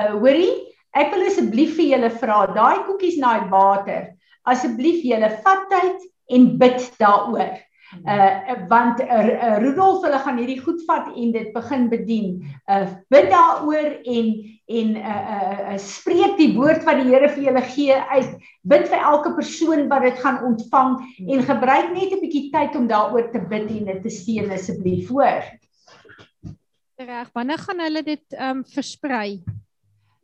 Uh 0.00 0.18
hoorie, 0.18 0.74
ek 0.96 1.12
wil 1.14 1.26
asseblief 1.28 1.76
vir 1.76 1.92
julle 1.94 2.10
vra, 2.10 2.46
daai 2.50 2.82
koekies 2.88 3.20
na 3.22 3.38
die 3.38 3.50
water. 3.52 4.16
Asseblief 4.42 5.04
julle 5.06 5.30
vat 5.44 5.68
tyd 5.70 6.11
en 6.26 6.58
bid 6.58 6.88
daaroor. 6.98 7.60
Uh 7.92 8.56
want 8.68 9.00
uh, 9.04 9.58
Rudolf 9.60 10.00
hulle 10.06 10.18
gaan 10.24 10.38
hierdie 10.40 10.60
goed 10.64 10.80
vat 10.88 11.10
en 11.12 11.32
dit 11.34 11.50
begin 11.52 11.88
bedien. 11.92 12.28
Uh 12.64 12.86
bid 13.12 13.28
daaroor 13.30 13.90
en 14.08 14.30
en 14.72 14.94
uh, 14.96 15.16
uh 15.34 15.58
uh 15.74 15.78
spreek 15.78 16.38
die 16.38 16.54
woord 16.56 16.86
wat 16.88 17.02
die 17.02 17.10
Here 17.10 17.28
vir 17.28 17.44
julle 17.50 17.64
gee 17.74 17.98
uit. 18.14 18.30
Bid 18.64 18.88
vir 18.88 19.04
elke 19.12 19.34
persoon 19.36 19.88
wat 19.92 20.06
dit 20.08 20.22
gaan 20.24 20.40
ontvang 20.48 20.94
en 21.28 21.44
gebruik 21.50 21.92
net 21.92 22.16
'n 22.16 22.22
bietjie 22.24 22.48
tyd 22.54 22.76
om 22.80 22.88
daaroor 22.88 23.28
te 23.32 23.44
bid 23.44 23.68
en 23.68 23.84
dit 23.92 24.02
te 24.02 24.10
seën 24.10 24.50
asseblief, 24.50 25.12
hoor. 25.12 25.44
Reg, 26.96 27.28
wanneer 27.34 27.58
gaan 27.58 27.80
hulle 27.80 28.02
dit 28.02 28.40
um 28.40 28.64
versprei? 28.64 29.42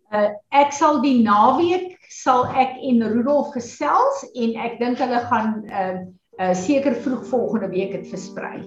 Uh 0.08 0.28
ek 0.56 0.72
sal 0.72 1.02
die 1.04 1.18
naweek 1.20 1.98
sal 2.08 2.46
ek 2.56 2.78
en 2.80 3.02
Rudolf 3.12 3.52
gesels 3.52 4.22
en 4.32 4.54
ek 4.56 4.78
dink 4.80 5.02
hulle 5.04 5.20
gaan 5.28 5.50
uh 5.68 5.96
uh 6.40 6.54
seker 6.56 6.96
vroeg 7.04 7.26
volgende 7.28 7.68
week 7.74 7.92
dit 7.92 8.08
versprei. 8.08 8.62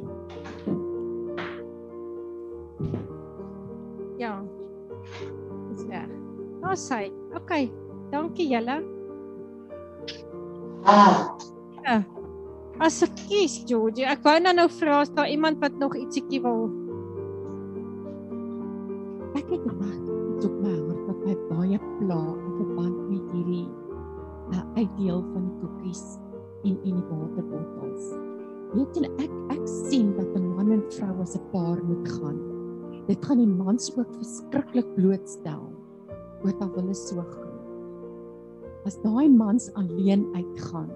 Ja. 4.21 4.37
Dis 5.71 5.85
reg. 5.89 6.09
Nou 6.61 6.77
sê, 6.77 7.07
okay. 7.33 7.71
Dankie 8.11 8.51
julle. 8.51 8.81
Ah. 10.85 11.31
Ja. 11.85 12.01
As 12.81 13.01
ek 13.05 13.17
kies 13.25 13.61
Georgie, 13.69 14.05
ek 14.09 14.21
wou 14.25 14.37
nou 14.41 14.53
nou 14.57 14.67
vra 14.77 15.01
as 15.01 15.11
daar 15.17 15.29
iemand 15.29 15.61
wat 15.61 15.73
nog 15.81 15.97
ietsiekie 15.97 16.41
wil. 16.45 16.69
Ek 19.37 19.47
het 19.49 19.65
gewag 19.65 19.97
tot 20.41 20.55
my 20.61 20.73
hart 20.73 20.89
wat 20.89 21.00
my 21.26 21.36
baie 21.51 21.78
pla 21.99 22.19
in 22.34 22.53
verband 22.57 22.97
met 23.09 23.34
hierdie 23.36 23.67
uh, 24.51 24.63
uitdeel 24.78 25.22
van 25.34 25.45
die 25.45 25.57
koekies 25.61 26.03
en 26.65 26.78
en 26.78 26.97
die 26.97 27.07
waterbottels. 27.09 28.07
Weet 28.72 28.97
jy 28.97 29.11
ek 29.26 29.36
ek 29.53 29.67
sien 29.69 30.13
dat 30.17 30.34
'n 30.38 30.47
man 30.55 30.72
en 30.78 30.84
vrou 30.95 31.13
as 31.22 31.36
'n 31.38 31.45
paar 31.53 31.82
moet 31.86 32.09
gaan. 32.17 32.39
Dit 33.07 33.26
gaan 33.26 33.38
die 33.38 33.53
mans 33.53 33.91
ook 33.97 34.09
verskriklik 34.17 34.89
blootstel 34.95 35.65
oor 36.43 36.55
dat 36.59 36.76
hulle 36.76 36.93
so 36.95 37.22
gaan. 37.22 37.57
As 38.86 38.97
daai 39.05 39.30
mans 39.30 39.69
alleen 39.74 40.26
uitgaan, 40.34 40.89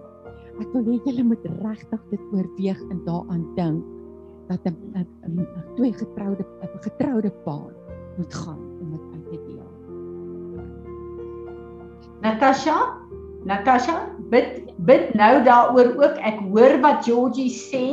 ek 0.59 0.69
wil 0.73 0.85
hê 0.89 0.97
julle 1.05 1.23
moet 1.23 1.45
regtig 1.61 2.01
dit 2.09 2.23
oorweeg 2.33 2.81
en 2.89 3.03
daaraan 3.05 3.45
dink 3.55 3.83
dat 4.49 4.61
'n 4.65 5.45
twee 5.75 5.93
getroude 5.93 6.43
'n 6.43 6.81
getroude 6.81 7.31
paar 7.45 7.73
moet 8.17 8.33
gaan 8.33 8.64
Natasha, 12.25 12.97
Natasha, 13.45 14.09
bid 14.33 14.65
bid 14.89 15.11
nou 15.13 15.43
daaroor 15.45 15.91
ook. 16.01 16.15
Ek 16.25 16.39
hoor 16.49 16.79
wat 16.81 17.05
Georgie 17.05 17.51
sê. 17.53 17.85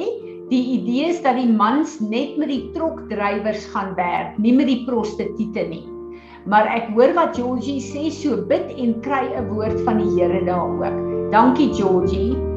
Die 0.48 0.62
idee 0.76 1.10
is 1.12 1.20
dat 1.24 1.36
die 1.36 1.48
mans 1.48 1.98
net 2.00 2.38
met 2.40 2.48
die 2.48 2.64
trokdrywers 2.72 3.64
gaan 3.72 3.92
werk, 3.96 4.36
nie 4.40 4.52
met 4.56 4.68
die 4.68 4.82
prostituie 4.88 5.66
nie. 5.68 5.84
Maar 6.48 6.68
ek 6.72 6.88
hoor 6.96 7.12
wat 7.16 7.36
Georgie 7.36 7.80
sê, 7.80 8.08
so 8.12 8.40
bid 8.48 8.72
en 8.72 8.96
kry 9.04 9.28
'n 9.36 9.52
woord 9.52 9.84
van 9.84 10.00
die 10.00 10.10
Here 10.16 10.44
daar 10.48 10.64
ook. 10.64 11.30
Dankie 11.32 11.68
Georgie. 11.76 12.51